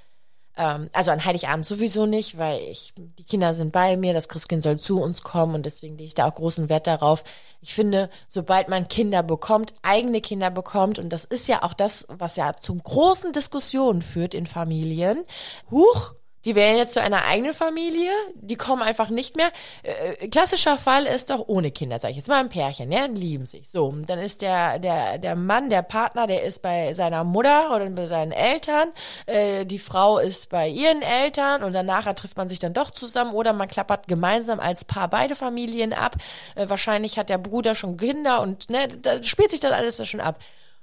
ähm, 0.56 0.90
also 0.92 1.10
an 1.10 1.24
Heiligabend 1.24 1.64
sowieso 1.64 2.06
nicht, 2.06 2.36
weil 2.36 2.60
ich, 2.60 2.92
die 2.96 3.24
Kinder 3.24 3.54
sind 3.54 3.72
bei 3.72 3.96
mir, 3.96 4.12
das 4.12 4.28
Christkind 4.28 4.62
soll 4.62 4.78
zu 4.78 5.00
uns 5.00 5.22
kommen 5.22 5.54
und 5.54 5.66
deswegen 5.66 5.96
lege 5.96 6.08
ich 6.08 6.14
da 6.14 6.28
auch 6.28 6.34
großen 6.34 6.68
Wert 6.68 6.86
darauf. 6.86 7.24
Ich 7.60 7.74
finde, 7.74 8.10
sobald 8.28 8.68
man 8.68 8.88
Kinder 8.88 9.22
bekommt, 9.22 9.74
eigene 9.82 10.20
Kinder 10.20 10.50
bekommt, 10.50 10.98
und 10.98 11.10
das 11.10 11.24
ist 11.24 11.48
ja 11.48 11.62
auch 11.62 11.74
das, 11.74 12.06
was 12.08 12.36
ja 12.36 12.54
zu 12.54 12.74
großen 12.74 13.32
Diskussionen 13.32 14.02
führt 14.02 14.34
in 14.34 14.46
Familien, 14.46 15.24
huch, 15.70 16.14
die 16.44 16.54
wählen 16.54 16.76
jetzt 16.76 16.94
zu 16.94 17.02
einer 17.02 17.24
eigenen 17.24 17.52
Familie, 17.52 18.10
die 18.34 18.56
kommen 18.56 18.82
einfach 18.82 19.10
nicht 19.10 19.36
mehr. 19.36 19.50
Äh, 19.82 20.28
klassischer 20.28 20.78
Fall 20.78 21.04
ist 21.04 21.30
doch 21.30 21.44
ohne 21.46 21.70
Kinder, 21.70 21.98
sag 21.98 22.10
ich 22.10 22.16
jetzt 22.16 22.28
mal 22.28 22.40
ein 22.40 22.48
Pärchen, 22.48 22.92
ja, 22.92 23.06
lieben 23.06 23.46
sich. 23.46 23.68
So, 23.68 23.92
dann 24.06 24.18
ist 24.18 24.42
der 24.42 24.78
der 24.78 25.18
der 25.18 25.36
Mann, 25.36 25.70
der 25.70 25.82
Partner, 25.82 26.26
der 26.26 26.42
ist 26.44 26.62
bei 26.62 26.94
seiner 26.94 27.24
Mutter 27.24 27.74
oder 27.74 27.86
bei 27.90 28.06
seinen 28.06 28.32
Eltern, 28.32 28.88
äh, 29.26 29.66
die 29.66 29.78
Frau 29.78 30.18
ist 30.18 30.48
bei 30.48 30.68
ihren 30.68 31.02
Eltern 31.02 31.62
und 31.62 31.72
danach 31.72 32.12
trifft 32.14 32.36
man 32.36 32.48
sich 32.48 32.58
dann 32.58 32.72
doch 32.72 32.90
zusammen 32.90 33.32
oder 33.32 33.52
man 33.52 33.68
klappert 33.68 34.08
gemeinsam 34.08 34.60
als 34.60 34.84
Paar 34.84 35.08
beide 35.08 35.36
Familien 35.36 35.92
ab. 35.92 36.16
Äh, 36.54 36.68
wahrscheinlich 36.68 37.18
hat 37.18 37.30
der 37.30 37.38
Bruder 37.38 37.74
schon 37.74 37.96
Kinder 37.96 38.40
und 38.40 38.70
ne, 38.70 38.88
da 38.88 39.22
spielt 39.22 39.50
sich 39.50 39.60
dann 39.60 39.72
alles 39.72 40.06
schon 40.08 40.20
ab. 40.20 40.38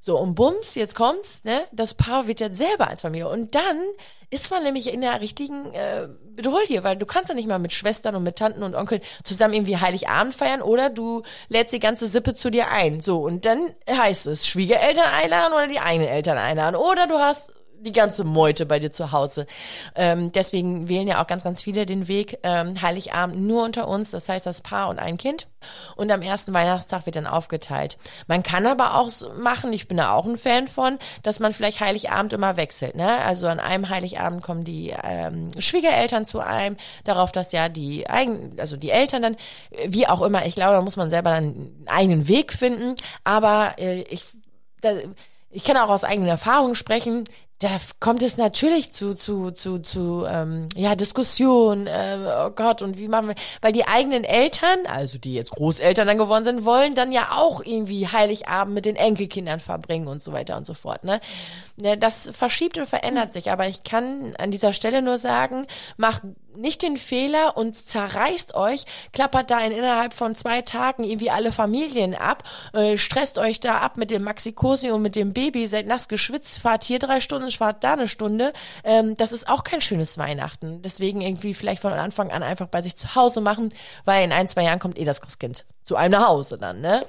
So, 0.05 0.19
und 0.19 0.35
bums, 0.35 0.75
jetzt 0.75 0.93
kommt's, 0.93 1.43
ne? 1.45 1.61
Das 1.71 1.95
Paar 1.95 2.27
wird 2.27 2.39
jetzt 2.39 2.59
selber 2.59 2.91
als 2.91 3.01
Familie. 3.01 3.27
Und 3.27 3.55
dann 3.55 3.81
ist 4.29 4.51
man 4.51 4.61
nämlich 4.61 4.93
in 4.93 5.01
der 5.01 5.19
richtigen 5.19 5.73
äh, 5.73 6.07
Bedrohung 6.35 6.61
hier, 6.67 6.83
weil 6.83 6.95
du 6.95 7.07
kannst 7.07 7.29
ja 7.29 7.33
nicht 7.33 7.47
mal 7.47 7.57
mit 7.57 7.73
Schwestern 7.73 8.15
und 8.15 8.21
mit 8.21 8.35
Tanten 8.35 8.61
und 8.61 8.75
Onkeln 8.75 9.01
zusammen 9.23 9.55
irgendwie 9.55 9.77
Heiligabend 9.77 10.35
feiern 10.35 10.61
oder 10.61 10.91
du 10.91 11.23
lädst 11.49 11.73
die 11.73 11.79
ganze 11.79 12.05
Sippe 12.07 12.35
zu 12.35 12.51
dir 12.51 12.69
ein. 12.69 12.99
So, 12.99 13.23
und 13.23 13.45
dann 13.45 13.73
heißt 13.89 14.27
es, 14.27 14.45
Schwiegereltern 14.45 15.07
einladen 15.11 15.53
oder 15.53 15.67
die 15.67 15.79
eigenen 15.79 16.07
Eltern 16.07 16.37
einladen. 16.37 16.75
Oder 16.75 17.07
du 17.07 17.15
hast 17.15 17.49
die 17.79 17.91
ganze 17.91 18.23
Meute 18.23 18.65
bei 18.65 18.79
dir 18.79 18.91
zu 18.91 19.11
Hause. 19.11 19.45
Ähm, 19.95 20.31
deswegen 20.31 20.89
wählen 20.89 21.07
ja 21.07 21.21
auch 21.21 21.27
ganz, 21.27 21.43
ganz 21.43 21.61
viele 21.61 21.85
den 21.85 22.07
Weg 22.07 22.39
ähm, 22.43 22.81
Heiligabend 22.81 23.41
nur 23.41 23.63
unter 23.63 23.87
uns, 23.87 24.11
das 24.11 24.27
heißt 24.29 24.45
das 24.45 24.61
Paar 24.61 24.89
und 24.89 24.99
ein 24.99 25.17
Kind. 25.17 25.47
Und 25.95 26.11
am 26.11 26.21
ersten 26.21 26.53
Weihnachtstag 26.53 27.05
wird 27.05 27.15
dann 27.15 27.25
aufgeteilt. 27.25 27.97
Man 28.27 28.43
kann 28.43 28.65
aber 28.65 28.99
auch 28.99 29.09
so 29.09 29.31
machen, 29.33 29.73
ich 29.73 29.87
bin 29.87 29.97
da 29.97 30.11
auch 30.11 30.25
ein 30.25 30.37
Fan 30.37 30.67
von, 30.67 30.99
dass 31.23 31.39
man 31.39 31.53
vielleicht 31.53 31.79
Heiligabend 31.79 32.33
immer 32.33 32.57
wechselt. 32.57 32.95
Ne? 32.95 33.17
Also 33.25 33.47
an 33.47 33.59
einem 33.59 33.89
Heiligabend 33.89 34.43
kommen 34.43 34.63
die 34.63 34.93
ähm, 35.03 35.49
Schwiegereltern 35.59 36.25
zu 36.25 36.39
einem, 36.39 36.77
darauf, 37.03 37.31
dass 37.31 37.51
ja 37.51 37.69
die 37.69 38.07
eigen, 38.07 38.59
also 38.59 38.77
die 38.77 38.91
Eltern 38.91 39.21
dann, 39.21 39.37
wie 39.87 40.07
auch 40.07 40.21
immer, 40.21 40.45
ich 40.45 40.55
glaube, 40.55 40.73
da 40.73 40.81
muss 40.81 40.97
man 40.97 41.09
selber 41.09 41.31
dann 41.31 41.43
einen 41.45 41.85
eigenen 41.87 42.27
Weg 42.27 42.53
finden. 42.53 42.95
Aber 43.23 43.73
äh, 43.77 44.01
ich 44.03 44.25
da, 44.81 44.93
ich 45.49 45.63
kann 45.63 45.77
auch 45.77 45.89
aus 45.89 46.03
eigenen 46.03 46.29
Erfahrungen 46.29 46.75
sprechen 46.75 47.23
da 47.59 47.69
kommt 48.01 48.21
es 48.21 48.35
natürlich 48.35 48.91
zu 48.91 49.15
zu 49.15 49.51
zu 49.51 49.79
zu 49.79 50.25
ähm, 50.27 50.67
ja 50.75 50.95
Diskussion 50.95 51.87
äh, 51.87 52.17
oh 52.45 52.49
Gott 52.49 52.81
und 52.81 52.97
wie 52.97 53.07
machen 53.07 53.29
wir 53.29 53.35
weil 53.61 53.71
die 53.71 53.87
eigenen 53.87 54.25
Eltern 54.25 54.79
also 54.87 55.17
die 55.17 55.33
jetzt 55.33 55.51
Großeltern 55.51 56.05
dann 56.05 56.17
geworden 56.17 56.43
sind 56.43 56.65
wollen 56.65 56.95
dann 56.95 57.13
ja 57.13 57.29
auch 57.31 57.61
irgendwie 57.63 58.07
Heiligabend 58.07 58.73
mit 58.73 58.85
den 58.85 58.97
Enkelkindern 58.97 59.61
verbringen 59.61 60.07
und 60.07 60.21
so 60.21 60.33
weiter 60.33 60.57
und 60.57 60.65
so 60.65 60.73
fort 60.73 61.05
ne? 61.05 61.21
Ja, 61.77 61.95
das 61.95 62.29
verschiebt 62.33 62.77
und 62.77 62.89
verändert 62.89 63.31
sich 63.31 63.49
aber 63.51 63.67
ich 63.69 63.83
kann 63.83 64.35
an 64.37 64.51
dieser 64.51 64.73
Stelle 64.73 65.01
nur 65.01 65.17
sagen 65.17 65.65
macht 65.95 66.23
nicht 66.57 66.81
den 66.81 66.97
Fehler 66.97 67.57
und 67.57 67.75
zerreißt 67.75 68.55
euch, 68.55 68.85
klappert 69.13 69.51
da 69.51 69.59
in 69.59 69.71
innerhalb 69.71 70.13
von 70.13 70.35
zwei 70.35 70.61
Tagen 70.61 71.03
irgendwie 71.03 71.29
alle 71.29 71.51
Familien 71.51 72.15
ab, 72.15 72.43
äh, 72.73 72.97
stresst 72.97 73.37
euch 73.37 73.59
da 73.59 73.79
ab 73.79 73.97
mit 73.97 74.11
dem 74.11 74.23
Maxikosi 74.23 74.91
und 74.91 75.01
mit 75.01 75.15
dem 75.15 75.33
Baby, 75.33 75.67
seid 75.67 75.87
nass 75.87 76.07
geschwitzt, 76.07 76.59
fahrt 76.59 76.83
hier 76.83 76.99
drei 76.99 77.19
Stunden, 77.19 77.51
fahrt 77.51 77.83
da 77.83 77.93
eine 77.93 78.07
Stunde. 78.07 78.53
Ähm, 78.83 79.15
das 79.17 79.31
ist 79.31 79.47
auch 79.47 79.63
kein 79.63 79.81
schönes 79.81 80.17
Weihnachten. 80.17 80.81
Deswegen 80.81 81.21
irgendwie 81.21 81.53
vielleicht 81.53 81.81
von 81.81 81.93
Anfang 81.93 82.31
an 82.31 82.43
einfach 82.43 82.67
bei 82.67 82.81
sich 82.81 82.95
zu 82.95 83.15
Hause 83.15 83.41
machen, 83.41 83.69
weil 84.05 84.23
in 84.23 84.31
ein, 84.31 84.47
zwei 84.47 84.63
Jahren 84.63 84.79
kommt 84.79 84.97
eh 84.97 85.05
das 85.05 85.21
Christkind 85.21 85.65
zu 85.83 85.95
einem 85.95 86.13
nach 86.13 86.27
Hause 86.27 86.57
dann, 86.57 86.81
ne? 86.81 87.05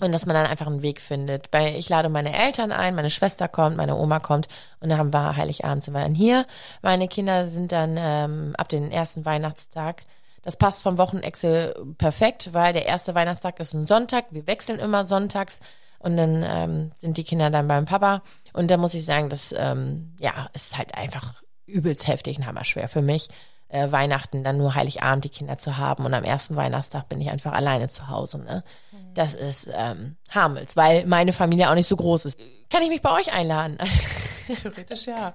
Und 0.00 0.10
dass 0.12 0.26
man 0.26 0.34
dann 0.34 0.46
einfach 0.46 0.66
einen 0.66 0.82
Weg 0.82 1.00
findet. 1.00 1.50
Bei, 1.50 1.76
ich 1.76 1.88
lade 1.88 2.08
meine 2.08 2.34
Eltern 2.34 2.72
ein, 2.72 2.94
meine 2.94 3.10
Schwester 3.10 3.46
kommt, 3.46 3.76
meine 3.76 3.96
Oma 3.96 4.20
kommt 4.20 4.48
und 4.80 4.88
dann 4.88 4.98
haben 4.98 5.12
wir 5.12 5.36
Heiligabend 5.36 5.84
sind 5.84 5.94
wir 5.94 6.00
dann 6.00 6.14
hier. 6.14 6.46
Meine 6.80 7.08
Kinder 7.08 7.46
sind 7.46 7.72
dann 7.72 7.96
ähm, 7.98 8.54
ab 8.56 8.68
den 8.68 8.90
ersten 8.90 9.24
Weihnachtstag. 9.24 10.04
Das 10.42 10.56
passt 10.56 10.82
vom 10.82 10.98
Wochenexel 10.98 11.94
perfekt, 11.98 12.52
weil 12.52 12.72
der 12.72 12.86
erste 12.86 13.14
Weihnachtstag 13.14 13.60
ist 13.60 13.74
ein 13.74 13.86
Sonntag. 13.86 14.24
Wir 14.30 14.46
wechseln 14.46 14.80
immer 14.80 15.04
sonntags 15.04 15.60
und 15.98 16.16
dann 16.16 16.44
ähm, 16.48 16.92
sind 16.96 17.16
die 17.16 17.24
Kinder 17.24 17.50
dann 17.50 17.68
beim 17.68 17.84
Papa. 17.84 18.22
Und 18.52 18.70
da 18.70 18.78
muss 18.78 18.94
ich 18.94 19.04
sagen, 19.04 19.28
das 19.28 19.54
ähm, 19.56 20.16
ja 20.18 20.48
ist 20.52 20.76
halt 20.76 20.96
einfach 20.96 21.34
übelst 21.66 22.08
heftig 22.08 22.38
und 22.38 22.46
hammerschwer 22.46 22.88
für 22.88 23.02
mich 23.02 23.28
äh, 23.72 23.90
Weihnachten 23.90 24.44
dann 24.44 24.58
nur 24.58 24.74
Heiligabend 24.74 25.24
die 25.24 25.30
Kinder 25.30 25.56
zu 25.56 25.78
haben 25.78 26.04
und 26.04 26.14
am 26.14 26.24
ersten 26.24 26.56
Weihnachtstag 26.56 27.08
bin 27.08 27.20
ich 27.20 27.30
einfach 27.30 27.52
alleine 27.52 27.88
zu 27.88 28.08
Hause. 28.08 28.38
Ne? 28.38 28.62
Mhm. 28.92 29.14
Das 29.14 29.34
ist 29.34 29.68
ähm, 29.72 30.16
harmels, 30.30 30.76
weil 30.76 31.06
meine 31.06 31.32
Familie 31.32 31.70
auch 31.70 31.74
nicht 31.74 31.88
so 31.88 31.96
groß 31.96 32.26
ist. 32.26 32.38
Kann 32.70 32.82
ich 32.82 32.90
mich 32.90 33.02
bei 33.02 33.10
euch 33.12 33.32
einladen? 33.32 33.78
Theoretisch 34.62 35.06
ja. 35.06 35.32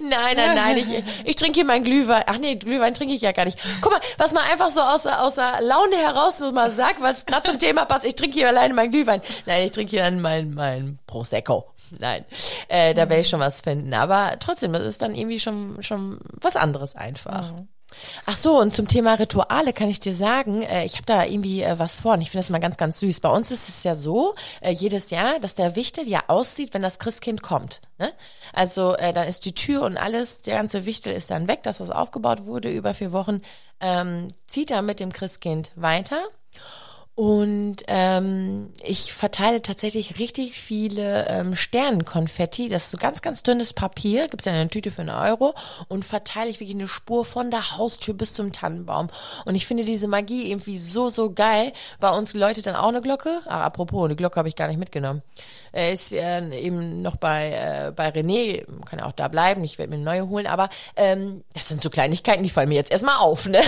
nein, 0.00 0.36
nein, 0.36 0.54
nein. 0.54 0.76
Ich, 0.78 0.88
ich 1.24 1.36
trinke 1.36 1.54
hier 1.54 1.64
meinen 1.64 1.84
Glühwein. 1.84 2.24
Ach 2.26 2.38
nee, 2.38 2.56
Glühwein 2.56 2.94
trinke 2.94 3.14
ich 3.14 3.22
ja 3.22 3.32
gar 3.32 3.44
nicht. 3.44 3.58
Guck 3.80 3.92
mal, 3.92 4.00
was 4.18 4.32
man 4.32 4.44
einfach 4.44 4.70
so 4.70 4.80
aus, 4.80 5.06
aus 5.06 5.34
der 5.34 5.60
Laune 5.60 5.96
heraus 5.96 6.38
so 6.38 6.50
mal 6.52 6.72
sagt, 6.72 7.00
was 7.00 7.26
gerade 7.26 7.48
zum 7.48 7.58
Thema 7.58 7.84
passt. 7.84 8.04
Ich 8.04 8.16
trinke 8.16 8.34
hier 8.34 8.48
alleine 8.48 8.74
meinen 8.74 8.90
Glühwein. 8.90 9.20
Nein, 9.46 9.64
ich 9.66 9.72
trinke 9.72 9.90
hier 9.90 10.02
dann 10.02 10.20
mein, 10.20 10.54
mein 10.54 10.98
Prosecco. 11.06 11.70
Nein, 11.98 12.24
äh, 12.68 12.94
da 12.94 13.08
werde 13.08 13.20
ich 13.20 13.28
schon 13.28 13.40
was 13.40 13.60
finden. 13.60 13.94
Aber 13.94 14.36
trotzdem, 14.40 14.72
das 14.72 14.84
ist 14.84 15.02
dann 15.02 15.14
irgendwie 15.14 15.38
schon, 15.38 15.82
schon 15.82 16.18
was 16.40 16.56
anderes 16.56 16.96
einfach. 16.96 17.52
Mhm. 17.52 17.68
Ach 18.26 18.36
so, 18.36 18.58
und 18.58 18.74
zum 18.74 18.88
Thema 18.88 19.14
Rituale 19.14 19.72
kann 19.72 19.88
ich 19.88 20.00
dir 20.00 20.14
sagen, 20.14 20.62
äh, 20.62 20.84
ich 20.84 20.94
habe 20.94 21.06
da 21.06 21.24
irgendwie 21.24 21.62
äh, 21.62 21.78
was 21.78 22.00
vor 22.00 22.14
und 22.14 22.20
ich 22.20 22.30
finde 22.30 22.44
das 22.44 22.50
mal 22.50 22.58
ganz, 22.58 22.76
ganz 22.76 23.00
süß. 23.00 23.20
Bei 23.20 23.28
uns 23.28 23.50
ist 23.50 23.68
es 23.68 23.84
ja 23.84 23.94
so, 23.94 24.34
äh, 24.60 24.70
jedes 24.70 25.10
Jahr, 25.10 25.38
dass 25.40 25.54
der 25.54 25.76
Wichtel 25.76 26.06
ja 26.06 26.24
aussieht, 26.28 26.74
wenn 26.74 26.82
das 26.82 26.98
Christkind 26.98 27.42
kommt. 27.42 27.80
Ne? 27.98 28.12
Also 28.52 28.96
äh, 28.96 29.12
dann 29.12 29.28
ist 29.28 29.44
die 29.44 29.54
Tür 29.54 29.82
und 29.82 29.96
alles, 29.96 30.42
der 30.42 30.56
ganze 30.56 30.86
Wichtel 30.86 31.12
ist 31.12 31.30
dann 31.30 31.48
weg, 31.48 31.62
dass 31.62 31.78
das 31.78 31.90
aufgebaut 31.90 32.46
wurde 32.46 32.70
über 32.70 32.94
vier 32.94 33.12
Wochen, 33.12 33.42
ähm, 33.80 34.32
zieht 34.46 34.70
er 34.70 34.82
mit 34.82 35.00
dem 35.00 35.12
Christkind 35.12 35.72
weiter. 35.74 36.18
Und 37.16 37.76
ähm, 37.86 38.68
ich 38.84 39.14
verteile 39.14 39.62
tatsächlich 39.62 40.18
richtig 40.18 40.60
viele 40.60 41.26
ähm, 41.28 41.56
Sternenkonfetti. 41.56 42.68
Das 42.68 42.84
ist 42.84 42.90
so 42.90 42.98
ganz, 42.98 43.22
ganz 43.22 43.42
dünnes 43.42 43.72
Papier, 43.72 44.28
gibt's 44.28 44.44
ja 44.44 44.52
in 44.52 44.58
einer 44.58 44.68
Tüte 44.68 44.90
für 44.90 45.00
einen 45.00 45.16
Euro. 45.16 45.54
Und 45.88 46.04
verteile 46.04 46.50
ich 46.50 46.60
wirklich 46.60 46.76
eine 46.76 46.88
Spur 46.88 47.24
von 47.24 47.50
der 47.50 47.78
Haustür 47.78 48.12
bis 48.12 48.34
zum 48.34 48.52
Tannenbaum. 48.52 49.08
Und 49.46 49.54
ich 49.54 49.66
finde 49.66 49.82
diese 49.82 50.08
Magie 50.08 50.50
irgendwie 50.50 50.76
so, 50.76 51.08
so 51.08 51.32
geil. 51.32 51.72
Bei 52.00 52.10
uns 52.10 52.34
läutet 52.34 52.66
dann 52.66 52.76
auch 52.76 52.88
eine 52.88 53.00
Glocke. 53.00 53.40
Ah, 53.46 53.64
apropos, 53.64 54.04
eine 54.04 54.14
Glocke 54.14 54.36
habe 54.36 54.50
ich 54.50 54.56
gar 54.56 54.68
nicht 54.68 54.78
mitgenommen. 54.78 55.22
Er 55.72 55.92
ist 55.94 56.12
äh, 56.12 56.50
eben 56.50 57.00
noch 57.00 57.16
bei, 57.16 57.52
äh, 57.52 57.92
bei 57.92 58.10
René, 58.10 58.66
kann 58.84 58.98
ja 58.98 59.06
auch 59.06 59.12
da 59.12 59.28
bleiben. 59.28 59.64
Ich 59.64 59.78
werde 59.78 59.88
mir 59.88 59.96
eine 59.96 60.04
neue 60.04 60.28
holen. 60.28 60.46
Aber 60.46 60.68
ähm, 60.96 61.44
das 61.54 61.68
sind 61.68 61.82
so 61.82 61.88
Kleinigkeiten, 61.88 62.42
die 62.42 62.50
fallen 62.50 62.68
mir 62.68 62.74
jetzt 62.74 62.92
erstmal 62.92 63.16
auf, 63.16 63.48
ne? 63.48 63.62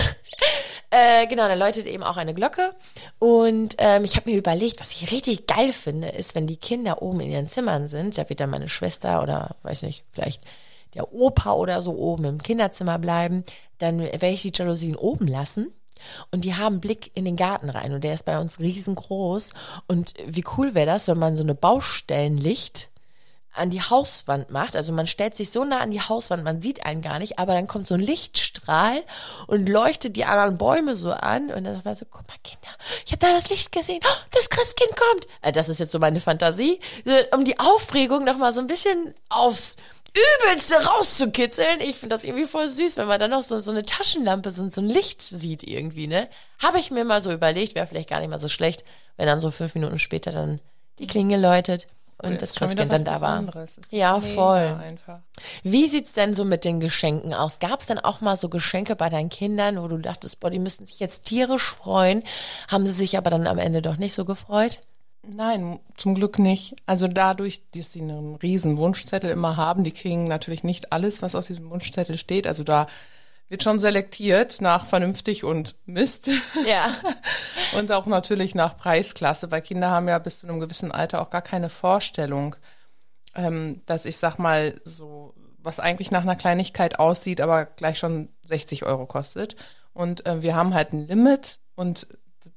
Äh, 0.91 1.27
genau, 1.27 1.47
da 1.47 1.53
läutet 1.53 1.85
eben 1.85 2.03
auch 2.03 2.17
eine 2.17 2.33
Glocke. 2.33 2.73
Und 3.19 3.75
ähm, 3.77 4.03
ich 4.03 4.15
habe 4.15 4.29
mir 4.29 4.37
überlegt, 4.37 4.79
was 4.79 4.91
ich 4.91 5.11
richtig 5.11 5.45
geil 5.45 5.71
finde, 5.71 6.09
ist, 6.09 6.33
wenn 6.33 6.47
die 6.47 6.57
Kinder 6.57 7.01
oben 7.01 7.19
in 7.19 7.31
ihren 7.31 7.47
Zimmern 7.47 7.87
sind, 7.89 8.17
da 8.17 8.27
wird 8.27 8.39
dann 8.39 8.49
meine 8.49 8.69
Schwester 8.69 9.21
oder 9.21 9.55
weiß 9.61 9.83
nicht, 9.83 10.03
vielleicht 10.11 10.43
der 10.95 11.13
Opa 11.13 11.53
oder 11.53 11.81
so 11.83 11.95
oben 11.95 12.25
im 12.25 12.41
Kinderzimmer 12.41 12.97
bleiben, 12.97 13.43
dann 13.77 13.99
werde 13.99 14.29
ich 14.29 14.41
die 14.41 14.51
Jalousien 14.53 14.95
oben 14.95 15.27
lassen. 15.27 15.71
Und 16.31 16.45
die 16.45 16.55
haben 16.55 16.79
Blick 16.79 17.11
in 17.13 17.25
den 17.25 17.35
Garten 17.35 17.69
rein 17.69 17.93
und 17.93 18.03
der 18.03 18.13
ist 18.13 18.25
bei 18.25 18.39
uns 18.39 18.59
riesengroß. 18.59 19.51
Und 19.87 20.13
wie 20.25 20.45
cool 20.57 20.73
wäre 20.73 20.87
das, 20.87 21.07
wenn 21.07 21.19
man 21.19 21.35
so 21.35 21.43
eine 21.43 21.55
Baustellenlicht 21.55 22.89
an 23.53 23.69
die 23.69 23.81
Hauswand 23.81 24.51
macht. 24.51 24.75
Also 24.75 24.91
man 24.93 25.07
stellt 25.07 25.35
sich 25.35 25.51
so 25.51 25.63
nah 25.63 25.79
an 25.79 25.91
die 25.91 26.01
Hauswand, 26.01 26.43
man 26.43 26.61
sieht 26.61 26.85
einen 26.85 27.01
gar 27.01 27.19
nicht, 27.19 27.39
aber 27.39 27.53
dann 27.53 27.67
kommt 27.67 27.87
so 27.87 27.95
ein 27.95 28.01
Lichtstrahl 28.01 29.03
und 29.47 29.67
leuchtet 29.67 30.15
die 30.15 30.25
anderen 30.25 30.57
Bäume 30.57 30.95
so 30.95 31.11
an. 31.11 31.51
Und 31.51 31.63
dann 31.63 31.73
sagt 31.73 31.85
man 31.85 31.95
so, 31.95 32.05
guck 32.09 32.27
mal, 32.27 32.37
Kinder, 32.43 32.69
ich 33.05 33.11
habe 33.11 33.19
da 33.19 33.33
das 33.33 33.49
Licht 33.49 33.71
gesehen. 33.71 33.99
Oh, 34.03 34.21
das 34.31 34.49
Christkind 34.49 34.95
kommt. 34.95 35.27
Äh, 35.41 35.51
das 35.51 35.69
ist 35.69 35.79
jetzt 35.79 35.91
so 35.91 35.99
meine 35.99 36.21
Fantasie, 36.21 36.79
um 37.31 37.43
die 37.43 37.59
Aufregung 37.59 38.23
noch 38.23 38.37
mal 38.37 38.53
so 38.53 38.59
ein 38.59 38.67
bisschen 38.67 39.13
aufs 39.29 39.75
Übelste 40.09 40.75
rauszukitzeln. 40.75 41.81
Ich 41.81 41.97
finde 41.97 42.15
das 42.15 42.23
irgendwie 42.23 42.45
voll 42.45 42.67
süß, 42.67 42.97
wenn 42.97 43.07
man 43.07 43.19
dann 43.19 43.31
noch 43.31 43.43
so, 43.43 43.59
so 43.59 43.71
eine 43.71 43.83
Taschenlampe, 43.83 44.51
so, 44.51 44.67
so 44.69 44.81
ein 44.81 44.89
Licht 44.89 45.21
sieht 45.21 45.63
irgendwie, 45.63 46.07
ne? 46.07 46.27
Habe 46.59 46.79
ich 46.79 46.91
mir 46.91 47.03
mal 47.03 47.21
so 47.21 47.31
überlegt, 47.31 47.75
wäre 47.75 47.85
vielleicht 47.85 48.09
gar 48.09 48.19
nicht 48.19 48.29
mal 48.29 48.39
so 48.39 48.47
schlecht, 48.47 48.83
wenn 49.17 49.27
dann 49.27 49.39
so 49.39 49.51
fünf 49.51 49.75
Minuten 49.75 49.99
später 49.99 50.31
dann 50.31 50.61
die 50.97 51.07
Klinge 51.07 51.37
läutet 51.37 51.87
und 52.21 52.41
das 52.41 52.55
Christkind 52.55 52.91
dann 52.91 53.03
da 53.03 53.21
war. 53.21 53.43
Ja, 53.91 54.19
voll. 54.19 54.77
Einfach. 54.81 55.19
Wie 55.63 55.87
sieht's 55.87 56.13
denn 56.13 56.35
so 56.35 56.43
mit 56.45 56.65
den 56.65 56.79
Geschenken 56.79 57.33
aus? 57.33 57.59
Gab's 57.59 57.85
denn 57.85 57.99
auch 57.99 58.21
mal 58.21 58.37
so 58.37 58.49
Geschenke 58.49 58.95
bei 58.95 59.09
deinen 59.09 59.29
Kindern, 59.29 59.81
wo 59.81 59.87
du 59.87 59.97
dachtest, 59.97 60.39
boah, 60.39 60.49
die 60.49 60.59
müssten 60.59 60.85
sich 60.85 60.99
jetzt 60.99 61.25
tierisch 61.25 61.71
freuen, 61.71 62.23
haben 62.69 62.85
sie 62.85 62.93
sich 62.93 63.17
aber 63.17 63.29
dann 63.29 63.47
am 63.47 63.57
Ende 63.57 63.81
doch 63.81 63.97
nicht 63.97 64.13
so 64.13 64.25
gefreut? 64.25 64.81
Nein, 65.27 65.79
zum 65.95 66.15
Glück 66.15 66.39
nicht. 66.39 66.75
Also 66.85 67.07
dadurch, 67.07 67.61
dass 67.75 67.93
sie 67.93 68.01
einen 68.01 68.35
riesen 68.35 68.77
Wunschzettel 68.77 69.29
immer 69.29 69.57
haben, 69.57 69.83
die 69.83 69.91
kriegen 69.91 70.23
natürlich 70.25 70.63
nicht 70.63 70.91
alles, 70.91 71.21
was 71.21 71.35
auf 71.35 71.47
diesem 71.47 71.69
Wunschzettel 71.69 72.17
steht. 72.17 72.47
Also 72.47 72.63
da 72.63 72.87
wird 73.49 73.63
schon 73.63 73.79
selektiert 73.79 74.61
nach 74.61 74.85
vernünftig 74.85 75.43
und 75.43 75.75
Mist. 75.85 76.29
Ja. 76.65 76.93
und 77.77 77.91
auch 77.91 78.05
natürlich 78.05 78.55
nach 78.55 78.77
Preisklasse, 78.77 79.51
weil 79.51 79.61
Kinder 79.61 79.89
haben 79.89 80.07
ja 80.07 80.19
bis 80.19 80.39
zu 80.39 80.47
einem 80.47 80.59
gewissen 80.59 80.91
Alter 80.91 81.21
auch 81.21 81.31
gar 81.31 81.41
keine 81.41 81.69
Vorstellung, 81.69 82.55
ähm, 83.35 83.81
dass 83.87 84.05
ich 84.05 84.17
sag 84.17 84.37
mal 84.37 84.79
so, 84.83 85.33
was 85.57 85.79
eigentlich 85.79 86.11
nach 86.11 86.21
einer 86.21 86.35
Kleinigkeit 86.35 86.99
aussieht, 86.99 87.41
aber 87.41 87.65
gleich 87.65 87.97
schon 87.97 88.29
60 88.47 88.85
Euro 88.85 89.07
kostet. 89.07 89.55
Und 89.93 90.25
äh, 90.27 90.41
wir 90.41 90.55
haben 90.55 90.73
halt 90.73 90.93
ein 90.93 91.07
Limit 91.07 91.57
und 91.75 92.07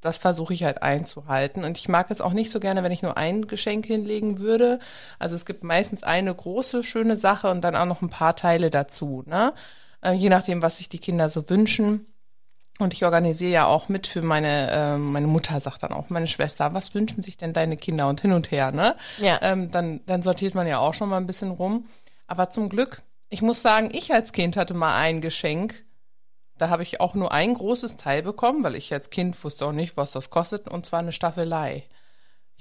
das 0.01 0.19
versuche 0.19 0.53
ich 0.53 0.65
halt 0.65 0.83
einzuhalten. 0.83 1.65
Und 1.65 1.79
ich 1.79 1.89
mag 1.89 2.11
es 2.11 2.21
auch 2.21 2.33
nicht 2.33 2.51
so 2.51 2.61
gerne, 2.61 2.83
wenn 2.83 2.93
ich 2.93 3.03
nur 3.03 3.17
ein 3.17 3.47
Geschenk 3.47 3.87
hinlegen 3.87 4.41
würde. 4.41 4.81
Also 5.19 5.37
es 5.37 5.47
gibt 5.47 5.65
meistens 5.65 6.03
eine 6.03 6.35
große, 6.35 6.83
schöne 6.83 7.17
Sache 7.17 7.51
und 7.51 7.63
dann 7.63 7.77
auch 7.77 7.87
noch 7.87 8.03
ein 8.03 8.11
paar 8.11 8.35
Teile 8.35 8.71
dazu. 8.71 9.23
Ne? 9.27 9.55
Äh, 10.03 10.13
je 10.13 10.29
nachdem, 10.29 10.63
was 10.63 10.79
sich 10.79 10.89
die 10.89 10.99
Kinder 10.99 11.31
so 11.31 11.49
wünschen. 11.49 12.07
Und 12.79 12.95
ich 12.95 13.05
organisiere 13.05 13.53
ja 13.53 13.67
auch 13.67 13.89
mit 13.89 14.07
für 14.07 14.23
meine, 14.23 14.71
äh, 14.71 14.99
meine 14.99 15.27
Mutter 15.27 15.61
sagt 15.61 15.83
dann 15.83 15.93
auch, 15.93 16.11
meine 16.11 16.27
Schwester, 16.27 16.75
was 16.75 16.95
wünschen 16.95 17.23
sich 17.23 17.37
denn 17.37 17.53
deine 17.53 17.77
Kinder 17.77 18.09
und 18.09 18.21
hin 18.21 18.33
und 18.33 18.51
her, 18.51 18.73
ne? 18.73 18.97
Ja. 19.19 19.39
Ähm, 19.43 19.71
dann, 19.71 20.01
dann 20.07 20.23
sortiert 20.23 20.55
man 20.55 20.67
ja 20.67 20.79
auch 20.79 20.95
schon 20.95 21.09
mal 21.09 21.19
ein 21.19 21.27
bisschen 21.27 21.51
rum. 21.51 21.87
Aber 22.27 22.51
zum 22.51 22.69
Glück, 22.69 23.03
ich 23.29 23.43
muss 23.43 23.63
sagen, 23.63 23.91
ich 23.93 24.13
als 24.13 24.33
Kind 24.33 24.57
hatte 24.57 24.75
mal 24.75 24.97
ein 24.97 25.21
Geschenk. 25.21 25.85
Da 26.59 26.71
habe 26.71 26.83
ich 26.83 27.01
auch 27.01 27.15
nur 27.15 27.33
ein 27.33 27.55
großes 27.55 27.97
Teil 27.97 28.23
bekommen, 28.23 28.65
weil 28.65 28.75
ich 28.75 28.93
als 28.93 29.11
Kind 29.11 29.43
wusste 29.45 29.67
auch 29.67 29.73
nicht, 29.73 29.97
was 29.97 30.13
das 30.13 30.31
kostet, 30.31 30.69
und 30.69 30.87
zwar 30.87 31.01
eine 31.01 31.13
Staffelei. 31.13 31.85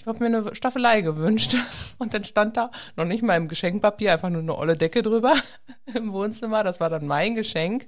Ich 0.02 0.08
habe 0.08 0.18
mir 0.18 0.36
eine 0.36 0.56
Staffelei 0.56 1.02
gewünscht. 1.02 1.56
Und 2.00 2.12
dann 2.12 2.24
stand 2.24 2.58
da 2.58 2.72
noch 2.96 3.06
nicht 3.06 3.22
mal 3.22 3.38
im 3.38 3.48
Geschenkpapier, 3.48 4.14
einfach 4.14 4.32
nur 4.32 4.42
eine 4.42 4.58
olle 4.58 4.76
Decke 4.76 5.04
drüber 5.04 5.36
im 5.94 6.12
Wohnzimmer. 6.12 6.64
Das 6.64 6.80
war 6.80 6.90
dann 6.90 7.06
mein 7.06 7.36
Geschenk. 7.36 7.86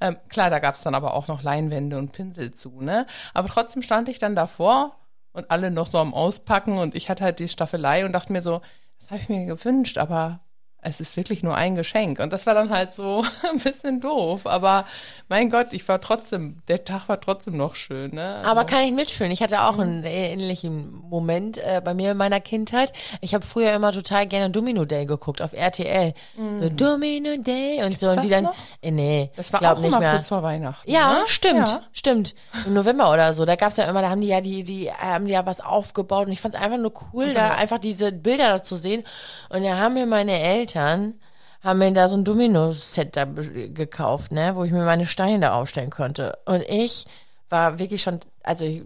Ähm, 0.00 0.16
klar, 0.28 0.50
da 0.50 0.58
gab 0.58 0.74
es 0.74 0.82
dann 0.82 0.96
aber 0.96 1.14
auch 1.14 1.28
noch 1.28 1.44
Leinwände 1.44 1.98
und 1.98 2.10
Pinsel 2.10 2.52
zu, 2.52 2.80
ne? 2.80 3.06
Aber 3.32 3.46
trotzdem 3.46 3.80
stand 3.80 4.08
ich 4.08 4.18
dann 4.18 4.34
davor 4.34 4.96
und 5.32 5.52
alle 5.52 5.70
noch 5.70 5.86
so 5.86 5.98
am 5.98 6.14
Auspacken 6.14 6.78
und 6.78 6.96
ich 6.96 7.08
hatte 7.08 7.22
halt 7.22 7.38
die 7.38 7.46
Staffelei 7.46 8.04
und 8.04 8.12
dachte 8.12 8.32
mir 8.32 8.42
so, 8.42 8.60
das 8.98 9.10
habe 9.10 9.20
ich 9.20 9.28
mir 9.28 9.46
gewünscht, 9.46 9.98
aber 9.98 10.40
es 10.84 11.00
ist 11.00 11.16
wirklich 11.16 11.44
nur 11.44 11.54
ein 11.54 11.76
Geschenk. 11.76 12.18
Und 12.18 12.32
das 12.32 12.44
war 12.46 12.54
dann 12.54 12.70
halt 12.70 12.92
so 12.92 13.24
ein 13.50 13.58
bisschen 13.60 14.00
doof. 14.00 14.46
Aber 14.46 14.84
mein 15.28 15.48
Gott, 15.48 15.68
ich 15.72 15.86
war 15.88 16.00
trotzdem, 16.00 16.60
der 16.66 16.84
Tag 16.84 17.08
war 17.08 17.20
trotzdem 17.20 17.56
noch 17.56 17.76
schön. 17.76 18.10
Ne? 18.14 18.36
Also, 18.38 18.50
Aber 18.50 18.64
kann 18.64 18.82
ich 18.82 18.90
mitfühlen. 18.92 19.30
Ich 19.32 19.42
hatte 19.42 19.62
auch 19.62 19.78
einen 19.78 20.02
ähnlichen 20.04 20.92
Moment 21.08 21.58
äh, 21.58 21.80
bei 21.84 21.94
mir 21.94 22.10
in 22.10 22.16
meiner 22.16 22.40
Kindheit. 22.40 22.92
Ich 23.20 23.32
habe 23.32 23.46
früher 23.46 23.72
immer 23.72 23.92
total 23.92 24.26
gerne 24.26 24.50
Domino 24.50 24.84
Day 24.84 25.06
geguckt 25.06 25.40
auf 25.40 25.52
RTL. 25.52 26.14
So 26.60 26.68
Domino 26.68 27.36
Day 27.40 27.84
und 27.84 27.96
so. 27.98 28.08
Und 28.10 28.24
wie 28.24 28.28
dann, 28.28 28.44
noch? 28.44 28.54
äh, 28.82 28.90
nee, 28.90 29.30
das 29.36 29.52
war 29.52 29.60
glaub 29.60 29.76
auch 29.76 29.80
nicht 29.80 29.88
immer 29.88 30.00
mehr. 30.00 30.12
kurz 30.14 30.28
vor 30.28 30.42
Weihnachten. 30.42 30.90
Ja, 30.90 31.20
ne? 31.20 31.22
stimmt, 31.26 31.68
Ja. 31.68 31.82
stimmt. 31.92 32.34
Im 32.66 32.74
November 32.74 33.12
oder 33.12 33.34
so, 33.34 33.44
da 33.44 33.54
gab's 33.54 33.76
ja 33.76 33.84
immer, 33.84 34.02
da 34.02 34.10
haben 34.10 34.20
die 34.20 34.26
ja 34.28 34.40
die, 34.40 34.64
die 34.64 34.90
haben 34.90 35.26
die 35.26 35.32
ja 35.32 35.46
was 35.46 35.60
aufgebaut 35.60 36.26
und 36.26 36.32
ich 36.32 36.40
fand's 36.40 36.56
einfach 36.56 36.78
nur 36.78 36.92
cool, 37.12 37.32
da 37.34 37.50
einfach 37.52 37.78
diese 37.78 38.10
Bilder 38.10 38.48
da 38.50 38.62
zu 38.62 38.76
sehen. 38.76 39.04
Und 39.48 39.62
da 39.62 39.78
haben 39.78 39.94
mir 39.94 40.06
meine 40.06 40.40
Eltern 40.40 40.71
haben 40.76 41.78
mir 41.78 41.92
da 41.92 42.08
so 42.08 42.16
ein 42.16 42.24
Domino-Set 42.24 43.16
da 43.16 43.24
gekauft, 43.24 44.32
ne, 44.32 44.56
wo 44.56 44.64
ich 44.64 44.72
mir 44.72 44.84
meine 44.84 45.06
Steine 45.06 45.40
da 45.40 45.54
aufstellen 45.54 45.90
konnte. 45.90 46.38
Und 46.44 46.62
ich 46.68 47.06
war 47.48 47.78
wirklich 47.78 48.02
schon, 48.02 48.20
also 48.42 48.64
ich, 48.64 48.82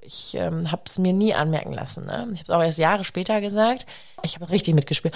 ich 0.00 0.34
ähm, 0.34 0.70
habe 0.70 0.82
es 0.86 0.98
mir 0.98 1.12
nie 1.12 1.34
anmerken 1.34 1.72
lassen. 1.72 2.06
Ne? 2.06 2.28
Ich 2.32 2.40
habe 2.40 2.44
es 2.44 2.50
auch 2.50 2.62
erst 2.62 2.78
Jahre 2.78 3.04
später 3.04 3.40
gesagt. 3.40 3.86
Ich 4.22 4.36
habe 4.36 4.48
richtig 4.48 4.74
mitgespielt. 4.74 5.14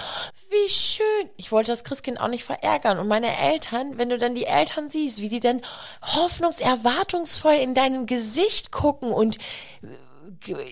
Wie 0.50 0.70
schön. 0.70 1.30
Ich 1.36 1.52
wollte 1.52 1.70
das 1.72 1.84
Christkind 1.84 2.20
auch 2.20 2.28
nicht 2.28 2.44
verärgern. 2.44 2.98
Und 2.98 3.08
meine 3.08 3.38
Eltern, 3.38 3.96
wenn 3.96 4.08
du 4.08 4.18
dann 4.18 4.34
die 4.34 4.46
Eltern 4.46 4.88
siehst, 4.88 5.20
wie 5.20 5.28
die 5.28 5.40
dann 5.40 5.62
hoffnungserwartungsvoll 6.02 7.54
in 7.54 7.74
dein 7.74 8.06
Gesicht 8.06 8.72
gucken 8.72 9.12
und 9.12 9.38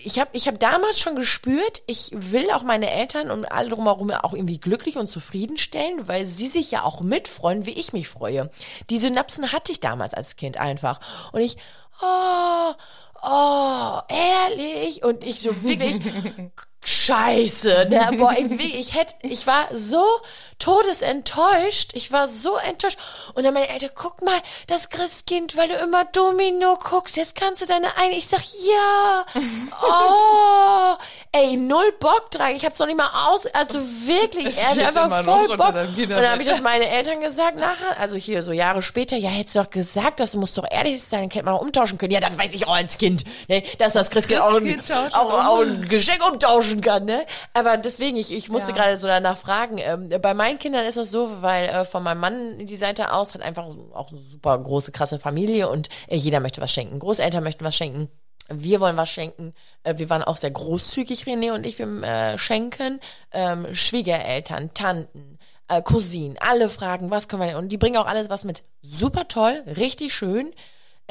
ich 0.03 0.19
habe 0.19 0.29
ich 0.33 0.47
hab 0.47 0.59
damals 0.59 0.99
schon 0.99 1.15
gespürt, 1.15 1.81
ich 1.87 2.11
will 2.13 2.49
auch 2.51 2.63
meine 2.63 2.89
Eltern 2.89 3.31
und 3.31 3.45
alle 3.51 3.69
drumherum 3.69 4.11
auch 4.11 4.33
irgendwie 4.33 4.59
glücklich 4.59 4.97
und 4.97 5.09
zufriedenstellen, 5.09 6.07
weil 6.07 6.25
sie 6.25 6.47
sich 6.47 6.71
ja 6.71 6.83
auch 6.83 7.01
mitfreuen, 7.01 7.65
wie 7.65 7.71
ich 7.71 7.93
mich 7.93 8.07
freue. 8.07 8.49
Die 8.89 8.97
Synapsen 8.97 9.51
hatte 9.51 9.71
ich 9.71 9.79
damals 9.79 10.13
als 10.13 10.35
Kind 10.35 10.57
einfach. 10.57 10.99
Und 11.31 11.41
ich, 11.41 11.57
oh, 12.01 12.73
oh, 13.21 13.99
ehrlich? 14.09 15.03
Und 15.03 15.23
ich 15.23 15.39
so 15.41 15.63
wirklich, 15.63 15.99
scheiße, 16.83 17.87
ne? 17.89 18.11
Boah, 18.17 18.33
ich, 18.33 18.75
ich 18.75 18.95
hätte, 18.95 19.15
ich 19.23 19.47
war 19.47 19.67
so 19.73 20.03
todesenttäuscht. 20.59 21.91
Ich 21.93 22.11
war 22.11 22.27
so 22.27 22.55
enttäuscht. 22.57 22.99
Und 23.33 23.43
dann 23.43 23.53
meine 23.53 23.69
Eltern, 23.69 23.91
guck 23.95 24.21
mal, 24.21 24.39
das 24.67 24.89
Christkind, 24.89 25.57
weil 25.57 25.67
du 25.67 25.75
immer 25.75 26.05
Domino 26.05 26.77
guckst, 26.77 27.17
jetzt 27.17 27.35
kannst 27.35 27.61
du 27.61 27.65
deine 27.65 27.97
eine. 27.97 28.15
Ich 28.15 28.27
sag, 28.27 28.41
ja. 28.41 29.25
Oh, 29.83 30.95
ey, 31.33 31.55
null 31.55 31.93
Bock 31.99 32.29
dran. 32.31 32.55
Ich 32.55 32.65
hab's 32.65 32.77
noch 32.79 32.87
nicht 32.87 32.97
mal 32.97 33.09
aus, 33.27 33.45
also 33.47 33.79
wirklich, 33.79 34.47
Es 34.47 34.57
er 34.57 34.87
hat 34.87 34.97
einfach 34.97 35.23
voll 35.23 35.47
Bock. 35.55 35.67
Und 35.75 35.95
Kinderbett. 35.95 36.25
dann 36.25 36.31
habe 36.31 36.41
ich 36.41 36.47
das 36.47 36.61
meinen 36.61 36.81
Eltern 36.83 37.21
gesagt 37.21 37.55
nachher, 37.57 37.97
also 37.99 38.15
hier 38.17 38.43
so 38.43 38.51
Jahre 38.51 38.81
später, 38.81 39.15
ja, 39.15 39.29
hättest 39.29 39.55
du 39.55 39.59
doch 39.63 39.69
gesagt, 39.69 40.19
dass 40.19 40.31
du 40.31 40.39
musst 40.39 40.57
doch 40.57 40.65
ehrlich 40.69 41.01
sein, 41.01 41.21
dann 41.21 41.29
hätte 41.29 41.45
man 41.45 41.53
auch 41.55 41.61
umtauschen 41.61 41.97
können. 41.97 42.11
Ja, 42.11 42.19
dann 42.19 42.37
weiß 42.37 42.53
ich 42.53 42.67
auch 42.67 42.75
als 42.75 42.97
Kind, 42.97 43.23
ne, 43.47 43.63
dass 43.77 43.93
das 43.93 44.09
Christkind, 44.09 44.41
auch, 44.41 44.55
ein, 44.55 44.63
Christkind 44.65 45.15
auch, 45.15 45.45
auch 45.45 45.61
ein 45.61 45.87
Geschenk 45.87 46.19
umtauschen 46.29 46.81
kann, 46.81 47.05
ne? 47.05 47.25
Aber 47.53 47.77
deswegen, 47.77 48.17
ich, 48.17 48.33
ich 48.33 48.49
musste 48.49 48.71
Ja. 48.71 48.75
gerade 48.77 48.97
so 48.97 49.07
danach 49.07 49.37
fragen. 49.37 49.77
Ähm, 49.77 50.09
bei 50.21 50.33
meinen 50.33 50.59
Kindern 50.59 50.85
ist 50.85 50.97
das 50.97 51.11
so, 51.11 51.41
weil 51.41 51.69
äh, 51.69 51.85
von 51.85 52.03
meinem 52.03 52.19
Mann 52.19 52.65
die 52.65 52.75
Seite 52.75 53.13
aus 53.13 53.33
hat 53.33 53.41
einfach 53.41 53.67
auch 53.93 54.11
eine 54.11 54.19
super 54.19 54.57
große, 54.57 54.91
krasse 54.91 55.17
Familie 55.17 55.69
und 55.69 55.87
äh, 56.07 56.15
jeder 56.17 56.39
möchte 56.41 56.59
was 56.61 56.71
schenken. 56.71 56.99
Großeltern 56.99 57.43
möchten 57.43 57.63
was 57.63 57.75
schenken. 57.75 58.09
Wir 58.59 58.79
wollen 58.79 58.97
was 58.97 59.09
schenken. 59.09 59.53
Äh, 59.83 59.97
wir 59.97 60.09
waren 60.09 60.23
auch 60.23 60.37
sehr 60.37 60.51
großzügig, 60.51 61.23
René 61.23 61.53
und 61.53 61.65
ich, 61.65 61.79
wir 61.79 61.87
äh, 62.03 62.37
schenken. 62.37 62.99
Ähm, 63.31 63.73
Schwiegereltern, 63.73 64.73
Tanten, 64.73 65.39
äh, 65.67 65.81
Cousinen, 65.81 66.37
alle 66.39 66.69
fragen, 66.69 67.11
was 67.11 67.27
können 67.27 67.41
wir 67.41 67.47
denn? 67.47 67.57
Und 67.57 67.69
die 67.69 67.77
bringen 67.77 67.97
auch 67.97 68.07
alles 68.07 68.29
was 68.29 68.43
mit. 68.43 68.63
Super 68.81 69.27
toll, 69.27 69.63
richtig 69.67 70.13
schön. 70.13 70.53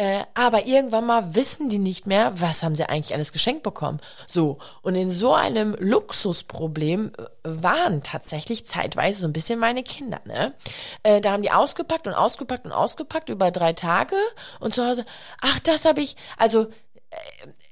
Äh, 0.01 0.25
aber 0.33 0.65
irgendwann 0.65 1.05
mal 1.05 1.35
wissen 1.35 1.69
die 1.69 1.79
nicht 1.79 2.07
mehr, 2.07 2.33
was 2.41 2.63
haben 2.63 2.75
sie 2.75 2.89
eigentlich 2.89 3.13
alles 3.13 3.33
geschenkt 3.33 3.63
bekommen. 3.63 4.01
So, 4.27 4.57
und 4.81 4.95
in 4.95 5.11
so 5.11 5.35
einem 5.35 5.77
Luxusproblem 5.79 7.13
äh, 7.19 7.23
waren 7.43 8.03
tatsächlich 8.03 8.67
zeitweise 8.67 9.21
so 9.21 9.27
ein 9.27 9.35
bisschen 9.35 9.59
meine 9.59 9.83
Kinder. 9.83 10.21
Ne? 10.25 10.55
Äh, 11.03 11.21
da 11.21 11.33
haben 11.33 11.43
die 11.43 11.51
ausgepackt 11.51 12.07
und 12.07 12.15
ausgepackt 12.15 12.65
und 12.65 12.73
ausgepackt 12.73 13.29
über 13.29 13.51
drei 13.51 13.75
Tage 13.75 14.17
und 14.59 14.75
zu 14.75 14.87
Hause, 14.87 15.05
ach, 15.43 15.59
das 15.61 15.85
habe 15.85 16.01
ich, 16.01 16.17
also 16.39 16.69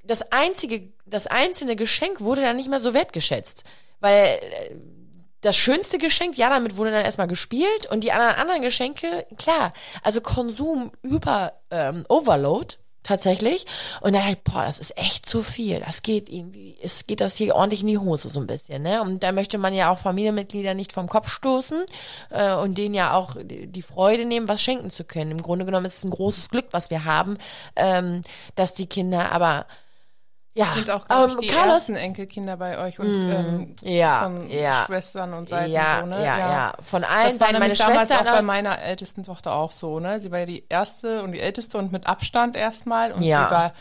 das 0.05 0.33
einzige, 0.33 0.93
das 1.07 1.27
einzelne 1.27 1.77
Geschenk 1.77 2.21
wurde 2.21 2.43
dann 2.43 2.57
nicht 2.57 2.69
mehr 2.69 2.81
so 2.81 2.95
wertgeschätzt. 2.95 3.65
Weil 4.01 4.39
äh, 4.41 4.75
das 5.41 5.57
schönste 5.57 5.99
Geschenk, 5.99 6.37
ja, 6.37 6.51
damit 6.51 6.77
wurde 6.77 6.91
dann 6.91 7.05
erstmal 7.05 7.29
gespielt 7.29 7.87
und 7.91 8.03
die 8.03 8.13
anderen 8.13 8.37
anderen 8.37 8.63
Geschenke, 8.63 9.27
klar, 9.37 9.73
also 10.03 10.21
Konsum 10.21 10.91
über 11.03 11.53
ähm, 11.71 12.05
Overload 12.09 12.75
tatsächlich 13.09 13.67
und 14.01 14.13
dann 14.13 14.25
halt, 14.25 14.45
boah, 14.45 14.65
das 14.65 14.79
ist 14.79 14.97
echt 14.99 15.27
zu 15.27 15.43
viel. 15.43 15.81
Das 15.81 16.03
geht 16.03 16.29
irgendwie, 16.29 16.77
es 16.83 17.07
geht 17.07 17.21
das 17.21 17.37
hier 17.37 17.55
ordentlich 17.55 17.81
in 17.81 17.89
die 17.89 17.99
Hose 17.99 18.29
so 18.29 18.41
ein 18.41 18.47
bisschen, 18.47 18.83
ne? 18.83 19.03
Und 19.03 19.23
da 19.23 19.33
möchte 19.33 19.59
man 19.59 19.75
ja 19.75 19.91
auch 19.91 19.99
Familienmitglieder 19.99 20.75
nicht 20.75 20.93
vom 20.93 21.09
Kopf 21.09 21.31
stoßen 21.31 21.85
äh, 22.31 22.55
und 22.55 22.77
denen 22.79 22.95
ja 22.95 23.15
auch 23.15 23.37
die 23.43 23.67
die 23.67 23.83
Freude 23.83 24.25
nehmen, 24.25 24.49
was 24.49 24.61
schenken 24.61 24.91
zu 24.91 25.05
können. 25.05 25.31
Im 25.31 25.43
Grunde 25.43 25.65
genommen 25.65 25.87
ist 25.87 25.99
es 25.99 26.05
ein 26.05 26.11
großes 26.11 26.51
Glück, 26.51 26.67
was 26.71 26.91
wir 26.91 27.05
haben, 27.05 27.39
ähm, 27.77 28.23
dass 28.55 28.75
die 28.75 28.87
Kinder, 28.87 29.33
aber 29.33 29.67
ja, 30.55 30.67
Sind 30.75 30.91
auch, 30.91 31.07
glaube 31.07 31.29
ich, 31.29 31.35
ähm, 31.35 31.41
die 31.43 31.47
Carlos, 31.49 31.75
ersten 31.75 31.95
Enkelkinder 31.97 32.57
bei 32.57 32.79
euch 32.79 32.99
und 32.99 33.13
ähm, 33.13 33.77
ja, 33.83 34.23
von 34.25 34.51
ja. 34.51 34.85
Schwestern 34.87 35.33
und 35.35 35.49
Seiten 35.49 35.73
ja, 35.73 36.01
so, 36.01 36.07
ne? 36.07 36.17
ja, 36.25 36.39
ja, 36.39 36.73
von 36.83 37.05
allen 37.05 37.29
Das 37.29 37.41
war 37.41 37.47
Seiten. 37.49 37.61
Meine 37.61 37.75
damals 37.75 38.09
Schwester 38.09 38.21
auch 38.21 38.35
bei 38.35 38.43
meiner 38.43 38.81
ältesten 38.83 39.23
Tochter 39.23 39.55
auch 39.55 39.71
so, 39.71 40.01
ne? 40.01 40.19
Sie 40.21 40.33
war 40.33 40.41
ja 40.41 40.47
die 40.47 40.65
erste 40.69 41.23
und 41.23 41.33
die 41.33 41.41
älteste 41.41 41.79
und 41.79 41.93
mit 41.93 42.07
Abstand 42.07 42.57
erstmal 42.57 43.13
und 43.13 43.23
Ja. 43.23 43.47
sie 43.47 43.55
war 43.55 43.73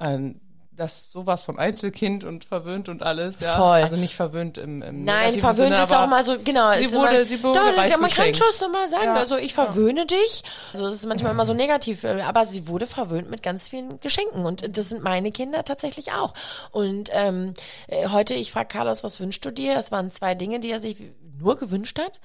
ähm, 0.00 0.40
das 0.78 1.10
sowas 1.12 1.42
von 1.42 1.58
Einzelkind 1.58 2.24
und 2.24 2.44
verwöhnt 2.44 2.88
und 2.88 3.02
alles, 3.02 3.40
ja. 3.40 3.56
Voll. 3.56 3.82
Also 3.82 3.96
nicht 3.96 4.14
verwöhnt 4.14 4.56
im, 4.58 4.80
im 4.82 5.04
Nein, 5.04 5.38
verwöhnt 5.40 5.74
Sinne, 5.74 5.82
ist 5.86 5.92
auch 5.92 6.06
mal 6.06 6.24
so, 6.24 6.36
genau. 6.42 6.72
sie 6.74 6.92
wurde- 6.92 7.16
immer, 7.16 7.24
sie 7.26 7.42
wurde 7.42 7.58
Doch, 7.58 7.76
Man 7.76 7.90
kann 7.90 8.00
beschenkt. 8.02 8.36
schon 8.58 8.72
mal 8.72 8.88
sagen, 8.88 9.04
Ja. 9.04 9.14
also 9.14 9.36
ich 9.36 9.54
verwöhne 9.54 10.06
dich. 10.06 10.42
Also 10.72 10.86
das 10.86 10.94
ist 10.96 11.06
manchmal 11.06 11.32
immer 11.32 11.44
so 11.46 11.52
negativ, 11.54 12.04
aber 12.04 12.46
sie 12.46 12.68
wurde 12.68 12.86
verwöhnt 12.86 13.30
mit 13.30 13.42
ganz 13.42 13.68
vielen 13.68 14.00
Geschenken 14.00 14.44
und 14.46 14.76
das 14.76 14.88
sind 14.88 15.02
meine 15.02 15.32
Kinder 15.32 15.64
tatsächlich 15.64 16.12
auch. 16.12 16.32
Und 16.70 17.10
ähm, 17.12 17.54
äh, 17.88 18.08
heute, 18.08 18.34
ich 18.34 18.52
frage 18.52 18.68
Carlos, 18.68 19.04
was 19.04 19.20
wünschst 19.20 19.44
du 19.44 19.50
dir? 19.50 19.74
Das 19.74 19.92
waren 19.92 20.10
zwei 20.10 20.34
Dinge, 20.34 20.60
die 20.60 20.70
er 20.70 20.80
sich 20.80 20.96
nur 21.40 21.56
gewünscht 21.58 21.98
hat. 21.98 22.20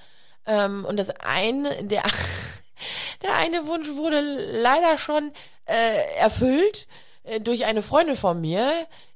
Ähm, 0.46 0.84
und 0.88 0.98
das 0.98 1.10
eine, 1.10 1.84
der, 1.84 2.02
der 3.22 3.34
eine 3.36 3.66
Wunsch 3.66 3.88
wurde 3.96 4.20
leider 4.20 4.98
schon 4.98 5.32
äh, 5.66 6.18
erfüllt 6.18 6.86
äh, 7.24 7.40
durch 7.40 7.64
eine 7.64 7.82
Freundin 7.82 8.16
von 8.16 8.40
mir, 8.40 8.70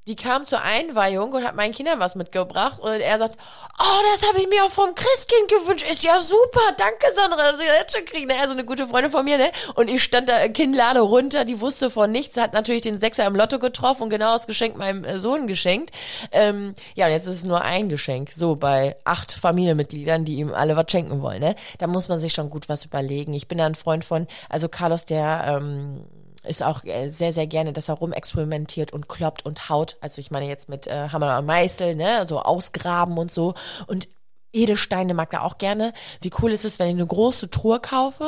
die 0.07 0.15
kam 0.15 0.47
zur 0.47 0.63
Einweihung 0.63 1.31
und 1.33 1.43
hat 1.43 1.55
meinen 1.55 1.71
Kindern 1.71 1.99
was 1.99 2.15
mitgebracht 2.15 2.79
und 2.79 2.99
er 2.99 3.19
sagt, 3.19 3.37
oh, 3.77 3.99
das 4.11 4.27
habe 4.27 4.39
ich 4.41 4.49
mir 4.49 4.65
auch 4.65 4.71
vom 4.71 4.95
Christkind 4.95 5.47
gewünscht, 5.47 5.85
ist 5.89 6.03
ja 6.03 6.19
super, 6.19 6.73
danke 6.77 7.13
Sandra, 7.13 7.51
dass 7.51 7.61
ich 7.61 7.67
das 7.67 7.77
jetzt 7.77 7.95
schon 7.95 8.05
kriege, 8.05 8.25
ne? 8.25 8.33
Also 8.41 8.53
eine 8.53 8.65
gute 8.65 8.87
Freundin 8.87 9.11
von 9.11 9.23
mir, 9.23 9.37
ne? 9.37 9.51
Und 9.75 9.87
ich 9.87 10.01
stand 10.01 10.27
da, 10.27 10.39
äh, 10.39 10.49
Kinnlade 10.49 11.01
runter, 11.01 11.45
die 11.45 11.61
wusste 11.61 11.91
von 11.91 12.11
nichts, 12.11 12.37
hat 12.37 12.53
natürlich 12.53 12.81
den 12.81 12.99
Sechser 12.99 13.27
im 13.27 13.35
Lotto 13.35 13.59
getroffen 13.59 14.03
und 14.03 14.09
genau 14.09 14.33
das 14.33 14.47
Geschenk 14.47 14.77
meinem 14.77 15.03
äh, 15.03 15.19
Sohn 15.19 15.45
geschenkt. 15.45 15.91
Ähm, 16.31 16.73
ja, 16.95 17.05
und 17.05 17.11
jetzt 17.11 17.27
ist 17.27 17.35
es 17.35 17.43
nur 17.43 17.61
ein 17.61 17.89
Geschenk, 17.89 18.31
so 18.33 18.55
bei 18.55 18.95
acht 19.03 19.31
Familienmitgliedern, 19.31 20.25
die 20.25 20.37
ihm 20.37 20.55
alle 20.55 20.75
was 20.75 20.89
schenken 20.89 21.21
wollen, 21.21 21.41
ne? 21.41 21.55
Da 21.77 21.85
muss 21.85 22.09
man 22.09 22.19
sich 22.19 22.33
schon 22.33 22.49
gut 22.49 22.67
was 22.67 22.83
überlegen. 22.83 23.35
Ich 23.35 23.47
bin 23.47 23.59
da 23.59 23.67
ein 23.67 23.75
Freund 23.75 24.03
von, 24.03 24.25
also 24.49 24.69
Carlos, 24.69 25.05
der, 25.05 25.43
ähm, 25.47 26.03
ist 26.49 26.63
auch 26.63 26.83
äh, 26.83 27.09
sehr, 27.09 27.33
sehr 27.33 27.47
gerne, 27.47 27.73
dass 27.73 27.89
er 27.89 27.95
rumexperimentiert 27.95 28.91
und 28.91 29.07
kloppt 29.07 29.45
und 29.45 29.69
haut. 29.69 29.97
Also 30.01 30.19
ich 30.19 30.31
meine 30.31 30.47
jetzt 30.47 30.69
mit 30.69 30.87
äh, 30.87 31.09
Hammer 31.09 31.37
und 31.39 31.45
Meißel, 31.45 31.95
ne, 31.95 32.25
so 32.27 32.41
ausgraben 32.41 33.17
und 33.17 33.31
so. 33.31 33.53
Und 33.87 34.09
Edelsteine 34.51 35.13
mag 35.13 35.31
er 35.33 35.43
auch 35.43 35.57
gerne. 35.57 35.93
Wie 36.21 36.31
cool 36.41 36.51
ist 36.51 36.65
es, 36.65 36.79
wenn 36.79 36.87
ich 36.87 36.95
eine 36.95 37.05
große 37.05 37.49
Truhe 37.51 37.79
kaufe, 37.79 38.25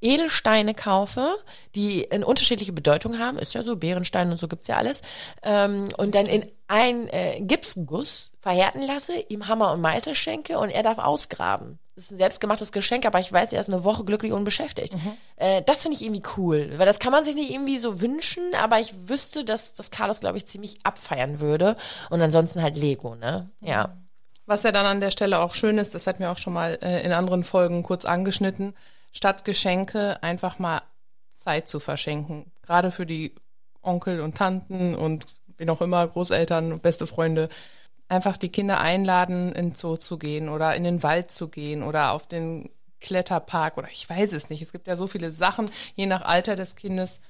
Edelsteine 0.00 0.74
kaufe, 0.74 1.36
die 1.74 2.02
in 2.02 2.24
unterschiedliche 2.24 2.72
Bedeutung 2.72 3.18
haben, 3.18 3.38
ist 3.38 3.54
ja 3.54 3.62
so, 3.62 3.76
Bärenstein 3.76 4.30
und 4.30 4.38
so 4.38 4.48
gibt's 4.48 4.68
ja 4.68 4.76
alles, 4.76 5.02
ähm, 5.42 5.88
und 5.96 6.14
dann 6.14 6.26
in 6.26 6.50
ein 6.68 7.08
äh, 7.08 7.40
Gipsguss 7.40 8.30
verhärten 8.40 8.82
lasse, 8.82 9.12
ihm 9.28 9.48
Hammer 9.48 9.72
und 9.72 9.80
Meißel 9.80 10.14
schenke 10.14 10.58
und 10.58 10.70
er 10.70 10.82
darf 10.82 10.98
ausgraben. 10.98 11.78
Das 11.98 12.04
ist 12.04 12.12
ein 12.12 12.18
selbstgemachtes 12.18 12.70
Geschenk, 12.70 13.06
aber 13.06 13.18
ich 13.18 13.32
weiß, 13.32 13.52
er 13.52 13.60
ist 13.60 13.68
eine 13.68 13.82
Woche 13.82 14.04
glücklich 14.04 14.30
und 14.30 14.44
beschäftigt. 14.44 14.94
Mhm. 14.94 15.14
Äh, 15.34 15.62
das 15.62 15.82
finde 15.82 15.96
ich 15.96 16.04
irgendwie 16.04 16.22
cool, 16.36 16.74
weil 16.76 16.86
das 16.86 17.00
kann 17.00 17.10
man 17.10 17.24
sich 17.24 17.34
nicht 17.34 17.50
irgendwie 17.50 17.78
so 17.78 18.00
wünschen, 18.00 18.54
aber 18.54 18.78
ich 18.78 18.94
wüsste, 19.08 19.44
dass 19.44 19.74
das 19.74 19.90
Carlos, 19.90 20.20
glaube 20.20 20.38
ich, 20.38 20.46
ziemlich 20.46 20.78
abfeiern 20.84 21.40
würde. 21.40 21.76
Und 22.08 22.22
ansonsten 22.22 22.62
halt 22.62 22.76
Lego, 22.76 23.16
ne? 23.16 23.50
Ja. 23.60 23.96
Was 24.46 24.62
ja 24.62 24.70
dann 24.70 24.86
an 24.86 25.00
der 25.00 25.10
Stelle 25.10 25.40
auch 25.40 25.54
schön 25.54 25.76
ist, 25.76 25.92
das 25.92 26.06
hat 26.06 26.20
mir 26.20 26.30
auch 26.30 26.38
schon 26.38 26.52
mal 26.52 26.78
äh, 26.82 27.02
in 27.02 27.10
anderen 27.10 27.42
Folgen 27.42 27.82
kurz 27.82 28.04
angeschnitten, 28.04 28.76
statt 29.10 29.44
Geschenke 29.44 30.22
einfach 30.22 30.60
mal 30.60 30.82
Zeit 31.34 31.68
zu 31.68 31.80
verschenken. 31.80 32.52
Gerade 32.62 32.92
für 32.92 33.06
die 33.06 33.34
Onkel 33.82 34.20
und 34.20 34.36
Tanten 34.36 34.94
und 34.94 35.26
wie 35.56 35.64
noch 35.64 35.80
immer, 35.80 36.06
Großeltern, 36.06 36.78
beste 36.78 37.08
Freunde. 37.08 37.48
Einfach 38.08 38.36
die 38.36 38.48
Kinder 38.48 38.80
einladen, 38.80 39.52
in 39.52 39.70
den 39.70 39.74
Zoo 39.74 39.96
zu 39.96 40.18
gehen 40.18 40.48
oder 40.48 40.74
in 40.74 40.84
den 40.84 41.02
Wald 41.02 41.30
zu 41.30 41.48
gehen 41.48 41.82
oder 41.82 42.12
auf 42.12 42.26
den 42.26 42.70
Kletterpark 43.00 43.78
oder 43.78 43.88
ich 43.88 44.08
weiß 44.08 44.32
es 44.32 44.50
nicht. 44.50 44.62
Es 44.62 44.72
gibt 44.72 44.86
ja 44.86 44.96
so 44.96 45.06
viele 45.06 45.30
Sachen, 45.30 45.70
je 45.94 46.06
nach 46.06 46.22
Alter 46.22 46.56
des 46.56 46.74
Kindes. 46.74 47.20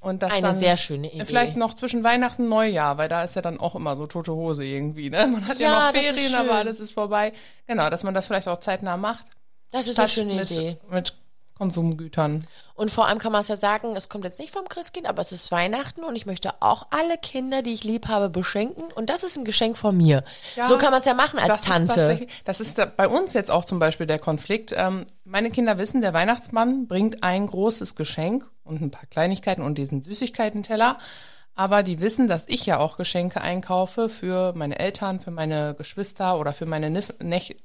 Und 0.00 0.22
das 0.22 0.32
Eine 0.32 0.42
dann 0.42 0.58
sehr 0.58 0.76
schöne 0.76 1.12
Idee. 1.12 1.24
Vielleicht 1.24 1.56
noch 1.56 1.74
zwischen 1.74 2.04
Weihnachten 2.04 2.42
und 2.42 2.50
Neujahr, 2.50 2.98
weil 2.98 3.08
da 3.08 3.24
ist 3.24 3.34
ja 3.34 3.42
dann 3.42 3.58
auch 3.58 3.74
immer 3.74 3.96
so 3.96 4.06
tote 4.06 4.32
Hose 4.32 4.64
irgendwie. 4.64 5.10
Ne? 5.10 5.26
Man 5.26 5.48
hat 5.48 5.58
ja, 5.58 5.70
Ja, 5.70 5.92
noch 5.92 6.00
Ferien, 6.00 6.34
aber 6.36 6.52
alles 6.52 6.78
ist 6.78 6.92
vorbei. 6.92 7.32
Genau, 7.66 7.90
dass 7.90 8.04
man 8.04 8.14
das 8.14 8.28
vielleicht 8.28 8.46
auch 8.46 8.60
zeitnah 8.60 8.96
macht. 8.96 9.26
Das 9.72 9.88
ist 9.88 9.98
eine 9.98 10.08
schöne 10.08 10.34
mit, 10.34 10.50
Idee. 10.50 10.76
Mit 10.88 11.14
Konsumgütern. 11.58 12.46
Und 12.74 12.90
vor 12.90 13.06
allem 13.08 13.18
kann 13.18 13.32
man 13.32 13.40
es 13.40 13.48
ja 13.48 13.56
sagen, 13.56 13.96
es 13.96 14.08
kommt 14.08 14.24
jetzt 14.24 14.38
nicht 14.38 14.52
vom 14.52 14.68
Christkind, 14.68 15.06
aber 15.08 15.20
es 15.20 15.32
ist 15.32 15.50
Weihnachten 15.52 16.04
und 16.04 16.16
ich 16.16 16.24
möchte 16.24 16.52
auch 16.62 16.86
alle 16.90 17.18
Kinder, 17.18 17.62
die 17.62 17.74
ich 17.74 17.84
lieb 17.84 18.08
habe, 18.08 18.30
beschenken. 18.30 18.84
Und 18.94 19.10
das 19.10 19.22
ist 19.24 19.36
ein 19.36 19.44
Geschenk 19.44 19.76
von 19.76 19.96
mir. 19.96 20.24
Ja, 20.56 20.68
so 20.68 20.78
kann 20.78 20.90
man 20.92 21.00
es 21.00 21.06
ja 21.06 21.14
machen 21.14 21.38
als 21.38 21.48
das 21.48 21.60
Ist 21.60 21.66
Tante. 21.66 21.86
tatsächlich- 21.88 22.30
das 22.44 22.60
ist 22.60 22.80
bei 22.96 23.08
uns 23.08 23.34
jetzt 23.34 23.50
auch 23.50 23.64
zum 23.64 23.78
Beispiel 23.78 24.06
der 24.06 24.18
Konflikt. 24.18 24.72
Ähm, 24.76 25.06
meine 25.24 25.50
Kinder 25.50 25.78
wissen, 25.78 26.00
der 26.00 26.14
Weihnachtsmann 26.14 26.86
bringt 26.86 27.22
ein 27.24 27.46
großes 27.46 27.96
Geschenk 27.96 28.48
und 28.64 28.80
ein 28.80 28.90
paar 28.90 29.06
Kleinigkeiten 29.06 29.62
und 29.62 29.76
diesen 29.76 30.00
Süßigkeitenteller. 30.02 30.98
Aber 31.54 31.82
die 31.82 32.00
wissen, 32.00 32.28
dass 32.28 32.44
ich 32.46 32.64
ja 32.66 32.78
auch 32.78 32.96
Geschenke 32.96 33.40
einkaufe 33.40 34.08
für 34.08 34.52
meine 34.54 34.78
Eltern, 34.78 35.18
für 35.18 35.32
meine 35.32 35.74
Geschwister 35.76 36.38
oder 36.38 36.52
für 36.52 36.66
meine 36.66 36.88
Nif 36.88 37.12
Nech 37.20 37.56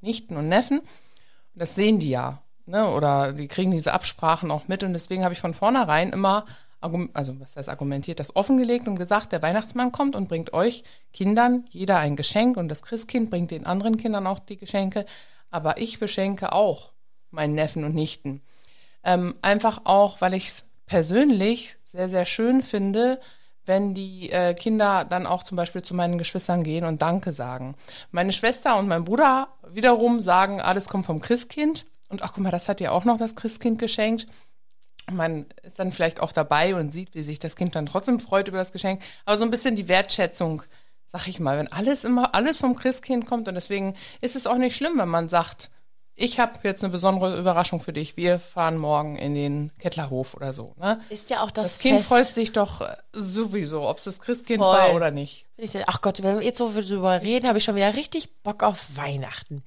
Nichten 0.00 0.36
und 0.36 0.48
Neffen. 0.48 0.80
Das 1.54 1.76
sehen 1.76 2.00
die 2.00 2.10
ja. 2.10 2.42
Ne? 2.66 2.88
Oder 2.90 3.32
die 3.32 3.48
kriegen 3.48 3.70
diese 3.70 3.92
Absprachen 3.92 4.50
auch 4.50 4.68
mit. 4.68 4.82
Und 4.82 4.92
deswegen 4.92 5.24
habe 5.24 5.34
ich 5.34 5.40
von 5.40 5.54
vornherein 5.54 6.10
immer, 6.10 6.44
also 6.80 7.40
was 7.40 7.56
heißt 7.56 7.68
argumentiert, 7.68 8.20
das 8.20 8.34
offengelegt 8.36 8.86
und 8.88 8.96
gesagt, 8.96 9.32
der 9.32 9.42
Weihnachtsmann 9.42 9.92
kommt 9.92 10.14
und 10.14 10.28
bringt 10.28 10.52
euch 10.52 10.84
Kindern 11.12 11.64
jeder 11.70 11.98
ein 11.98 12.16
Geschenk 12.16 12.56
und 12.56 12.68
das 12.68 12.82
Christkind 12.82 13.30
bringt 13.30 13.50
den 13.50 13.66
anderen 13.66 13.96
Kindern 13.96 14.26
auch 14.26 14.40
die 14.40 14.56
Geschenke. 14.56 15.06
Aber 15.50 15.78
ich 15.78 15.98
beschenke 15.98 16.52
auch 16.52 16.92
meinen 17.30 17.54
Neffen 17.54 17.84
und 17.84 17.94
Nichten. 17.94 18.42
Ähm, 19.04 19.36
einfach 19.42 19.82
auch, 19.84 20.20
weil 20.20 20.34
ich 20.34 20.48
es 20.48 20.64
persönlich 20.86 21.76
sehr, 21.84 22.08
sehr 22.08 22.24
schön 22.24 22.62
finde, 22.62 23.20
wenn 23.64 23.94
die 23.94 24.30
äh, 24.30 24.54
Kinder 24.54 25.04
dann 25.04 25.26
auch 25.26 25.42
zum 25.42 25.56
Beispiel 25.56 25.82
zu 25.82 25.94
meinen 25.94 26.18
Geschwistern 26.18 26.62
gehen 26.62 26.84
und 26.84 27.02
Danke 27.02 27.32
sagen. 27.32 27.74
Meine 28.10 28.32
Schwester 28.32 28.76
und 28.78 28.88
mein 28.88 29.04
Bruder 29.04 29.48
wiederum 29.68 30.20
sagen, 30.20 30.60
alles 30.60 30.88
kommt 30.88 31.06
vom 31.06 31.20
Christkind. 31.20 31.84
Und 32.08 32.22
ach 32.22 32.32
guck 32.34 32.42
mal, 32.42 32.50
das 32.50 32.68
hat 32.68 32.80
ja 32.80 32.90
auch 32.90 33.04
noch 33.04 33.18
das 33.18 33.34
Christkind 33.36 33.78
geschenkt. 33.78 34.26
Man 35.10 35.46
ist 35.62 35.78
dann 35.78 35.92
vielleicht 35.92 36.20
auch 36.20 36.32
dabei 36.32 36.74
und 36.74 36.92
sieht, 36.92 37.14
wie 37.14 37.22
sich 37.22 37.38
das 37.38 37.56
Kind 37.56 37.74
dann 37.74 37.86
trotzdem 37.86 38.18
freut 38.20 38.48
über 38.48 38.58
das 38.58 38.72
Geschenk. 38.72 39.02
Aber 39.24 39.36
so 39.36 39.44
ein 39.44 39.50
bisschen 39.50 39.76
die 39.76 39.88
Wertschätzung, 39.88 40.62
sag 41.06 41.28
ich 41.28 41.38
mal, 41.38 41.58
wenn 41.58 41.70
alles 41.70 42.04
immer, 42.04 42.34
alles 42.34 42.58
vom 42.58 42.74
Christkind 42.74 43.26
kommt. 43.26 43.46
Und 43.48 43.54
deswegen 43.54 43.94
ist 44.20 44.34
es 44.34 44.46
auch 44.46 44.56
nicht 44.56 44.74
schlimm, 44.76 44.98
wenn 44.98 45.08
man 45.08 45.28
sagt, 45.28 45.70
ich 46.18 46.40
habe 46.40 46.58
jetzt 46.62 46.82
eine 46.82 46.90
besondere 46.90 47.38
Überraschung 47.38 47.78
für 47.78 47.92
dich. 47.92 48.16
Wir 48.16 48.40
fahren 48.40 48.78
morgen 48.78 49.16
in 49.16 49.34
den 49.34 49.70
Kettlerhof 49.78 50.34
oder 50.34 50.54
so. 50.54 50.72
Ne? 50.78 50.98
Ist 51.10 51.28
ja 51.28 51.42
auch 51.42 51.50
das, 51.50 51.74
Das 51.74 51.78
Kind 51.78 51.98
Fest. 51.98 52.08
freut 52.08 52.26
sich 52.26 52.52
doch 52.52 52.80
äh, 52.80 52.96
sowieso, 53.12 53.86
ob 53.86 53.98
es 53.98 54.04
das 54.04 54.18
Christkind 54.20 54.60
Voll. 54.62 54.74
war 54.74 54.94
oder 54.94 55.10
nicht. 55.10 55.46
Ich 55.58 55.72
sag, 55.72 55.84
Ach 55.86 56.00
Gott, 56.00 56.22
wenn 56.22 56.38
wir 56.38 56.44
jetzt 56.44 56.56
so 56.58 56.72
drüber 56.72 57.20
reden, 57.20 57.46
habe 57.46 57.58
ich 57.58 57.64
schon 57.64 57.76
wieder 57.76 57.94
richtig 57.94 58.42
Bock 58.42 58.62
auf 58.62 58.96
Weihnachten. 58.96 59.62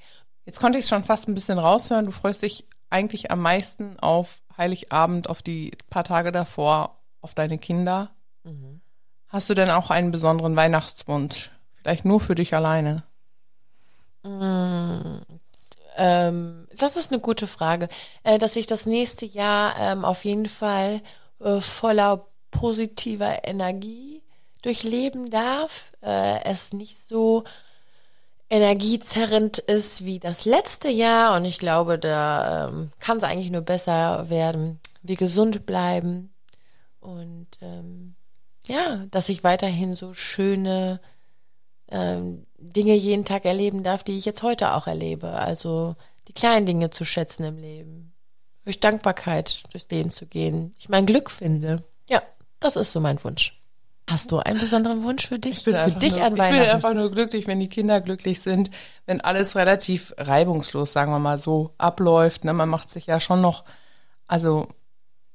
Jetzt 0.49 0.59
konnte 0.59 0.79
ich 0.79 0.87
schon 0.87 1.03
fast 1.03 1.27
ein 1.27 1.35
bisschen 1.35 1.59
raushören. 1.59 2.07
Du 2.07 2.11
freust 2.11 2.41
dich 2.41 2.65
eigentlich 2.89 3.29
am 3.29 3.39
meisten 3.39 3.99
auf 3.99 4.41
Heiligabend, 4.57 5.29
auf 5.29 5.43
die 5.43 5.73
paar 5.91 6.03
Tage 6.03 6.31
davor, 6.31 6.97
auf 7.21 7.35
deine 7.35 7.59
Kinder. 7.59 8.09
Mhm. 8.43 8.81
Hast 9.27 9.51
du 9.51 9.53
denn 9.53 9.69
auch 9.69 9.91
einen 9.91 10.09
besonderen 10.09 10.55
Weihnachtswunsch? 10.55 11.51
Vielleicht 11.75 12.03
nur 12.03 12.19
für 12.19 12.33
dich 12.33 12.55
alleine? 12.55 13.03
Ähm, 14.23 15.21
das 16.75 16.97
ist 16.97 17.11
eine 17.11 17.21
gute 17.21 17.45
Frage. 17.45 17.87
Äh, 18.23 18.39
dass 18.39 18.55
ich 18.55 18.65
das 18.65 18.87
nächste 18.87 19.27
Jahr 19.27 19.75
ähm, 19.79 20.03
auf 20.03 20.25
jeden 20.25 20.49
Fall 20.49 21.01
äh, 21.41 21.61
voller 21.61 22.25
positiver 22.49 23.45
Energie 23.47 24.23
durchleben 24.63 25.29
darf. 25.29 25.91
Äh, 26.01 26.43
es 26.45 26.73
nicht 26.73 26.97
so 27.07 27.43
energiezerrend 28.49 29.59
ist 29.59 30.05
wie 30.05 30.19
das 30.19 30.45
letzte 30.45 30.89
Jahr 30.89 31.35
und 31.37 31.45
ich 31.45 31.59
glaube, 31.59 31.99
da 31.99 32.67
ähm, 32.67 32.91
kann 32.99 33.17
es 33.17 33.23
eigentlich 33.23 33.51
nur 33.51 33.61
besser 33.61 34.29
werden. 34.29 34.79
Wir 35.01 35.15
gesund 35.15 35.65
bleiben 35.65 36.33
und 36.99 37.47
ähm, 37.61 38.15
ja, 38.65 39.05
dass 39.11 39.29
ich 39.29 39.43
weiterhin 39.43 39.93
so 39.93 40.13
schöne 40.13 40.99
ähm, 41.89 42.45
Dinge 42.57 42.95
jeden 42.95 43.25
Tag 43.25 43.45
erleben 43.45 43.83
darf, 43.83 44.03
die 44.03 44.17
ich 44.17 44.25
jetzt 44.25 44.43
heute 44.43 44.73
auch 44.73 44.87
erlebe. 44.87 45.29
Also 45.31 45.95
die 46.27 46.33
kleinen 46.33 46.65
Dinge 46.65 46.89
zu 46.89 47.05
schätzen 47.05 47.43
im 47.43 47.57
Leben. 47.57 48.13
Durch 48.63 48.79
Dankbarkeit 48.79 49.63
durchs 49.71 49.89
Leben 49.89 50.11
zu 50.11 50.27
gehen. 50.27 50.75
Ich 50.77 50.89
mein 50.89 51.05
Glück 51.05 51.31
finde. 51.31 51.83
Ja, 52.07 52.21
das 52.59 52.75
ist 52.75 52.91
so 52.91 52.99
mein 52.99 53.23
Wunsch. 53.23 53.58
Hast 54.09 54.31
du 54.31 54.39
einen 54.39 54.59
besonderen 54.59 55.03
Wunsch 55.03 55.27
für 55.27 55.37
dich? 55.37 55.59
Ich 55.59 55.63
bin, 55.65 55.77
für 55.77 55.91
dich 55.91 56.15
nur, 56.15 56.25
an 56.25 56.33
ich 56.33 56.39
bin 56.39 56.39
Weihnachten? 56.39 56.69
einfach 56.71 56.93
nur 56.93 57.11
glücklich, 57.11 57.47
wenn 57.47 57.59
die 57.59 57.69
Kinder 57.69 58.01
glücklich 58.01 58.41
sind, 58.41 58.71
wenn 59.05 59.21
alles 59.21 59.55
relativ 59.55 60.13
reibungslos, 60.17 60.93
sagen 60.93 61.11
wir 61.11 61.19
mal 61.19 61.37
so, 61.37 61.73
abläuft. 61.77 62.43
Ne? 62.43 62.53
Man 62.53 62.69
macht 62.69 62.89
sich 62.89 63.05
ja 63.05 63.19
schon 63.19 63.41
noch, 63.41 63.63
also 64.27 64.67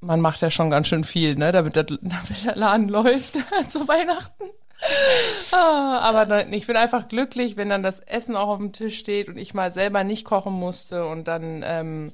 man 0.00 0.20
macht 0.20 0.40
ja 0.40 0.50
schon 0.50 0.70
ganz 0.70 0.88
schön 0.88 1.04
viel, 1.04 1.36
ne? 1.36 1.52
damit, 1.52 1.76
der, 1.76 1.84
damit 1.84 2.44
der 2.44 2.56
Laden 2.56 2.88
läuft 2.88 3.34
zu 3.68 3.86
Weihnachten. 3.86 4.44
Ah, 5.52 6.00
aber 6.00 6.26
dann, 6.26 6.52
ich 6.52 6.66
bin 6.66 6.76
einfach 6.76 7.08
glücklich, 7.08 7.56
wenn 7.56 7.68
dann 7.68 7.82
das 7.82 8.00
Essen 8.00 8.36
auch 8.36 8.48
auf 8.48 8.58
dem 8.58 8.72
Tisch 8.72 8.98
steht 8.98 9.28
und 9.28 9.38
ich 9.38 9.54
mal 9.54 9.72
selber 9.72 10.04
nicht 10.04 10.24
kochen 10.24 10.52
musste 10.52 11.06
und 11.06 11.28
dann, 11.28 11.62
ähm, 11.64 12.12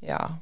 ja, 0.00 0.38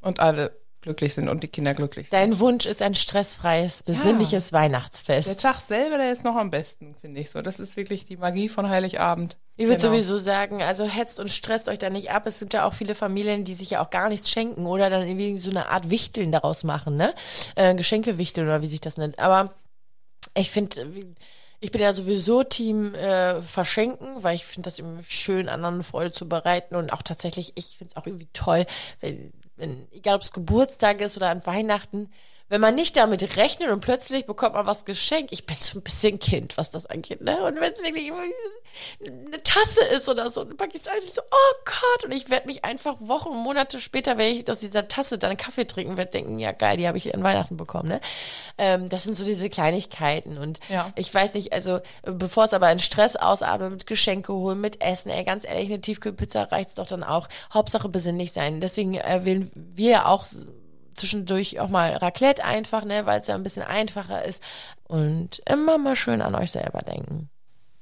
und 0.00 0.20
alle 0.20 0.52
glücklich 0.86 1.14
sind 1.14 1.28
und 1.28 1.42
die 1.42 1.48
Kinder 1.48 1.74
glücklich 1.74 2.08
sind. 2.08 2.16
Dein 2.18 2.38
Wunsch 2.38 2.64
ist 2.64 2.80
ein 2.80 2.94
stressfreies, 2.94 3.82
besinnliches 3.82 4.50
Der 4.50 4.60
Weihnachtsfest. 4.60 5.40
Tag 5.40 5.60
selber, 5.60 5.98
der 5.98 6.12
ist 6.12 6.22
noch 6.22 6.36
am 6.36 6.50
besten, 6.50 6.94
finde 7.00 7.20
ich 7.20 7.30
so. 7.30 7.42
Das 7.42 7.58
ist 7.58 7.76
wirklich 7.76 8.04
die 8.04 8.16
Magie 8.16 8.48
von 8.48 8.68
Heiligabend. 8.68 9.36
Ich 9.56 9.66
würde 9.66 9.80
Genau. 9.80 9.92
sowieso 9.92 10.16
sagen, 10.16 10.62
also 10.62 10.84
hetzt 10.84 11.18
und 11.18 11.28
stresst 11.28 11.68
euch 11.68 11.78
da 11.78 11.90
nicht 11.90 12.12
ab. 12.12 12.24
Es 12.26 12.38
gibt 12.38 12.54
ja 12.54 12.64
auch 12.64 12.72
viele 12.72 12.94
Familien, 12.94 13.42
die 13.42 13.54
sich 13.54 13.70
ja 13.70 13.84
auch 13.84 13.90
gar 13.90 14.08
nichts 14.08 14.30
schenken 14.30 14.64
oder 14.64 14.88
dann 14.88 15.06
irgendwie 15.08 15.36
so 15.38 15.50
eine 15.50 15.70
Art 15.70 15.90
Wichteln 15.90 16.30
daraus 16.30 16.62
machen, 16.62 16.96
ne? 16.96 17.12
Äh, 17.56 17.74
Geschenkewichteln 17.74 18.46
oder 18.46 18.62
wie 18.62 18.68
sich 18.68 18.80
das 18.80 18.96
nennt. 18.96 19.18
Aber 19.18 19.52
ich 20.36 20.52
finde, 20.52 20.86
ich 21.58 21.72
bin 21.72 21.80
ja 21.82 21.92
sowieso 21.92 22.44
Team 22.44 22.94
äh, 22.94 23.42
verschenken, 23.42 24.22
weil 24.22 24.36
ich 24.36 24.46
finde 24.46 24.68
das 24.68 24.78
irgendwie 24.78 25.02
schön, 25.08 25.48
anderen 25.48 25.82
Freude 25.82 26.12
zu 26.12 26.28
bereiten 26.28 26.76
und 26.76 26.92
auch 26.92 27.02
tatsächlich, 27.02 27.54
ich 27.56 27.76
finde 27.76 27.92
es 27.92 27.96
auch 27.96 28.06
irgendwie 28.06 28.28
toll, 28.32 28.66
wenn, 29.00 29.32
egal 29.92 30.16
ob 30.16 30.22
es 30.22 30.32
Geburtstag 30.32 31.00
ist 31.00 31.16
oder 31.16 31.30
an 31.30 31.44
Weihnachten, 31.46 32.10
wenn 32.48 32.60
man 32.60 32.74
nicht 32.74 32.96
damit 32.96 33.36
rechnet 33.36 33.70
und 33.70 33.80
plötzlich 33.80 34.26
bekommt 34.26 34.54
man 34.54 34.66
was 34.66 34.84
geschenkt. 34.84 35.32
Ich 35.32 35.46
bin 35.46 35.56
so 35.58 35.78
ein 35.78 35.82
bisschen 35.82 36.18
Kind, 36.18 36.56
was 36.56 36.70
das 36.70 36.86
angeht, 36.86 37.20
ne? 37.20 37.42
Und 37.44 37.60
wenn 37.60 37.72
es 37.72 37.82
wirklich 37.82 38.12
eine 38.12 39.42
Tasse 39.42 39.84
ist 39.96 40.08
oder 40.08 40.30
so, 40.30 40.44
dann 40.44 40.56
packe 40.56 40.76
ich 40.76 40.82
es 40.82 40.88
eigentlich 40.88 41.12
so, 41.12 41.22
oh 41.22 41.54
Gott, 41.64 42.04
und 42.04 42.12
ich 42.12 42.30
werde 42.30 42.46
mich 42.46 42.64
einfach 42.64 42.96
Wochen 43.00 43.30
und 43.30 43.38
Monate 43.38 43.80
später, 43.80 44.16
wenn 44.18 44.28
ich 44.32 44.48
aus 44.50 44.60
dieser 44.60 44.86
Tasse 44.88 45.18
dann 45.18 45.36
Kaffee 45.36 45.66
trinken 45.66 45.96
werde, 45.96 46.12
denken, 46.12 46.38
ja 46.38 46.52
geil, 46.52 46.76
die 46.76 46.86
habe 46.86 46.98
ich 46.98 47.14
an 47.14 47.22
Weihnachten 47.24 47.56
bekommen, 47.56 47.88
ne? 47.88 48.00
Ähm, 48.58 48.88
das 48.88 49.04
sind 49.04 49.16
so 49.16 49.24
diese 49.24 49.50
Kleinigkeiten 49.50 50.38
und 50.38 50.60
Ja. 50.68 50.92
ich 50.96 51.12
weiß 51.12 51.34
nicht, 51.34 51.52
also 51.52 51.80
bevor 52.02 52.44
es 52.44 52.52
aber 52.52 52.70
in 52.70 52.78
Stress 52.78 53.16
ausartet, 53.16 53.70
mit 53.70 53.86
Geschenke 53.86 54.32
holen, 54.32 54.60
mit 54.60 54.82
Essen, 54.82 55.10
ey, 55.10 55.24
ganz 55.24 55.44
ehrlich, 55.44 55.66
eine 55.68 55.80
Tiefkühlpizza 55.80 56.44
reicht's 56.44 56.74
doch 56.74 56.86
dann 56.86 57.02
auch. 57.02 57.28
Hauptsache 57.52 57.88
besinnlich 57.88 58.32
sein. 58.32 58.60
Deswegen 58.60 58.94
äh, 58.94 59.24
wählen 59.24 59.50
wir 59.54 60.06
auch 60.08 60.24
zwischendurch 60.96 61.60
auch 61.60 61.68
mal 61.68 61.94
Raclette 61.96 62.44
einfach, 62.44 62.84
ne, 62.84 63.06
weil 63.06 63.20
es 63.20 63.26
ja 63.26 63.34
ein 63.34 63.42
bisschen 63.42 63.62
einfacher 63.62 64.24
ist. 64.24 64.42
Und 64.84 65.40
immer 65.48 65.78
mal 65.78 65.96
schön 65.96 66.22
an 66.22 66.34
euch 66.34 66.50
selber 66.50 66.80
denken. 66.80 67.28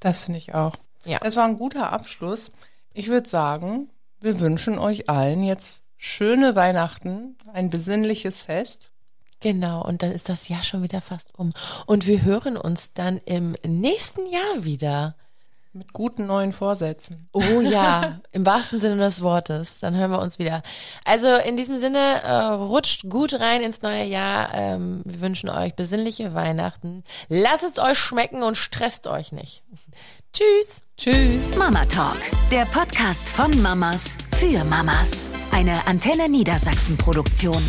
Das 0.01 0.25
finde 0.25 0.39
ich 0.39 0.55
auch. 0.55 0.75
Ja. 1.05 1.19
Das 1.21 1.37
war 1.37 1.45
ein 1.45 1.57
guter 1.57 1.93
Abschluss. 1.93 2.53
Ich 2.93 3.09
würde 3.09 3.29
sagen, 3.29 3.91
wir 4.21 4.41
wünschen 4.41 4.79
euch 4.79 5.09
allen 5.09 5.45
jetzt 5.45 5.83
schöne 5.97 6.55
Weihnachten, 6.55 7.37
ein 7.53 7.71
besinnliches 7.71 8.43
Fest. 8.43 8.89
Genau, 9.41 9.85
und 9.85 10.03
dann 10.03 10.13
ist 10.13 10.29
das 10.29 10.49
Jahr 10.49 10.63
schon 10.63 10.83
wieder 10.83 11.01
fast 11.01 11.39
um. 11.39 11.53
Und 11.87 12.07
wir 12.07 12.23
hören 12.23 12.57
uns 12.57 12.95
dann 12.95 13.19
im 13.19 13.57
nächsten 13.67 14.27
Jahr 14.31 14.65
wieder. 14.65 15.17
Mit 15.77 15.93
guten 15.93 16.27
neuen 16.27 16.53
Vorsätzen. 16.53 17.29
Oh 17.33 17.61
ja, 17.61 18.21
im 18.31 18.47
wahrsten 18.47 18.79
Sinne 18.79 18.97
des 18.97 19.23
Wortes. 19.23 19.81
Dann 19.81 19.97
hören 19.97 20.13
wir 20.13 20.21
uns 20.21 20.39
wieder. 20.39 20.63
Also 21.05 21.27
in 21.35 21.57
diesem 21.57 21.81
Sinne, 21.81 21.99
äh, 22.23 22.33
rutscht 22.33 23.11
gut 23.11 23.35
rein 23.35 23.61
ins 23.61 23.83
neue 23.83 24.05
Jahr. 24.05 24.55
Ähm, 24.55 25.03
wir 25.05 25.21
wünschen 25.21 25.51
euch 25.51 25.75
besinnliche 25.75 26.33
Weihnachten. 26.33 27.03
Lasst 27.29 27.65
es 27.65 27.81
euch 27.81 27.99
schmecken 27.99 28.45
und 28.45 28.57
stresst 28.57 29.09
euch 29.09 29.33
nicht. 29.33 29.65
Tschüss. 30.33 30.83
Tschüss. 30.97 31.57
Mama 31.57 31.85
Talk, 31.87 32.19
der 32.53 32.67
Podcast 32.67 33.29
von 33.29 33.61
Mamas 33.61 34.17
für 34.37 34.63
Mamas. 34.63 35.33
Eine 35.51 35.85
Antenne 35.89 36.29
Niedersachsen 36.29 36.97
Produktion. 36.97 37.63